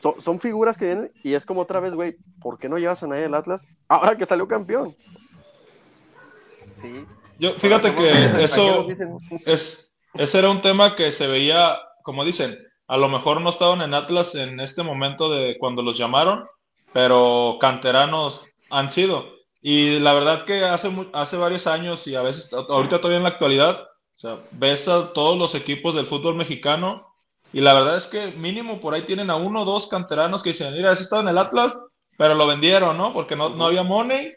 so- 0.00 0.16
son 0.20 0.38
figuras 0.40 0.76
que 0.78 0.86
vienen 0.86 1.12
y 1.22 1.34
es 1.34 1.44
como 1.46 1.60
otra 1.62 1.80
vez, 1.80 1.94
güey, 1.94 2.16
¿por 2.40 2.58
qué 2.58 2.68
no 2.68 2.78
llevas 2.78 3.02
a 3.02 3.06
nadie 3.06 3.22
del 3.22 3.34
Atlas 3.34 3.66
ahora 3.88 4.16
que 4.16 4.26
salió 4.26 4.46
campeón? 4.48 4.96
Sí. 6.82 7.06
Yo, 7.38 7.54
fíjate 7.58 7.94
que 7.94 8.42
eso 8.44 8.86
es, 9.46 9.92
ese 10.14 10.38
era 10.38 10.50
un 10.50 10.62
tema 10.62 10.94
que 10.94 11.10
se 11.10 11.26
veía, 11.26 11.78
como 12.02 12.24
dicen, 12.24 12.58
a 12.86 12.96
lo 12.96 13.08
mejor 13.08 13.40
no 13.40 13.50
estaban 13.50 13.80
en 13.82 13.94
Atlas 13.94 14.34
en 14.34 14.60
este 14.60 14.82
momento 14.82 15.30
de 15.30 15.56
cuando 15.58 15.82
los 15.82 15.98
llamaron, 15.98 16.46
pero 16.92 17.56
canteranos 17.60 18.46
han 18.70 18.90
sido. 18.90 19.24
Y 19.62 19.98
la 20.00 20.12
verdad 20.12 20.44
que 20.44 20.62
hace, 20.64 20.90
hace 21.14 21.36
varios 21.38 21.66
años 21.66 22.06
y 22.06 22.14
a 22.14 22.22
veces 22.22 22.52
ahorita 22.52 22.98
todavía 22.98 23.16
en 23.16 23.22
la 23.24 23.30
actualidad, 23.30 23.80
o 23.82 24.16
sea, 24.18 24.38
ves 24.52 24.86
a 24.88 25.12
todos 25.12 25.36
los 25.38 25.54
equipos 25.54 25.94
del 25.94 26.06
fútbol 26.06 26.36
mexicano 26.36 27.13
y 27.54 27.60
la 27.60 27.72
verdad 27.72 27.96
es 27.96 28.06
que 28.06 28.32
mínimo 28.32 28.80
por 28.80 28.94
ahí 28.94 29.02
tienen 29.02 29.30
a 29.30 29.36
uno 29.36 29.62
o 29.62 29.64
dos 29.64 29.86
canteranos 29.86 30.42
que 30.42 30.50
dicen, 30.50 30.74
mira, 30.74 30.92
ese 30.92 31.04
estaba 31.04 31.22
en 31.22 31.28
el 31.28 31.38
Atlas, 31.38 31.80
pero 32.18 32.34
lo 32.34 32.48
vendieron, 32.48 32.98
¿no? 32.98 33.12
Porque 33.12 33.36
no, 33.36 33.50
no 33.50 33.66
había 33.66 33.84
money, 33.84 34.34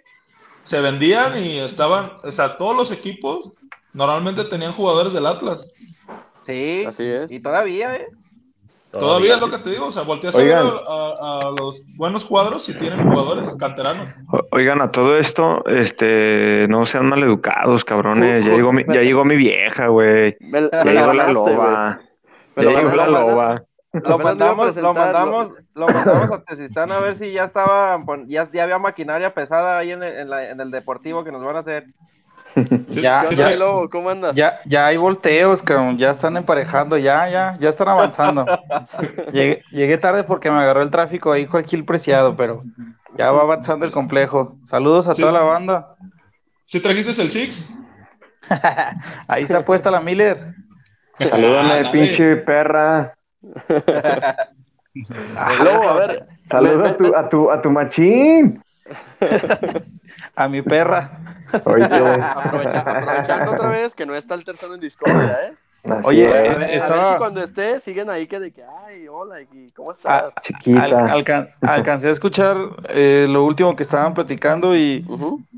se 0.61 0.79
vendían 0.81 1.35
y 1.43 1.57
estaban, 1.57 2.11
o 2.23 2.31
sea, 2.31 2.57
todos 2.57 2.77
los 2.77 2.91
equipos 2.91 3.53
normalmente 3.91 4.43
tenían 4.43 4.71
jugadores 4.73 5.13
del 5.13 5.25
Atlas. 5.25 5.73
Sí. 6.45 6.85
Así 6.87 7.05
es. 7.05 7.31
Y 7.31 7.39
todavía, 7.39 7.95
¿eh? 7.95 8.07
Todavía 8.91 9.35
es 9.35 9.41
lo 9.41 9.49
que 9.49 9.57
te 9.57 9.71
digo, 9.71 9.87
o 9.87 9.91
sea, 9.91 10.03
volteas 10.03 10.35
a 10.35 10.37
ver 10.37 10.57
Oigan. 10.57 10.73
a, 10.87 11.39
a 11.39 11.51
los 11.59 11.85
buenos 11.95 12.23
cuadros 12.23 12.69
y 12.69 12.73
tienen 12.73 13.03
jugadores 13.03 13.55
canteranos. 13.59 14.15
Oigan, 14.51 14.81
a 14.81 14.91
todo 14.91 15.17
esto, 15.17 15.63
este, 15.65 16.67
no 16.69 16.85
sean 16.85 17.07
maleducados, 17.07 17.83
cabrones. 17.83 18.45
Ya 18.45 18.55
llegó 18.55 18.71
mi, 18.71 18.85
ya 18.85 19.01
llegó 19.01 19.25
mi 19.25 19.35
vieja, 19.35 19.87
güey. 19.87 20.37
Ya 20.39 20.83
llegó 20.83 21.13
la 21.13 21.31
loba. 21.31 22.01
Lo 22.63 24.17
mandamos, 24.19 24.75
lo 24.75 24.93
mandamos, 24.93 25.51
lo 25.73 25.87
mandamos 25.87 26.31
a 26.39 26.43
Tezistán 26.43 26.91
a 26.91 26.99
ver 26.99 27.15
si 27.17 27.31
ya 27.31 27.45
estaba, 27.45 27.99
ya, 28.27 28.47
ya 28.51 28.63
había 28.63 28.77
maquinaria 28.77 29.33
pesada 29.33 29.77
ahí 29.77 29.91
en 29.91 30.03
el, 30.03 30.13
en 30.19 30.29
la- 30.29 30.49
en 30.49 30.59
el 30.59 30.71
deportivo 30.71 31.23
que 31.23 31.31
nos 31.31 31.43
van 31.43 31.55
a 31.55 31.59
hacer. 31.59 31.85
Sí, 32.87 33.01
Ya, 33.01 33.21
¿Qué 33.21 33.27
sí, 33.27 33.33
onda, 33.35 33.45
ya. 33.45 33.49
mi 33.51 33.59
lobo? 33.59 33.87
¿Cómo 33.89 34.09
andas? 34.09 34.35
Ya, 34.35 34.59
ya 34.65 34.87
hay 34.87 34.97
volteos, 34.97 35.61
cabrón, 35.61 35.97
ya 35.99 36.09
están 36.11 36.37
emparejando, 36.37 36.97
ya, 36.97 37.29
ya, 37.29 37.55
ya 37.59 37.69
están 37.69 37.87
avanzando. 37.87 38.45
Llegué, 39.31 39.61
llegué 39.71 39.97
tarde 39.97 40.23
porque 40.23 40.49
me 40.49 40.57
agarró 40.59 40.81
el 40.81 40.89
tráfico 40.89 41.31
ahí 41.31 41.45
Joaquín 41.45 41.85
Preciado, 41.85 42.35
pero 42.35 42.63
ya 43.15 43.31
va 43.31 43.41
avanzando 43.41 43.85
el 43.85 43.91
complejo. 43.91 44.57
Saludos 44.65 45.07
a 45.07 45.13
Sí. 45.13 45.21
toda 45.21 45.33
la 45.33 45.41
banda. 45.41 45.95
¿Sí 46.63 46.79
trajiste 46.79 47.21
el 47.21 47.29
Six? 47.29 47.67
Ahí 49.27 49.43
está 49.43 49.61
puesta 49.61 49.91
la 49.91 49.99
Miller. 50.01 50.55
Salúdame, 51.17 51.83
Ah, 51.87 51.91
pinche 51.91 52.35
perra. 52.37 53.13
Lobo, 55.63 55.89
a 55.89 55.93
ver. 55.99 56.27
Saluda 56.49 56.89
a 56.89 56.97
tu, 56.97 57.15
a 57.15 57.29
tu, 57.29 57.51
a 57.51 57.61
tu 57.61 57.69
machín. 57.71 58.61
A 60.35 60.47
mi 60.47 60.61
perra. 60.61 61.09
Oye, 61.65 61.83
aprovecha- 61.85 62.79
aprovechando 62.81 63.51
otra 63.51 63.69
vez 63.69 63.95
que 63.95 64.05
no 64.05 64.13
está 64.15 64.35
el 64.35 64.43
tercero 64.45 64.75
en 64.75 64.79
Discordia, 64.79 65.37
¿eh? 65.47 65.53
así 65.89 66.07
Oye, 66.07 66.27
A 66.27 66.31
ver, 66.31 66.51
a 66.51 66.57
ver 66.57 66.69
estaba- 66.71 67.11
si 67.13 67.17
cuando 67.17 67.41
esté 67.41 67.79
siguen 67.79 68.09
ahí 68.09 68.27
que 68.27 68.39
de 68.39 68.51
que, 68.51 68.63
ay, 68.63 69.07
hola, 69.07 69.41
y 69.41 69.71
¿cómo 69.71 69.91
estás? 69.91 70.25
Al- 70.25 70.31
chiquita. 70.43 70.79
alcan- 71.11 71.49
alcancé 71.61 72.07
a 72.09 72.11
escuchar 72.11 72.55
eh, 72.89 73.25
lo 73.27 73.45
último 73.45 73.75
que 73.75 73.81
estaban 73.83 74.13
platicando 74.13 74.75
y 74.75 75.05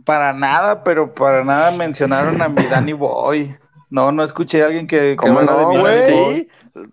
para 0.05 0.31
nada, 0.33 0.83
pero 0.83 1.13
para 1.13 1.43
nada 1.43 1.71
mencionaron 1.71 2.41
a 2.41 2.47
mi 2.47 2.63
Danny 2.67 2.93
Boy. 2.93 3.55
No, 3.89 4.11
no 4.11 4.23
escuché 4.23 4.61
a 4.61 4.67
alguien 4.67 4.87
que, 4.87 4.99
que 4.99 5.15
¿Cómo 5.15 5.39
hablara 5.39 5.63
no, 5.63 5.69
de 5.69 5.75
mi 5.75 5.81
güey? 5.81 6.05
Sí, 6.05 6.47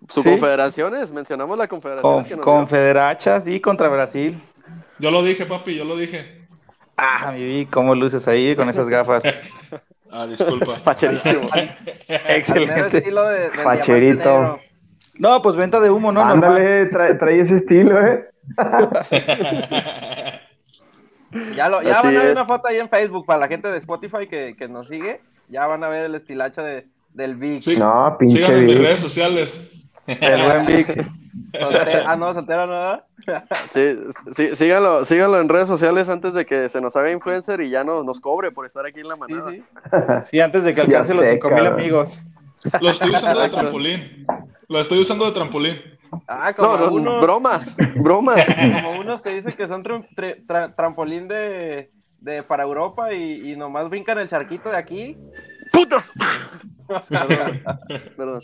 su 0.09 0.23
Sí. 0.23 0.29
confederaciones, 0.31 1.13
mencionamos 1.13 1.57
la 1.57 1.67
confederación 1.67 2.13
Con, 2.13 2.23
que. 2.23 2.37
Confederacha, 2.37 3.39
sí, 3.41 3.59
contra 3.59 3.87
Brasil. 3.87 4.41
Yo 4.99 5.11
lo 5.11 5.23
dije, 5.23 5.45
papi, 5.45 5.75
yo 5.75 5.85
lo 5.85 5.95
dije. 5.95 6.47
Ah, 6.97 7.31
mi 7.31 7.45
vi, 7.45 7.65
cómo 7.67 7.93
luces 7.93 8.27
ahí 8.27 8.55
con 8.55 8.69
esas 8.69 8.89
gafas. 8.89 9.23
Ah, 10.09 10.25
disculpa. 10.25 10.79
Facherísimo. 10.79 11.49
Excelente. 12.07 12.99
estilo 12.99 13.27
de, 13.27 13.49
diamante 13.49 13.63
Facherito. 13.63 14.57
No, 15.19 15.41
pues 15.41 15.57
venta 15.57 15.81
de 15.81 15.91
humo, 15.91 16.13
¿no? 16.13 16.23
Normal. 16.23 16.51
Ándale, 16.51 16.85
trae, 16.85 17.15
trae 17.15 17.41
ese 17.41 17.57
estilo, 17.57 17.99
¿eh? 18.07 18.29
Ya, 21.57 21.67
lo, 21.67 21.81
ya 21.81 22.01
van 22.01 22.15
a 22.15 22.23
ver 22.23 22.31
una 22.31 22.45
foto 22.45 22.69
ahí 22.69 22.77
en 22.77 22.87
Facebook 22.87 23.25
para 23.25 23.41
la 23.41 23.47
gente 23.49 23.67
de 23.67 23.79
Spotify 23.79 24.27
que, 24.29 24.55
que 24.57 24.69
nos 24.69 24.87
sigue. 24.87 25.19
Ya 25.47 25.65
van 25.67 25.83
a 25.83 25.89
ver 25.89 26.05
el 26.05 26.15
estilacho 26.15 26.61
de, 26.61 26.87
del 27.13 27.35
Vic. 27.35 27.61
Sí, 27.61 27.77
No, 27.77 28.15
pinche 28.19 28.37
síganme 28.37 28.59
en 28.59 28.65
mis 28.65 28.77
redes 28.77 28.99
sociales. 28.99 29.71
El 30.05 30.41
buen 30.43 30.65
Vic. 30.65 30.87
Soltero- 31.53 32.03
ah, 32.05 32.15
no, 32.15 32.33
soltero 32.33 32.65
no. 32.67 33.01
Sí, 33.69 33.95
sí, 34.31 34.55
síganlo, 34.55 35.05
síganlo 35.05 35.39
en 35.39 35.47
redes 35.49 35.67
sociales 35.67 36.09
antes 36.09 36.33
de 36.33 36.45
que 36.45 36.67
se 36.69 36.81
nos 36.81 36.95
haga 36.95 37.11
influencer 37.11 37.61
y 37.61 37.69
ya 37.69 37.83
no, 37.83 38.03
nos 38.03 38.19
cobre 38.19 38.51
por 38.51 38.65
estar 38.65 38.85
aquí 38.85 38.99
en 39.01 39.07
la 39.07 39.15
Sí, 39.15 39.19
manada. 39.19 39.51
sí. 39.51 39.63
Sí, 40.31 40.39
antes 40.39 40.63
de 40.63 40.73
que 40.73 40.81
alcance 40.81 41.13
los 41.13 41.27
5000 41.27 41.39
cabrón. 41.63 41.79
amigos. 41.79 42.19
Lo 42.81 42.89
estoy 42.89 43.11
usando 43.11 43.39
de 43.41 43.49
trampolín. 43.49 44.25
Lo 44.67 44.79
estoy 44.79 44.99
usando 44.99 45.25
de 45.25 45.31
trampolín. 45.31 45.77
Ah, 46.27 46.53
como, 46.55 46.77
No, 46.77 46.77
no, 46.85 46.91
unos, 46.91 47.21
bromas, 47.21 47.77
bromas. 47.95 48.45
como 48.45 48.99
unos 48.99 49.21
que 49.21 49.29
dicen 49.35 49.53
que 49.53 49.67
son 49.67 49.83
tra- 49.83 50.73
trampolín 50.75 51.27
de, 51.27 51.91
de 52.19 52.43
para 52.43 52.63
Europa 52.63 53.13
y, 53.13 53.51
y 53.51 53.55
nomás 53.55 53.89
brincan 53.89 54.17
el 54.19 54.27
charquito 54.29 54.69
de 54.69 54.77
aquí. 54.77 55.17
¡Putos! 55.71 56.11
Perdón, 57.09 57.61
perdón. 58.17 58.41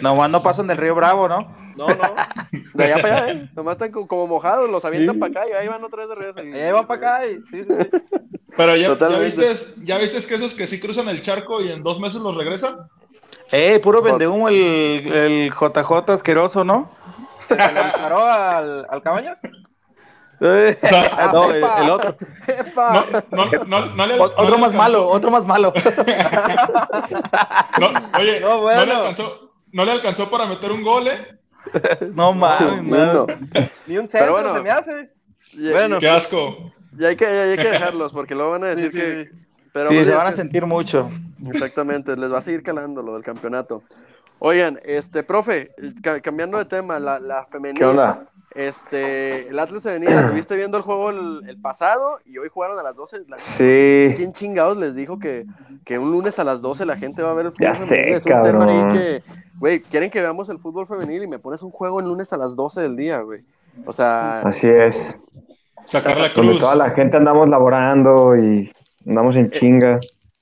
Nomás 0.00 0.30
no 0.30 0.42
pasan 0.42 0.66
del 0.66 0.78
Río 0.78 0.94
Bravo, 0.94 1.28
¿no? 1.28 1.54
No, 1.76 1.86
no. 1.88 2.14
De 2.74 2.84
allá 2.84 3.02
para 3.02 3.16
allá, 3.24 3.32
¿eh? 3.32 3.50
Nomás 3.54 3.72
están 3.74 3.90
co- 3.92 4.06
como 4.06 4.26
mojados, 4.26 4.70
los 4.70 4.84
avientan 4.84 5.18
para 5.18 5.30
acá 5.42 5.48
y 5.48 5.52
ahí 5.52 5.68
van 5.68 5.84
otra 5.84 5.98
vez 6.06 6.08
de 6.08 6.14
regreso. 6.14 6.42
y- 6.42 6.52
Ahí 6.58 6.72
va 6.72 6.86
para 6.86 7.18
acá. 7.18 7.26
y- 7.26 7.34
sí, 7.50 7.64
sí, 7.64 7.66
sí. 7.68 7.88
Pero 8.56 8.76
ya, 8.76 8.90
viste, 9.18 9.54
ya 9.84 9.98
viste 9.98 10.26
que 10.26 10.34
esos 10.34 10.54
que 10.54 10.66
sí 10.66 10.80
cruzan 10.80 11.08
el 11.08 11.20
charco 11.22 11.60
y 11.62 11.70
en 11.70 11.82
dos 11.82 12.00
meses 12.00 12.20
los 12.22 12.36
regresan. 12.36 12.76
Eh, 13.50 13.78
puro 13.80 14.00
vende 14.02 14.26
humo 14.26 14.48
el, 14.48 14.56
el 15.12 15.52
JJ 15.52 16.10
asqueroso, 16.12 16.64
¿no? 16.64 16.90
¿Se 17.48 17.54
le 17.56 17.84
disparó 17.84 18.26
al, 18.26 18.86
al 18.88 19.02
cabañas? 19.02 19.38
Eh, 20.44 20.76
¡Ah, 20.82 21.30
no, 21.32 21.52
el, 21.52 21.62
otro. 21.90 22.16
¡Epa! 22.48 23.04
No, 23.30 23.44
no, 23.46 23.64
no, 23.66 23.86
no 23.94 24.06
le- 24.06 24.14
O- 24.14 24.18
no 24.18 24.24
otro 24.24 24.44
le 24.44 24.50
más 24.50 24.60
alcanzó- 24.72 24.76
malo, 24.76 25.08
otro 25.08 25.30
más 25.30 25.46
malo. 25.46 25.72
no, 27.78 27.88
oye, 28.18 28.40
No, 28.40 28.48
no, 28.48 28.60
bueno. 28.62 28.84
le 28.84 28.92
alcanzó, 28.92 29.52
no 29.72 29.84
le 29.84 29.92
alcanzó 29.92 30.30
para 30.30 30.46
meter 30.46 30.72
un 30.72 30.82
gol, 30.82 31.08
¿eh? 31.08 31.38
No 32.14 32.32
mames, 32.32 32.82
Ni 32.82 32.92
uno. 32.92 33.12
no. 33.12 33.26
Ni 33.86 33.98
un 33.98 34.08
centro 34.08 34.32
bueno. 34.32 34.54
se 34.54 34.62
me 34.62 34.70
hace. 34.70 35.10
Bueno. 35.70 35.98
Qué 35.98 36.08
asco. 36.08 36.72
ya 36.92 37.08
hay 37.08 37.16
que, 37.16 37.26
hay 37.26 37.56
que 37.56 37.70
dejarlos 37.70 38.12
porque 38.12 38.34
luego 38.34 38.52
van 38.52 38.64
a 38.64 38.66
decir 38.74 38.90
Sí, 38.90 38.98
sí, 38.98 39.04
que. 39.04 39.24
sí. 39.32 39.38
Pero 39.72 39.88
Sí, 39.90 40.04
se 40.04 40.14
van 40.14 40.26
a 40.26 40.30
que- 40.30 40.36
sentir 40.36 40.66
mucho. 40.66 41.10
Exactamente, 41.46 42.16
les 42.16 42.32
va 42.32 42.38
a 42.38 42.42
seguir 42.42 42.62
calando 42.62 43.02
lo 43.02 43.14
del 43.14 43.22
campeonato. 43.22 43.82
Oigan, 44.38 44.78
este, 44.84 45.22
profe, 45.22 45.70
ca- 46.02 46.20
cambiando 46.20 46.58
de 46.58 46.64
tema, 46.64 46.98
la, 46.98 47.20
la 47.20 47.46
femenil. 47.46 47.80
Este, 48.54 49.48
el 49.48 49.58
Atlas 49.58 49.82
Femenil, 49.82 50.28
tuviste 50.30 50.56
viendo 50.56 50.76
el 50.76 50.82
juego 50.82 51.10
el, 51.10 51.42
el 51.48 51.60
pasado 51.60 52.18
y 52.26 52.38
hoy 52.38 52.48
jugaron 52.52 52.78
a 52.78 52.82
las 52.82 52.94
12. 52.94 53.24
La- 53.28 53.38
Sí. 53.38 54.14
¿Quién 54.16 54.32
chingados 54.32 54.76
les 54.76 54.94
dijo 54.94 55.18
que, 55.18 55.46
que 55.84 55.98
un 55.98 56.10
lunes 56.12 56.38
a 56.38 56.44
las 56.44 56.60
12 56.62 56.84
la 56.86 56.96
gente 56.96 57.22
va 57.22 57.30
a 57.30 57.34
ver 57.34 57.46
el 57.46 57.52
fútbol 57.52 57.68
Ya 57.68 57.74
sé, 57.74 57.86
femenil? 57.86 58.14
es 58.14 58.26
un 58.26 58.42
tema 58.42 58.64
ahí 58.64 58.76
cabrón. 58.80 58.92
que, 58.92 59.22
güey, 59.58 59.80
quieren 59.80 60.10
que 60.10 60.20
veamos 60.20 60.48
el 60.48 60.58
fútbol 60.58 60.86
femenil 60.86 61.22
y 61.22 61.26
me 61.28 61.38
pones 61.38 61.62
un 61.62 61.70
juego 61.70 62.00
el 62.00 62.06
lunes 62.06 62.32
a 62.32 62.36
las 62.36 62.54
12 62.56 62.80
del 62.82 62.96
día, 62.96 63.20
güey. 63.20 63.42
O 63.86 63.92
sea, 63.92 64.40
Así 64.40 64.66
es. 64.68 65.16
Sacar 65.84 66.18
la 66.20 66.32
cruz. 66.32 66.60
toda 66.60 66.74
la 66.76 66.90
gente 66.90 67.16
andamos 67.16 67.48
laborando 67.48 68.36
y 68.36 68.70
andamos 69.06 69.34
en 69.36 69.50
chinga. 69.50 69.98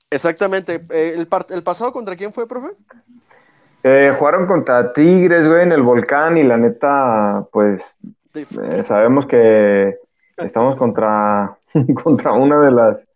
exactamente. 0.09 0.83
Eh, 0.91 1.13
el, 1.17 1.29
part- 1.29 1.51
¿El 1.51 1.63
pasado 1.63 1.91
contra 1.93 2.15
quién 2.15 2.31
fue, 2.31 2.47
profe? 2.47 2.67
Eh, 3.83 4.13
jugaron 4.17 4.45
contra 4.45 4.93
Tigres, 4.93 5.47
güey, 5.47 5.63
en 5.63 5.71
el 5.71 5.81
volcán 5.81 6.37
y 6.37 6.43
la 6.43 6.57
neta, 6.57 7.45
pues 7.51 7.97
eh, 8.35 8.83
sabemos 8.83 9.25
que 9.25 9.95
estamos 10.37 10.75
contra, 10.77 11.57
contra 12.03 12.31
una 12.33 12.59
de 12.61 12.71
las, 12.71 13.07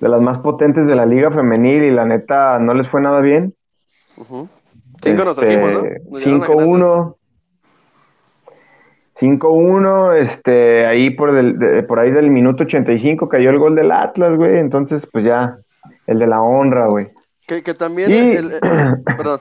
de 0.00 0.08
las 0.08 0.20
más 0.20 0.38
potentes 0.38 0.86
de 0.86 0.96
la 0.96 1.06
liga 1.06 1.30
femenil 1.30 1.84
y 1.84 1.90
la 1.92 2.04
neta 2.04 2.58
no 2.58 2.74
les 2.74 2.88
fue 2.88 3.00
nada 3.00 3.20
bien. 3.20 3.54
Cinco 4.16 5.24
nos 5.24 5.38
Este, 5.38 5.40
trajimos, 5.42 5.70
¿no? 5.72 5.82
Nos 6.10 6.24
llegaron 6.24 6.42
a 6.42 6.46
ganar. 6.48 6.64
5-1. 6.66 7.14
5-1, 9.20 10.12
este, 10.22 10.86
ahí 10.86 11.10
por, 11.10 11.32
del- 11.32 11.58
de- 11.58 11.82
por 11.82 11.98
ahí 11.98 12.10
del 12.12 12.30
minuto 12.30 12.62
85 12.64 13.28
cayó 13.28 13.50
el 13.50 13.58
gol 13.58 13.74
del 13.74 13.90
Atlas, 13.90 14.36
güey, 14.36 14.58
entonces 14.58 15.08
pues 15.12 15.24
ya, 15.24 15.58
el 16.06 16.18
de 16.20 16.26
la 16.28 16.40
honra, 16.40 16.86
güey. 16.86 17.08
Que, 17.46 17.62
que 17.62 17.74
también 17.74 18.10
Y- 18.12 18.14
el- 18.14 18.36
el- 18.36 18.52
el- 18.52 19.02
perdón. 19.16 19.40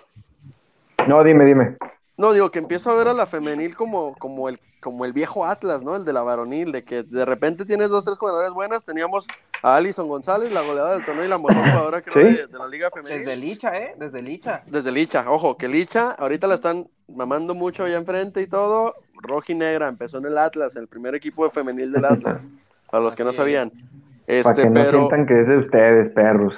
No, 1.08 1.24
dime, 1.24 1.46
dime. 1.46 1.78
No, 2.18 2.34
digo 2.34 2.50
que 2.52 2.60
empiezo 2.60 2.90
a 2.90 2.96
ver 2.96 3.08
a 3.08 3.14
la 3.14 3.26
femenil 3.28 3.76
como, 3.76 4.16
como 4.16 4.50
el 4.50 4.60
como 4.80 5.06
el 5.06 5.12
viejo 5.12 5.44
Atlas, 5.44 5.82
¿no? 5.84 5.96
El 5.96 6.06
de 6.06 6.14
la 6.14 6.22
varonil, 6.22 6.72
de 6.72 6.84
que 6.84 7.02
de 7.02 7.26
repente 7.26 7.66
tienes 7.66 7.90
dos, 7.90 8.06
tres 8.06 8.18
jugadoras 8.18 8.54
buenas. 8.54 8.86
Teníamos 8.86 9.28
a 9.64 9.76
Alison 9.76 10.08
González, 10.08 10.52
la 10.52 10.62
goleada 10.62 10.94
del 10.94 11.04
torneo 11.04 11.26
y 11.26 11.28
la 11.28 11.38
mejor 11.40 11.56
jugadora 11.56 12.02
creo 12.02 12.26
Sí. 12.28 12.34
de, 12.38 12.48
de 12.48 12.58
la 12.58 12.68
liga 12.68 12.90
femenil. 12.92 13.18
Desde 13.20 13.36
Licha, 13.38 13.76
¿eh? 13.76 13.96
Desde 13.98 14.22
Licha. 14.22 14.62
Desde 14.68 14.92
Licha, 14.92 15.26
ojo, 15.32 15.58
que 15.58 15.68
Licha 15.68 16.12
ahorita 16.12 16.46
la 16.48 16.54
están 16.56 16.88
mamando 17.08 17.56
mucho 17.56 17.84
allá 17.84 17.98
enfrente 17.98 18.42
y 18.42 18.48
todo. 18.48 18.96
rojinegra 19.16 19.88
empezó 19.88 20.20
en 20.20 20.28
el 20.28 20.38
Atlas, 20.38 20.76
el 20.76 20.88
primer 20.88 21.16
equipo 21.16 21.44
de 21.44 21.50
femenil 21.50 21.92
del 21.92 22.06
Atlas, 22.06 22.48
para 22.92 23.04
los 23.04 23.16
que 23.16 23.24
no 23.24 23.34
sabían. 23.34 23.72
Para 23.72 23.82
Este, 24.28 24.54
que 24.62 24.68
no 24.68 24.74
pero 24.74 24.98
sientan 25.00 25.26
que 25.26 25.40
es 25.40 25.48
de 25.48 25.58
ustedes, 25.58 26.10
perros. 26.10 26.56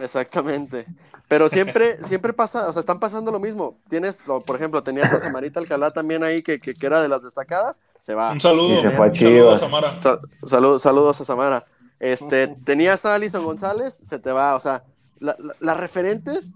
exactamente. 0.00 0.86
Pero 1.30 1.48
siempre, 1.48 1.96
siempre 2.04 2.32
pasa, 2.32 2.68
o 2.68 2.72
sea, 2.72 2.80
están 2.80 2.98
pasando 2.98 3.30
lo 3.32 3.38
mismo. 3.38 3.78
Tienes, 3.88 4.20
lo- 4.26 4.40
por 4.40 4.56
ejemplo, 4.56 4.82
tenías 4.82 5.12
a 5.12 5.18
Samarita 5.20 5.60
Alcalá 5.60 5.92
también 5.92 6.24
ahí, 6.24 6.42
que, 6.42 6.58
que, 6.58 6.74
que 6.74 6.86
era 6.86 7.00
de 7.00 7.08
las 7.08 7.22
destacadas, 7.22 7.80
se 8.00 8.14
va. 8.14 8.32
Un 8.32 8.40
saludo. 8.40 8.82
Se 8.82 8.90
fue 8.90 9.06
a 9.06 9.10
un 9.10 9.14
saludo 9.16 9.52
a. 9.52 9.58
Samara. 9.58 10.02
Sa- 10.02 10.20
salud- 10.44 10.78
saludos 10.80 11.20
a 11.20 11.24
Samara. 11.24 11.64
Este, 12.00 12.48
tenías 12.64 13.06
a 13.06 13.14
Alison 13.14 13.44
González, 13.44 13.94
se 13.94 14.18
te 14.18 14.32
va, 14.32 14.56
o 14.56 14.60
sea, 14.60 14.82
la- 15.20 15.36
la- 15.38 15.54
las 15.60 15.76
referentes, 15.78 16.54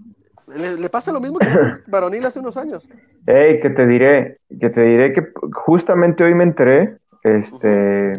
le, 0.49 0.75
le 0.77 0.89
pasa 0.91 1.13
lo 1.13 1.21
mismo 1.21 1.39
que 1.39 1.47
Varonil 1.87 2.27
hace 2.27 2.41
unos 2.41 2.57
años. 2.57 2.89
Ey, 3.27 3.61
que 3.61 3.71
te 3.71 3.87
diré, 3.87 4.41
que 4.61 4.71
te 4.71 4.81
diré 4.83 5.13
que 5.13 5.29
justamente 5.53 6.25
hoy 6.25 6.35
me 6.35 6.45
enteré, 6.45 6.99
este, 7.23 8.13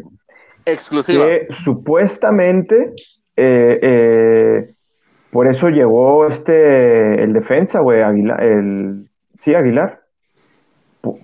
Exclusiva. 0.65 1.25
que 1.25 1.47
supuestamente 1.49 2.93
eh, 3.35 3.79
eh, 3.81 4.74
por 5.35 5.47
eso 5.47 5.67
llegó 5.67 6.27
este 6.27 7.21
el 7.21 7.33
defensa, 7.33 7.81
güey, 7.81 8.01
Aguilar, 8.01 8.41
el 8.41 9.09
sí, 9.41 9.53
Aguilar. 9.53 9.99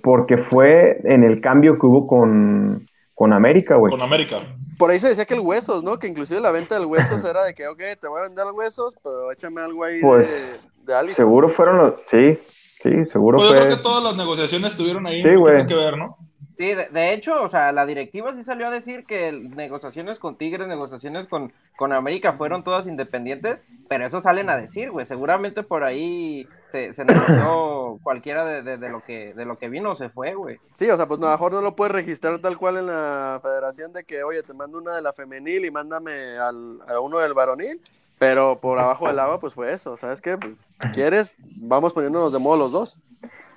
Porque 0.03 0.37
fue 0.37 0.99
en 1.05 1.23
el 1.23 1.39
cambio 1.39 1.79
que 1.79 1.85
hubo 1.87 2.05
con, 2.07 2.87
con 3.15 3.31
América, 3.31 3.77
güey. 3.77 3.89
Con 3.91 4.01
América. 4.01 4.41
Por 4.77 4.91
ahí 4.91 4.99
se 4.99 5.07
decía 5.07 5.23
que 5.25 5.33
el 5.35 5.39
Huesos, 5.39 5.81
¿no? 5.83 5.97
Que 5.97 6.07
inclusive 6.07 6.41
la 6.41 6.51
venta 6.51 6.75
del 6.75 6.87
Huesos 6.87 7.23
era 7.23 7.43
de 7.45 7.53
que, 7.53 7.67
ok, 7.69 7.79
te 7.99 8.07
voy 8.09 8.19
a 8.19 8.23
vender 8.23 8.45
el 8.47 8.51
Huesos, 8.53 8.97
pero 9.01 9.31
échame 9.31 9.61
algo 9.61 9.83
ahí 9.85 10.01
Pues, 10.01 10.61
de, 10.85 10.91
de 10.91 10.99
Alison. 10.99 11.15
Seguro 11.15 11.47
fueron 11.47 11.77
los, 11.77 11.93
sí, 12.11 12.37
sí, 12.83 13.05
seguro 13.11 13.37
Pues 13.37 13.49
yo 13.49 13.55
fue. 13.55 13.65
creo 13.65 13.77
que 13.77 13.81
todas 13.81 14.03
las 14.03 14.17
negociaciones 14.17 14.71
estuvieron 14.71 15.07
ahí 15.07 15.21
Sí, 15.21 15.29
poquito 15.29 15.39
güey. 15.39 15.65
que 15.67 15.75
ver, 15.75 15.97
¿no? 15.97 16.17
Sí, 16.61 16.75
de, 16.75 16.89
de 16.89 17.13
hecho, 17.13 17.41
o 17.41 17.49
sea, 17.49 17.71
la 17.71 17.87
directiva 17.87 18.35
sí 18.35 18.43
salió 18.43 18.67
a 18.67 18.69
decir 18.69 19.03
que 19.07 19.31
negociaciones 19.31 20.19
con 20.19 20.35
Tigres, 20.35 20.67
negociaciones 20.67 21.25
con, 21.25 21.51
con 21.75 21.91
América 21.91 22.33
fueron 22.33 22.63
todas 22.63 22.85
independientes, 22.85 23.63
pero 23.89 24.05
eso 24.05 24.21
salen 24.21 24.47
a 24.47 24.57
decir, 24.57 24.91
güey. 24.91 25.07
Seguramente 25.07 25.63
por 25.63 25.83
ahí 25.83 26.47
se, 26.67 26.93
se 26.93 27.03
negoció 27.03 27.97
cualquiera 28.03 28.45
de, 28.45 28.61
de- 28.61 28.77
de 28.77 28.89
lo 28.89 29.03
que, 29.03 29.33
de 29.33 29.45
lo 29.45 29.57
que 29.57 29.69
vino 29.69 29.93
o 29.93 29.95
se 29.95 30.09
fue, 30.09 30.35
güey. 30.35 30.59
Sí, 30.75 30.87
o 30.87 30.97
sea, 30.97 31.07
pues 31.07 31.19
a 31.19 31.23
lo 31.23 31.31
mejor 31.31 31.51
no 31.51 31.61
lo 31.61 31.75
puedes 31.75 31.93
registrar 31.93 32.37
tal 32.37 32.59
cual 32.59 32.77
en 32.77 32.85
la 32.85 33.39
federación 33.41 33.91
de 33.91 34.03
que, 34.03 34.21
oye, 34.21 34.43
te 34.43 34.53
mando 34.53 34.77
una 34.77 34.93
de 34.95 35.01
la 35.01 35.13
femenil 35.13 35.65
y 35.65 35.71
mándame 35.71 36.11
al, 36.37 36.79
a 36.87 36.99
uno 36.99 37.17
del 37.17 37.33
varonil, 37.33 37.81
pero 38.19 38.59
por 38.59 38.77
abajo 38.77 39.07
del 39.07 39.17
agua, 39.17 39.39
pues 39.39 39.55
fue 39.55 39.71
eso. 39.71 39.97
¿Sabes 39.97 40.21
qué? 40.21 40.37
Pues, 40.37 40.55
¿quieres? 40.93 41.33
Vamos 41.39 41.91
poniéndonos 41.91 42.31
de 42.31 42.37
modo 42.37 42.57
los 42.57 42.71
dos. 42.71 42.99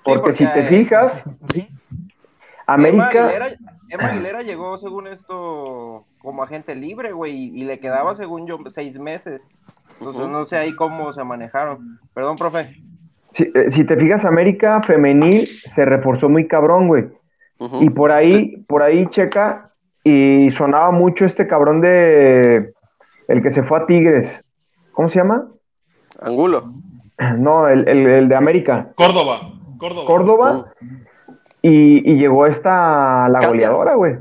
Porque, 0.02 0.20
porque, 0.22 0.32
si 0.32 0.46
te 0.46 0.60
eh, 0.60 0.64
fijas, 0.64 1.22
América, 2.66 3.06
Aguilera, 3.26 3.48
Emma 3.90 4.08
Aguilera 4.08 4.42
llegó, 4.42 4.78
según 4.78 5.06
esto, 5.06 6.04
como 6.20 6.42
agente 6.42 6.74
libre, 6.74 7.12
güey, 7.12 7.34
y, 7.34 7.60
y 7.62 7.64
le 7.64 7.78
quedaba, 7.78 8.14
según 8.16 8.46
yo, 8.46 8.58
seis 8.70 8.98
meses. 8.98 9.46
Entonces, 9.98 10.28
no 10.28 10.44
sé 10.46 10.56
ahí 10.56 10.74
cómo 10.74 11.12
se 11.12 11.22
manejaron. 11.24 11.98
Perdón, 12.14 12.36
profe. 12.36 12.74
si, 13.32 13.44
eh, 13.54 13.70
si 13.70 13.84
te 13.84 13.96
fijas, 13.96 14.24
América 14.24 14.82
femenil 14.82 15.48
se 15.66 15.84
reforzó 15.84 16.28
muy 16.28 16.46
cabrón, 16.48 16.88
güey. 16.88 17.04
Y 17.80 17.88
por 17.90 18.10
ahí, 18.12 18.58
por 18.66 18.82
ahí 18.82 19.06
checa, 19.08 19.70
y 20.02 20.50
sonaba 20.50 20.90
mucho 20.90 21.24
este 21.24 21.46
cabrón 21.46 21.80
de 21.80 22.72
el 23.28 23.42
que 23.42 23.50
se 23.50 23.62
fue 23.62 23.78
a 23.78 23.86
Tigres. 23.86 24.30
¿Cómo 24.92 25.08
se 25.08 25.18
llama? 25.20 25.48
Angulo. 26.20 26.72
No, 27.38 27.68
el, 27.68 27.88
el- 27.88 28.06
el 28.06 28.28
de 28.28 28.34
América. 28.36 28.90
Córdoba. 28.96 29.52
Córdoba. 29.78 30.06
Córdoba. 30.06 30.72
Y, 31.66 32.10
y 32.12 32.16
llegó 32.18 32.46
esta 32.46 33.26
la 33.28 33.38
Katia. 33.38 33.48
goleadora, 33.48 33.94
güey. 33.94 34.16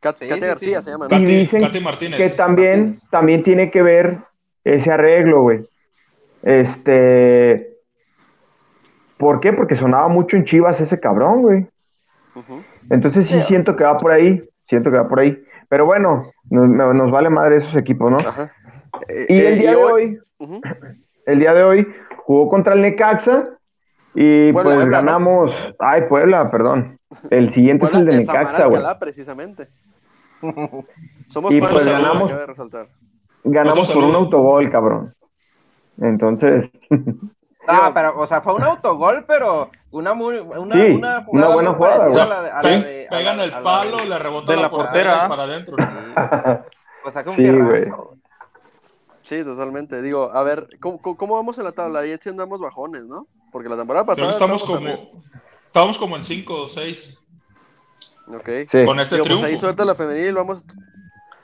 Kat- 0.00 0.18
Katia 0.18 0.48
García 0.48 0.78
sí. 0.78 0.84
se 0.86 0.90
llama, 0.90 1.06
¿no? 1.08 1.16
Y 1.16 1.24
dicen 1.24 1.62
Martínez. 1.82 2.18
Que 2.18 2.28
también, 2.30 2.70
Martínez. 2.86 3.08
también 3.10 3.42
tiene 3.44 3.70
que 3.70 3.82
ver 3.82 4.18
ese 4.64 4.90
arreglo, 4.90 5.42
güey. 5.42 5.68
Este. 6.42 7.76
¿Por 9.16 9.38
qué? 9.40 9.52
Porque 9.52 9.76
sonaba 9.76 10.08
mucho 10.08 10.36
en 10.36 10.44
Chivas 10.44 10.80
ese 10.80 10.98
cabrón, 10.98 11.42
güey. 11.42 11.66
Entonces 12.90 13.26
sí 13.28 13.40
siento 13.42 13.76
que 13.76 13.84
va 13.84 13.96
por 13.96 14.12
ahí. 14.12 14.42
Siento 14.66 14.90
que 14.90 14.96
va 14.96 15.08
por 15.08 15.20
ahí. 15.20 15.40
Pero 15.68 15.86
bueno, 15.86 16.24
nos, 16.50 16.94
nos 16.94 17.10
vale 17.10 17.30
madre 17.30 17.58
esos 17.58 17.74
equipos, 17.76 18.10
¿no? 18.10 18.18
Ajá. 18.18 18.52
Eh, 19.08 19.26
Y 19.28 19.38
eh, 19.40 19.48
el 19.48 19.58
día 19.58 19.70
de 19.70 19.76
hoy, 19.76 20.18
el 21.26 21.38
día 21.38 21.52
de 21.54 21.62
hoy, 21.62 21.86
jugó 22.24 22.48
contra 22.48 22.74
el 22.74 22.82
Necaxa 22.82 23.44
y 24.20 24.52
Puebla, 24.52 24.62
pues 24.74 24.76
Puebla, 24.84 24.84
¿no? 24.84 25.06
ganamos. 25.06 25.74
Ay, 25.78 26.02
Puebla, 26.08 26.50
perdón. 26.50 26.98
El 27.30 27.50
siguiente 27.50 27.86
es 27.86 27.94
el 27.94 28.04
de 28.06 28.16
de 28.16 28.18
Necaxa, 28.24 28.66
güey. 28.66 28.82
Precisamente. 28.98 29.68
Somos 31.28 31.52
Y 31.52 31.60
pues 31.60 31.84
de 31.84 31.92
ganamos. 31.92 32.30
cabe 32.30 32.46
resaltar. 32.46 32.88
Ganamos 33.44 33.90
por 33.90 34.04
un 34.04 34.14
autogol, 34.14 34.70
cabrón. 34.70 35.14
Entonces, 36.00 36.70
Ah, 37.70 37.90
pero, 37.92 38.18
o 38.18 38.26
sea, 38.26 38.40
fue 38.40 38.54
un 38.54 38.62
autogol, 38.62 39.26
pero 39.28 39.70
una 39.90 40.14
muy, 40.14 40.38
una, 40.38 40.72
Sí, 40.74 40.80
una, 40.92 41.22
una 41.28 41.48
buena 41.48 41.74
jugada, 41.74 42.06
güey. 42.08 42.18
a 42.18 42.24
la 42.26 42.42
de- 42.42 42.50
a 42.50 42.54
la 42.54 42.62
Sí, 42.62 42.82
de- 42.82 43.06
a 43.06 43.10
pegan 43.10 43.36
la- 43.36 43.44
el 43.44 43.52
palo, 43.62 43.96
de- 43.98 44.06
le 44.06 44.18
rebota 44.18 44.52
de 44.52 44.56
la, 44.56 44.62
la 44.62 44.68
portera 44.70 44.88
portera. 45.12 45.28
para 45.28 45.42
adentro. 45.42 45.76
O 47.04 47.10
sea, 47.10 47.24
un 47.26 47.34
Sí. 47.34 47.90
Sí, 49.22 49.44
totalmente. 49.44 50.00
Digo, 50.00 50.30
a 50.32 50.42
ver, 50.42 50.66
¿cómo, 50.80 50.98
cómo- 51.02 51.16
cómo 51.18 51.34
vamos 51.34 51.58
en 51.58 51.64
la 51.64 51.72
tabla? 51.72 52.00
Ahí 52.00 52.16
sí 52.18 52.30
andamos 52.30 52.58
bajones, 52.58 53.04
¿no? 53.04 53.26
Porque 53.52 53.68
la 53.68 53.76
temporada 53.76 54.04
pasada 54.06 54.30
estamos 54.30 54.62
estábamos 54.62 54.86
como, 54.86 55.22
estamos 55.66 55.98
como 55.98 56.16
en 56.16 56.24
5 56.24 56.54
o 56.62 56.68
6 56.68 57.18
arriba. 58.28 58.38
Ok. 58.40 58.68
sí. 58.70 58.84
con 58.84 59.00
este 59.00 59.14
Digo, 59.16 59.26
pues 59.26 59.36
ahí 59.38 59.42
triunfo. 59.44 59.60
suelta 59.60 59.84
la 59.84 59.94
femenil, 59.94 60.34
vamos, 60.34 60.64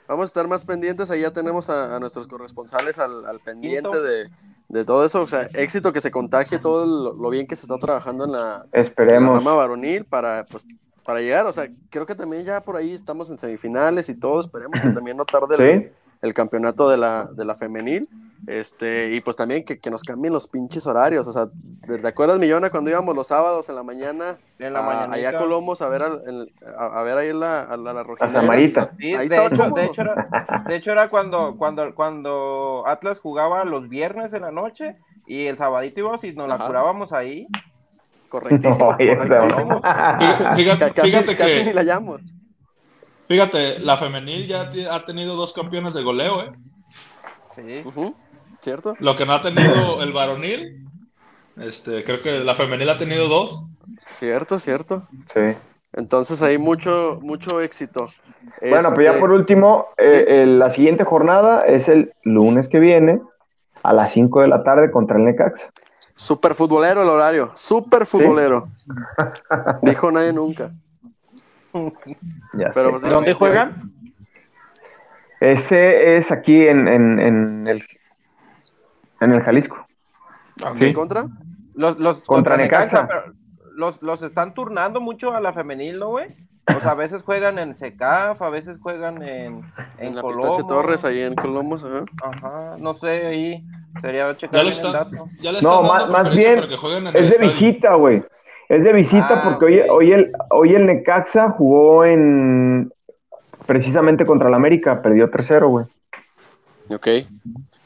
vamos 0.07 0.23
a 0.23 0.27
estar 0.27 0.47
más 0.47 0.63
pendientes, 0.65 1.09
ahí 1.09 1.21
ya 1.21 1.31
tenemos 1.33 1.69
a, 1.69 1.95
a 1.95 1.99
nuestros 1.99 2.27
corresponsales 2.27 2.99
al, 2.99 3.25
al 3.25 3.39
pendiente 3.39 3.99
de, 3.99 4.29
de 4.67 4.85
todo 4.85 5.03
eso, 5.05 5.23
o 5.23 5.27
sea, 5.27 5.43
éxito 5.53 5.91
que 5.93 6.01
se 6.01 6.11
contagie 6.11 6.59
todo 6.59 6.85
lo, 6.85 7.13
lo 7.19 7.29
bien 7.31 7.47
que 7.47 7.55
se 7.55 7.63
está 7.63 7.77
trabajando 7.77 8.25
en 8.25 8.33
la, 8.33 8.65
en 8.71 8.81
la 8.81 8.87
Esperemos. 8.87 9.35
rama 9.35 9.53
varonil 9.55 10.05
para, 10.05 10.45
pues, 10.45 10.63
para 11.03 11.21
llegar, 11.21 11.47
o 11.47 11.53
sea, 11.53 11.67
creo 11.89 12.05
que 12.05 12.15
también 12.15 12.43
ya 12.45 12.61
por 12.61 12.75
ahí 12.75 12.93
estamos 12.93 13.29
en 13.31 13.39
semifinales 13.39 14.09
y 14.09 14.19
todo, 14.19 14.39
esperemos 14.39 14.79
que 14.79 14.89
también 14.89 15.17
no 15.17 15.25
tarde 15.25 15.55
el, 15.55 15.91
el 16.21 16.33
campeonato 16.35 16.87
de 16.89 16.97
la, 16.97 17.25
de 17.31 17.45
la 17.45 17.55
femenil, 17.55 18.07
este, 18.47 19.13
y 19.15 19.21
pues 19.21 19.35
también 19.35 19.63
que, 19.65 19.79
que 19.79 19.89
nos 19.89 20.03
cambien 20.03 20.33
los 20.33 20.47
pinches 20.47 20.85
horarios, 20.87 21.25
o 21.27 21.31
sea, 21.31 21.47
¿te 21.87 21.97
te 21.97 22.07
acuerdas, 22.07 22.37
Millona, 22.39 22.69
cuando 22.69 22.89
íbamos 22.91 23.15
los 23.15 23.27
sábados 23.27 23.67
en 23.69 23.75
la 23.75 23.83
mañana 23.83 24.37
En 24.59 24.73
la 24.73 24.79
a- 24.81 25.11
allá 25.11 25.29
a 25.29 25.37
Colomos 25.37 25.81
a 25.81 25.89
ver, 25.89 26.03
al- 26.03 26.21
el- 26.27 26.53
a, 26.77 26.99
a 26.99 27.03
ver 27.03 27.17
ahí 27.17 27.33
la, 27.33 27.61
a 27.63 27.75
la, 27.77 27.93
la 27.93 28.03
Rojinegra? 28.03 28.41
Samarita. 28.41 28.93
Sí, 28.99 29.13
Ahí 29.15 29.27
de, 29.27 29.35
estaba 29.35 29.47
hecho, 29.47 29.75
de, 29.75 29.85
hecho 29.85 30.01
era, 30.01 30.15
de 30.67 30.75
hecho 30.75 30.91
era 30.91 31.07
cuando, 31.09 31.55
cuando, 31.57 31.95
cuando 31.95 32.83
Atlas 32.85 33.19
jugaba 33.19 33.65
los 33.65 33.89
viernes 33.89 34.33
en 34.33 34.41
la 34.43 34.51
noche 34.51 34.95
y 35.27 35.45
el 35.47 35.57
sabadito 35.57 35.99
íbamos 36.01 36.23
y 36.23 36.33
nos 36.33 36.47
la 36.47 36.55
Ajá. 36.55 36.67
curábamos 36.67 37.13
ahí. 37.13 37.47
Correctísimo, 38.29 38.91
No, 38.91 38.97
correctísimo. 38.97 39.81
Fí- 39.81 40.55
Fíjate, 40.55 40.79
Ca- 40.79 40.93
Casi, 40.93 41.09
fíjate 41.09 41.35
casi 41.37 41.55
que 41.55 41.63
ni 41.65 41.73
la 41.73 41.83
llamo. 41.83 42.17
Fíjate, 43.27 43.79
la 43.79 43.97
femenil 43.97 44.45
ya 44.47 44.71
ha 44.91 45.05
tenido 45.05 45.35
dos 45.35 45.51
campeones 45.53 45.93
de 45.95 46.03
goleo, 46.03 46.43
¿eh? 46.43 46.51
Sí. 47.55 47.81
Ujú, 47.85 48.13
¿Cierto? 48.61 48.95
Lo 48.99 49.15
que 49.15 49.25
no 49.25 49.33
ha 49.33 49.41
tenido 49.41 50.01
el 50.01 50.11
varonil, 50.13 50.87
este, 51.57 52.03
creo 52.03 52.21
que 52.21 52.39
la 52.39 52.55
femenil 52.55 52.89
ha 52.89 52.97
tenido 52.97 53.27
dos. 53.27 53.69
Cierto, 54.13 54.59
cierto. 54.59 55.07
Sí. 55.33 55.55
Entonces 55.93 56.41
hay 56.41 56.57
mucho, 56.57 57.19
mucho 57.21 57.61
éxito. 57.61 58.09
Bueno, 58.61 58.89
pues 58.93 59.05
ya 59.05 59.11
Este, 59.11 59.19
por 59.21 59.31
último, 59.33 59.87
eh, 59.97 60.25
el- 60.43 60.59
la 60.59 60.69
siguiente 60.69 61.03
jornada 61.03 61.65
es 61.65 61.87
el 61.87 62.11
lunes 62.23 62.67
que 62.67 62.79
viene 62.79 63.21
a 63.83 63.93
las 63.93 64.11
5 64.11 64.41
de 64.41 64.47
la 64.47 64.63
tarde 64.63 64.91
contra 64.91 65.17
el 65.17 65.25
Necaxa. 65.25 65.69
Super 66.15 66.55
futbolero 66.55 67.03
el 67.03 67.09
horario. 67.09 67.51
Super 67.55 68.05
futbolero. 68.05 68.67
Dijo 69.81 70.11
nadie 70.11 70.33
nunca. 70.33 70.71
Ya 72.53 72.71
Pero, 72.73 72.85
sé. 72.85 72.99
pues, 72.99 73.01
¿Dónde 73.13 73.33
juegan? 73.33 73.91
Ese 75.39 76.17
es 76.17 76.31
aquí 76.31 76.67
en, 76.67 76.87
en, 76.87 77.19
en 77.19 77.67
el, 77.67 77.83
en 79.21 79.31
el 79.33 79.41
Jalisco. 79.41 79.85
¿En 80.65 80.79
Sí. 80.79 80.93
contra? 80.93 81.25
Los, 81.73 81.99
los 81.99 82.21
Contra 82.21 82.55
Necaxa. 82.57 83.07
pero 83.07 83.33
los, 83.75 84.01
los 84.01 84.21
están 84.23 84.53
turnando 84.53 85.01
mucho 85.01 85.35
a 85.35 85.41
la 85.41 85.51
femenil, 85.53 85.99
¿no, 85.99 86.09
güey? 86.09 86.27
O 86.75 86.79
sea, 86.79 86.91
a 86.91 86.95
veces 86.95 87.21
juegan 87.21 87.59
en 87.59 87.75
SECAF, 87.75 88.41
a 88.41 88.49
veces 88.49 88.79
juegan 88.81 89.21
en, 89.21 89.61
en, 89.99 90.07
En, 90.07 90.15
la 90.15 90.21
Torres, 90.67 91.05
ahí 91.05 91.21
en 91.21 91.35
Colomos. 91.35 91.83
Ajá. 91.83 92.03
Ajá, 92.23 92.75
no 92.79 92.93
sé, 92.95 93.27
ahí 93.27 93.57
sería 94.01 94.27
Ya 94.31 94.37
checar 94.37 94.61
bien 94.63 94.67
el 94.67 94.71
está- 94.73 94.91
dato. 94.91 95.27
Ya 95.41 95.51
le 95.51 95.61
No, 95.61 95.83
más, 95.83 96.09
más 96.09 96.33
bien 96.33 96.63
en 96.63 97.07
el 97.07 97.15
es 97.15 97.29
de 97.31 97.37
visita, 97.37 97.93
güey. 97.95 98.23
Es 98.67 98.83
de 98.83 98.93
visita 98.93 99.27
Ah, 99.29 99.43
porque 99.43 99.65
hoy, 99.65 99.79
hoy, 99.91 100.11
el, 100.13 100.31
hoy 100.49 100.73
el 100.73 100.87
Necaxa 100.87 101.51
jugó 101.51 102.03
en 102.03 102.91
precisamente 103.67 104.25
contra 104.25 104.47
el 104.47 104.55
América, 104.55 105.01
perdió 105.03 105.25
3-0, 105.27 105.67
güey. 105.69 105.85
Ok. 106.89 107.07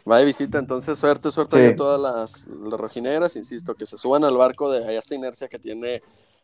Va 0.09 0.17
de 0.17 0.25
visita, 0.25 0.59
entonces 0.59 0.99
suerte, 0.99 1.31
suerte 1.31 1.57
Sí. 1.57 1.73
a 1.73 1.75
todas 1.75 1.99
las, 1.99 2.47
las 2.47 2.79
rojinegras. 2.79 3.35
Insisto, 3.35 3.75
que 3.75 3.85
se 3.85 3.97
suban 3.97 4.23
al 4.23 4.37
barco 4.37 4.71
de 4.71 4.87
ahí 4.87 4.95
esta 4.95 5.15
inercia 5.15 5.47
que 5.47 5.59
tiene 5.59 6.01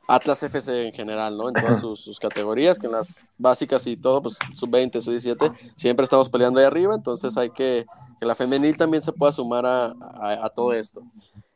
Atlas 0.08 0.42
FC 0.44 0.88
en 0.88 0.94
general, 0.94 1.36
¿no? 1.38 1.50
En 1.50 1.56
todas 1.56 1.80
sus, 1.80 2.00
sus, 2.00 2.20
categorías, 2.20 2.78
que 2.78 2.86
en 2.86 2.94
las 2.94 3.18
básicas 3.38 3.86
y 3.88 3.98
todo, 3.98 4.22
pues 4.22 4.38
sub-20, 4.56 5.02
sub-17, 5.02 5.74
siempre 5.76 6.04
estamos 6.04 6.30
peleando 6.30 6.60
ahí 6.60 6.66
arriba, 6.66 6.94
entonces 6.96 7.36
hay 7.38 7.50
que 7.50 7.86
que 8.20 8.26
la 8.26 8.36
femenil 8.36 8.78
también 8.78 9.04
se 9.04 9.12
pueda 9.12 9.32
sumar 9.32 9.66
a, 9.66 9.88
a, 9.88 10.46
a 10.46 10.50
todo 10.50 10.74
esto. 10.74 11.02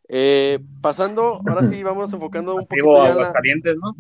Eh, 0.08 0.60
pasando, 0.82 1.42
ahora 1.48 1.64
sí, 1.64 1.84
vamos 1.84 2.12
enfocando 2.12 2.56
un 2.56 2.62
Masivo 2.62 2.88
poquito 2.88 3.04
ya 3.04 3.12
Aguas 3.12 3.28
la... 3.28 3.34
Calientes, 3.34 3.78
¿no? 3.78 3.96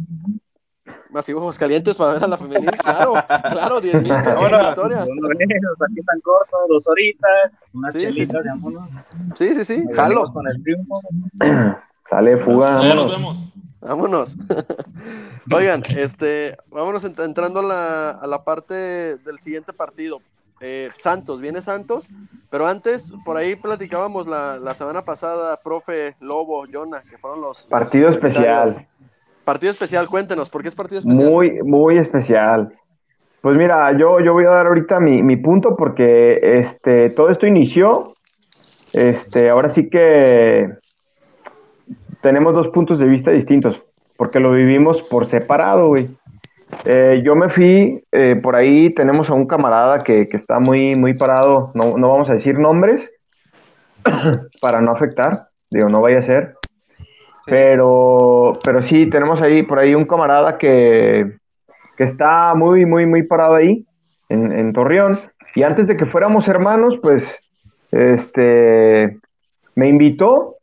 Masivo 1.09 1.39
Aguascalientes 1.39 1.95
para 1.95 2.13
ver 2.13 2.23
a 2.23 2.27
la 2.27 2.37
femenil, 2.37 2.69
claro, 2.71 3.13
claro, 3.49 3.81
10 3.81 4.01
mil 4.03 4.11
Ahora, 4.11 4.67
victoria. 4.67 5.01
Aquí 5.01 6.01
tan 6.05 6.19
corto, 6.21 6.57
dos 6.67 6.87
horitas, 6.87 7.29
unas 7.73 7.93
Sí, 7.93 7.99
sí, 7.99 8.05
chelitas, 8.13 8.43
sí. 8.43 8.47
vámonos. 8.49 8.89
Sí, 9.35 9.55
sí, 9.55 9.65
sí, 9.65 9.85
jalo, 9.93 10.09
venimos 10.09 10.31
con 10.31 10.47
el 10.47 10.63
triunfo. 10.63 11.01
Sale 12.09 12.37
fuga, 12.37 12.81
Ya 12.81 12.95
nos 12.95 13.11
vámonos. 13.11 13.11
vemos. 13.11 13.53
vámonos. 13.81 14.37
Oigan, 15.51 15.83
este, 15.95 16.55
vámonos 16.69 17.03
ent- 17.05 17.23
entrando 17.23 17.59
a 17.61 17.63
la, 17.63 18.09
a 18.11 18.27
la 18.27 18.43
parte 18.43 18.73
del 18.75 19.39
siguiente 19.39 19.73
partido. 19.73 20.21
Eh, 20.61 20.89
Santos, 20.99 21.39
viene 21.41 21.61
Santos, 21.61 22.07
pero 22.51 22.67
antes, 22.67 23.11
por 23.23 23.37
ahí 23.37 23.55
platicábamos 23.55 24.27
la, 24.27 24.57
la 24.59 24.75
semana 24.75 25.05
pasada, 25.05 25.57
profe 25.61 26.17
Lobo, 26.19 26.65
Jonah, 26.71 27.01
que 27.01 27.17
fueron 27.17 27.39
los... 27.41 27.65
Partido 27.65 28.09
especial. 28.09 28.85
Partido 29.49 29.71
especial, 29.71 30.07
cuéntenos, 30.07 30.47
¿por 30.47 30.61
qué 30.61 30.67
es 30.67 30.75
partido 30.75 30.99
especial? 30.99 31.27
Muy, 31.27 31.59
muy 31.63 31.97
especial. 31.97 32.71
Pues 33.41 33.57
mira, 33.57 33.91
yo, 33.97 34.19
yo 34.19 34.33
voy 34.33 34.45
a 34.45 34.51
dar 34.51 34.67
ahorita 34.67 34.99
mi, 34.99 35.23
mi 35.23 35.37
punto 35.37 35.75
porque 35.75 36.37
este, 36.59 37.09
todo 37.09 37.31
esto 37.31 37.47
inició. 37.47 38.13
Este, 38.93 39.49
ahora 39.49 39.69
sí 39.69 39.89
que 39.89 40.67
tenemos 42.21 42.53
dos 42.53 42.67
puntos 42.67 42.99
de 42.99 43.07
vista 43.07 43.31
distintos, 43.31 43.81
porque 44.17 44.39
lo 44.39 44.51
vivimos 44.51 45.01
por 45.01 45.25
separado, 45.25 45.87
güey. 45.87 46.11
Eh, 46.85 47.23
yo 47.25 47.33
me 47.33 47.49
fui, 47.49 48.03
eh, 48.11 48.35
por 48.35 48.55
ahí 48.55 48.93
tenemos 48.93 49.31
a 49.31 49.33
un 49.33 49.47
camarada 49.47 49.97
que, 49.97 50.27
que 50.27 50.37
está 50.37 50.59
muy, 50.59 50.93
muy 50.93 51.15
parado, 51.15 51.71
no, 51.73 51.97
no 51.97 52.09
vamos 52.09 52.29
a 52.29 52.33
decir 52.33 52.59
nombres, 52.59 53.09
para 54.61 54.79
no 54.79 54.91
afectar, 54.91 55.47
digo, 55.71 55.89
no 55.89 56.01
vaya 56.01 56.19
a 56.19 56.21
ser. 56.21 56.58
Pero, 57.49 58.53
pero 58.63 58.81
sí, 58.83 59.09
tenemos 59.09 59.41
ahí 59.41 59.63
por 59.63 59.79
ahí 59.79 59.95
un 59.95 60.05
camarada 60.05 60.57
que, 60.57 61.37
que 61.97 62.03
está 62.03 62.53
muy, 62.53 62.85
muy, 62.85 63.05
muy 63.05 63.23
parado 63.23 63.55
ahí, 63.55 63.85
en, 64.29 64.71
Torreón. 64.73 65.17
Y 65.55 65.63
antes 65.63 65.87
de 65.87 65.97
que 65.97 66.05
fuéramos 66.05 66.47
hermanos, 66.47 66.99
pues, 67.01 67.39
este, 67.91 69.17
me 69.75 69.87
invitó, 69.87 70.57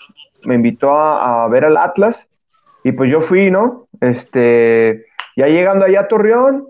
me 0.45 0.55
invitó 0.55 0.93
a, 0.93 1.45
a 1.45 1.49
ver 1.49 1.65
al 1.65 1.77
Atlas. 1.77 2.29
Y 2.85 2.93
pues 2.93 3.11
yo 3.11 3.21
fui, 3.21 3.51
¿no? 3.51 3.89
Este, 4.01 5.07
ya 5.37 5.49
llegando 5.49 5.85
allá 5.85 6.01
a 6.01 6.09
Torreón, 6.09 6.69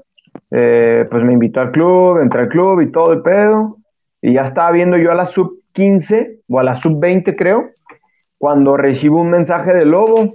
eh, 0.50 1.06
pues 1.10 1.22
me 1.22 1.34
invitó 1.34 1.60
al 1.60 1.72
club, 1.72 2.18
entré 2.20 2.42
al 2.42 2.48
club 2.48 2.80
y 2.80 2.90
todo 2.90 3.12
el 3.12 3.22
pedo. 3.22 3.76
Y 4.22 4.34
ya 4.34 4.42
estaba 4.42 4.70
viendo 4.72 4.96
yo 4.96 5.12
a 5.12 5.14
la 5.14 5.26
sub 5.26 5.60
15 5.72 6.40
o 6.48 6.58
a 6.58 6.62
la 6.62 6.76
sub 6.76 6.98
20, 6.98 7.36
creo, 7.36 7.70
cuando 8.38 8.76
recibo 8.76 9.20
un 9.20 9.30
mensaje 9.30 9.72
de 9.72 9.86
Lobo 9.86 10.34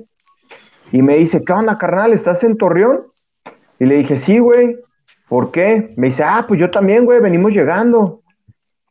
y 0.91 1.01
me 1.01 1.17
dice, 1.17 1.43
¿qué 1.45 1.53
onda, 1.53 1.77
carnal? 1.77 2.13
¿Estás 2.13 2.43
en 2.43 2.57
Torreón? 2.57 3.03
Y 3.79 3.85
le 3.85 3.95
dije, 3.95 4.17
sí, 4.17 4.39
güey. 4.39 4.77
¿Por 5.29 5.51
qué? 5.51 5.93
Me 5.95 6.07
dice, 6.07 6.23
ah, 6.25 6.43
pues 6.47 6.59
yo 6.59 6.69
también, 6.69 7.05
güey, 7.05 7.21
venimos 7.21 7.53
llegando. 7.53 8.21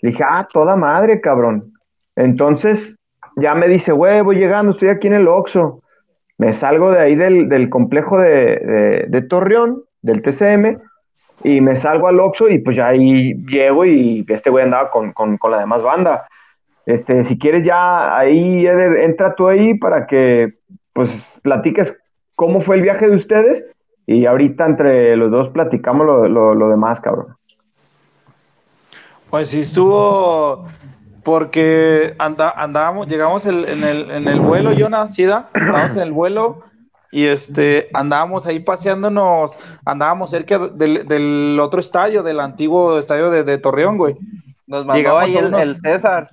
Le 0.00 0.10
dije, 0.10 0.24
ah, 0.26 0.48
toda 0.50 0.74
madre, 0.76 1.20
cabrón. 1.20 1.72
Entonces, 2.16 2.96
ya 3.36 3.54
me 3.54 3.68
dice, 3.68 3.92
güey, 3.92 4.22
voy 4.22 4.36
llegando, 4.36 4.72
estoy 4.72 4.88
aquí 4.88 5.08
en 5.08 5.14
el 5.14 5.28
Oxxo. 5.28 5.82
Me 6.38 6.54
salgo 6.54 6.90
de 6.90 7.00
ahí 7.00 7.14
del, 7.14 7.68
complejo 7.68 8.18
de, 8.18 9.06
de- 9.08 9.22
Torreón, 9.22 9.82
del 10.00 10.22
TCM, 10.22 10.78
y 11.44 11.60
me 11.60 11.76
salgo 11.76 12.08
al 12.08 12.18
Oxxo 12.18 12.48
y 12.48 12.58
pues 12.58 12.76
ya 12.76 12.88
ahí 12.88 13.34
llego 13.46 13.84
y 13.84 14.24
este 14.26 14.48
güey 14.48 14.64
andaba 14.64 14.90
con, 14.90 15.12
con 15.12 15.50
la 15.50 15.58
demás 15.58 15.82
banda. 15.82 16.26
Este, 16.86 17.22
si 17.22 17.38
quieres 17.38 17.64
ya 17.64 18.16
ahí 18.16 18.66
Eder, 18.66 18.98
entra 18.98 19.34
tú 19.34 19.48
ahí 19.48 19.74
para 19.74 20.06
que 20.06 20.54
pues 20.92 21.38
platiques 21.42 22.00
cómo 22.34 22.60
fue 22.60 22.76
el 22.76 22.82
viaje 22.82 23.08
de 23.08 23.16
ustedes 23.16 23.66
y 24.06 24.26
ahorita 24.26 24.66
entre 24.66 25.16
los 25.16 25.30
dos 25.30 25.50
platicamos 25.50 26.06
lo, 26.06 26.28
lo, 26.28 26.54
lo 26.54 26.68
demás, 26.68 27.00
cabrón. 27.00 27.36
Pues 29.30 29.50
sí 29.50 29.60
estuvo 29.60 30.66
porque 31.22 32.14
anda, 32.18 32.50
andábamos, 32.50 33.06
llegamos 33.08 33.46
el- 33.46 33.66
en, 33.68 33.84
el, 33.84 34.10
en 34.10 34.26
el 34.26 34.40
vuelo, 34.40 34.72
Jonas, 34.72 35.14
¿sí 35.14 35.24
da? 35.24 35.48
Andábamos 35.52 35.92
en 35.96 36.02
el 36.02 36.12
vuelo 36.12 36.62
y 37.12 37.26
este 37.26 37.88
andábamos 37.92 38.46
ahí 38.46 38.60
paseándonos, 38.60 39.56
andábamos 39.84 40.30
cerca 40.30 40.58
del, 40.58 41.06
del 41.06 41.58
otro 41.60 41.78
estadio, 41.80 42.22
del 42.22 42.40
antiguo 42.40 42.98
estadio 42.98 43.30
de, 43.30 43.44
de 43.44 43.58
Torreón, 43.58 43.98
güey. 43.98 44.16
Nos 44.70 44.86
mandó 44.86 44.94
Llegamos 44.98 45.22
ahí 45.24 45.36
el, 45.36 45.46
unos- 45.46 45.60
el 45.62 45.76
César. 45.80 46.30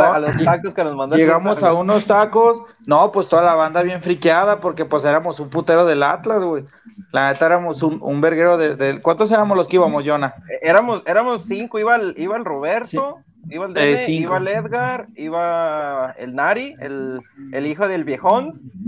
a 0.00 0.18
los 0.20 0.44
tacos 0.44 0.72
que 0.72 0.84
nos 0.84 0.94
mandó 0.94 1.16
el 1.16 1.20
Llegamos 1.20 1.56
César, 1.56 1.70
a 1.70 1.72
güey. 1.72 1.82
unos 1.82 2.06
tacos, 2.06 2.62
no, 2.86 3.10
pues 3.10 3.26
toda 3.26 3.42
la 3.42 3.54
banda 3.54 3.82
bien 3.82 4.00
friqueada 4.02 4.60
porque 4.60 4.84
pues 4.84 5.04
éramos 5.04 5.40
un 5.40 5.50
putero 5.50 5.84
del 5.84 6.04
Atlas, 6.04 6.42
güey. 6.44 6.64
La 7.10 7.32
neta 7.32 7.44
éramos 7.46 7.82
un, 7.82 7.98
un 8.00 8.20
verguero 8.20 8.56
de, 8.56 8.76
de- 8.76 9.02
¿Cuántos 9.02 9.32
éramos 9.32 9.56
los 9.56 9.66
que 9.66 9.76
íbamos, 9.76 10.04
Jonah? 10.06 10.34
Eh, 10.48 10.60
Éramos, 10.62 11.02
éramos 11.06 11.42
cinco, 11.42 11.80
iba 11.80 11.96
el, 11.96 12.14
iba 12.16 12.36
el 12.36 12.44
Roberto, 12.44 13.18
iba 13.48 13.66
el 13.66 13.74
Dene, 13.74 13.92
Eh, 13.92 13.96
cinco. 13.98 14.22
iba 14.30 14.38
el 14.38 14.48
Edgar, 14.48 15.06
iba 15.14 16.14
el 16.18 16.34
Nari, 16.34 16.74
el, 16.80 17.20
el 17.52 17.66
hijo 17.66 17.86
del 17.88 18.04
viejón, 18.04 18.50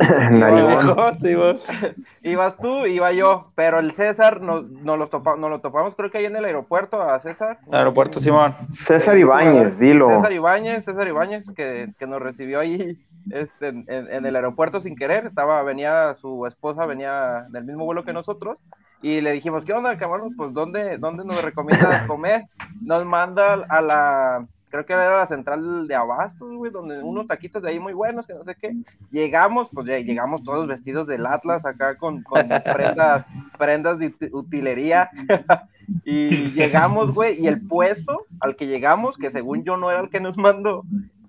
güey. 1.20 1.59
ibas 2.22 2.56
tú, 2.59 2.86
iba 2.86 3.12
yo, 3.12 3.52
pero 3.54 3.78
el 3.78 3.92
César 3.92 4.40
nos, 4.40 4.68
nos, 4.68 4.98
lo, 4.98 5.09
topa- 5.09 5.38
nos 5.38 5.50
lo 5.50 5.61
topamos 5.61 5.94
creo 5.94 6.11
que 6.11 6.18
ahí 6.18 6.26
en 6.26 6.36
el 6.36 6.44
aeropuerto 6.44 7.00
a 7.02 7.18
César. 7.20 7.59
Aeropuerto 7.70 8.20
Simón. 8.20 8.54
César 8.70 9.16
Ibáñez, 9.16 9.78
dilo. 9.78 10.09
César 10.11 10.32
Ibáñez, 10.32 10.84
César 10.84 11.06
Ibáñez, 11.09 11.50
que, 11.52 11.92
que 11.98 12.06
nos 12.06 12.20
recibió 12.20 12.61
ahí 12.61 12.98
este, 13.30 13.68
en, 13.68 13.84
en 13.88 14.26
el 14.26 14.36
aeropuerto 14.36 14.80
sin 14.80 14.96
querer, 14.96 15.26
estaba, 15.26 15.62
venía 15.62 16.14
su 16.14 16.46
esposa, 16.46 16.86
venía 16.86 17.46
del 17.50 17.64
mismo 17.64 17.84
vuelo 17.84 18.04
que 18.04 18.12
nosotros, 18.12 18.59
y 19.03 19.20
le 19.20 19.32
dijimos, 19.32 19.64
¿qué 19.64 19.72
onda, 19.72 19.96
cabrón? 19.96 20.34
Pues, 20.36 20.53
¿dónde, 20.53 20.99
dónde 20.99 21.24
nos 21.24 21.42
recomiendas 21.42 22.03
comer? 22.05 22.44
Nos 22.82 23.05
manda 23.05 23.55
a 23.68 23.80
la, 23.80 24.46
creo 24.70 24.84
que 24.84 24.92
era 24.92 25.18
la 25.18 25.26
central 25.26 25.86
de 25.86 25.94
Abastos, 25.94 26.53
güey, 26.57 26.72
donde 26.72 27.03
unos 27.03 27.26
taquitos 27.26 27.62
de 27.62 27.70
ahí 27.70 27.78
muy 27.80 27.92
buenos, 27.92 28.26
que 28.26 28.34
no 28.34 28.44
sé 28.44 28.57
qué. 28.61 28.74
Llegamos, 29.11 29.68
pues 29.72 29.86
ya 29.86 29.99
llegamos 29.99 30.42
todos 30.42 30.66
vestidos 30.66 31.07
del 31.07 31.26
Atlas, 31.26 31.64
acá 31.64 31.96
con, 31.96 32.22
con 32.22 32.49
prendas, 32.49 33.24
prendas 33.57 33.99
de 33.99 34.12
uti- 34.12 34.30
utilería. 34.32 35.11
Y 36.05 36.51
llegamos, 36.53 37.14
güey, 37.14 37.40
y 37.40 37.46
el 37.46 37.66
puesto 37.66 38.26
al 38.40 38.57
que 38.57 38.66
llegamos, 38.66 39.16
que 39.16 39.30
según 39.30 39.64
yo 39.64 39.78
no 39.78 39.90
era 39.90 40.01
el 40.03 40.11
que 40.11 40.20
nos 40.20 40.36
mandó, 40.36 40.84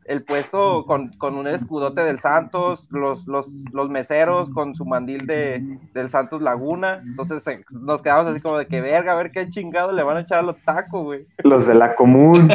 el 0.10 0.24
puesto 0.24 0.86
con, 0.86 1.10
con 1.14 1.36
un 1.36 1.48
escudote 1.48 2.02
del 2.02 2.18
Santos, 2.18 2.88
los, 2.90 3.28
los, 3.28 3.48
los 3.72 3.90
meseros 3.90 4.50
con 4.50 4.74
su 4.74 4.84
mandil 4.84 5.28
de, 5.28 5.64
del 5.94 6.10
Santos 6.10 6.42
Laguna. 6.42 7.02
Entonces 7.06 7.46
eh, 7.48 7.64
nos 7.72 8.02
quedamos 8.02 8.26
así 8.26 8.42
como 8.42 8.58
de 8.58 8.66
que 8.66 8.82
verga, 8.82 9.12
a 9.12 9.16
ver 9.16 9.32
qué 9.32 9.48
chingado 9.50 9.92
le 9.92 10.02
van 10.02 10.18
a 10.18 10.22
echar 10.22 10.40
a 10.40 10.42
los 10.42 10.58
tacos, 10.64 11.04
güey. 11.04 11.28
Los 11.44 11.68
de 11.68 11.76
la 11.76 11.94
común. 11.94 12.50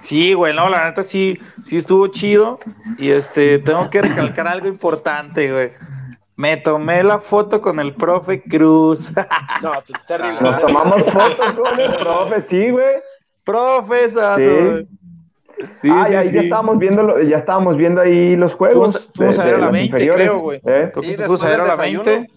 Sí, 0.00 0.32
güey, 0.34 0.54
no, 0.54 0.68
la 0.68 0.84
neta 0.84 1.02
sí, 1.02 1.38
sí 1.62 1.76
estuvo 1.76 2.06
chido. 2.08 2.58
Y 2.98 3.10
este, 3.10 3.58
tengo 3.58 3.90
que 3.90 4.00
recalcar 4.00 4.48
algo 4.48 4.68
importante, 4.68 5.52
güey. 5.52 5.72
Me 6.36 6.56
tomé 6.56 7.04
la 7.04 7.20
foto 7.20 7.60
con 7.60 7.78
el 7.80 7.94
profe 7.94 8.42
Cruz. 8.42 9.12
No, 9.62 9.72
t- 9.82 9.92
terrible. 10.08 10.40
Nos 10.40 10.58
tomamos 10.60 11.04
fotos 11.04 11.52
con 11.52 11.78
el 11.78 11.96
profe, 11.96 12.40
sí, 12.42 12.70
güey. 12.70 12.96
Profesazo, 13.44 14.40
Sí. 14.40 14.46
güey. 14.64 14.88
Sí, 15.76 15.88
ah, 15.92 16.04
sí, 16.06 16.12
ya, 16.12 16.22
sí. 16.24 16.32
ya 16.34 16.40
estábamos 16.40 16.78
viendo, 16.78 17.20
ya 17.22 17.36
estábamos 17.36 17.76
viendo 17.76 18.00
ahí 18.00 18.34
los 18.34 18.54
juegos. 18.54 18.92
Fuimos- 18.96 19.10
fuimos 19.14 19.36
de- 19.36 19.42
a 19.42 19.44
ver 19.44 19.54
a 19.54 19.58
la 19.58 19.64
las 19.66 19.72
20, 19.72 19.86
inferiores, 19.86 20.26
creo, 20.28 20.38
güey. 20.40 20.58
¿eh? 20.58 20.62
Creo 20.64 20.92
que 20.92 21.00
Sí, 21.16 21.22
puso 21.22 21.44
a 21.46 21.48
después 21.48 21.50
ver 21.50 21.60
a 21.60 21.64
la 21.66 21.76
del 21.76 21.96
20. 22.02 22.30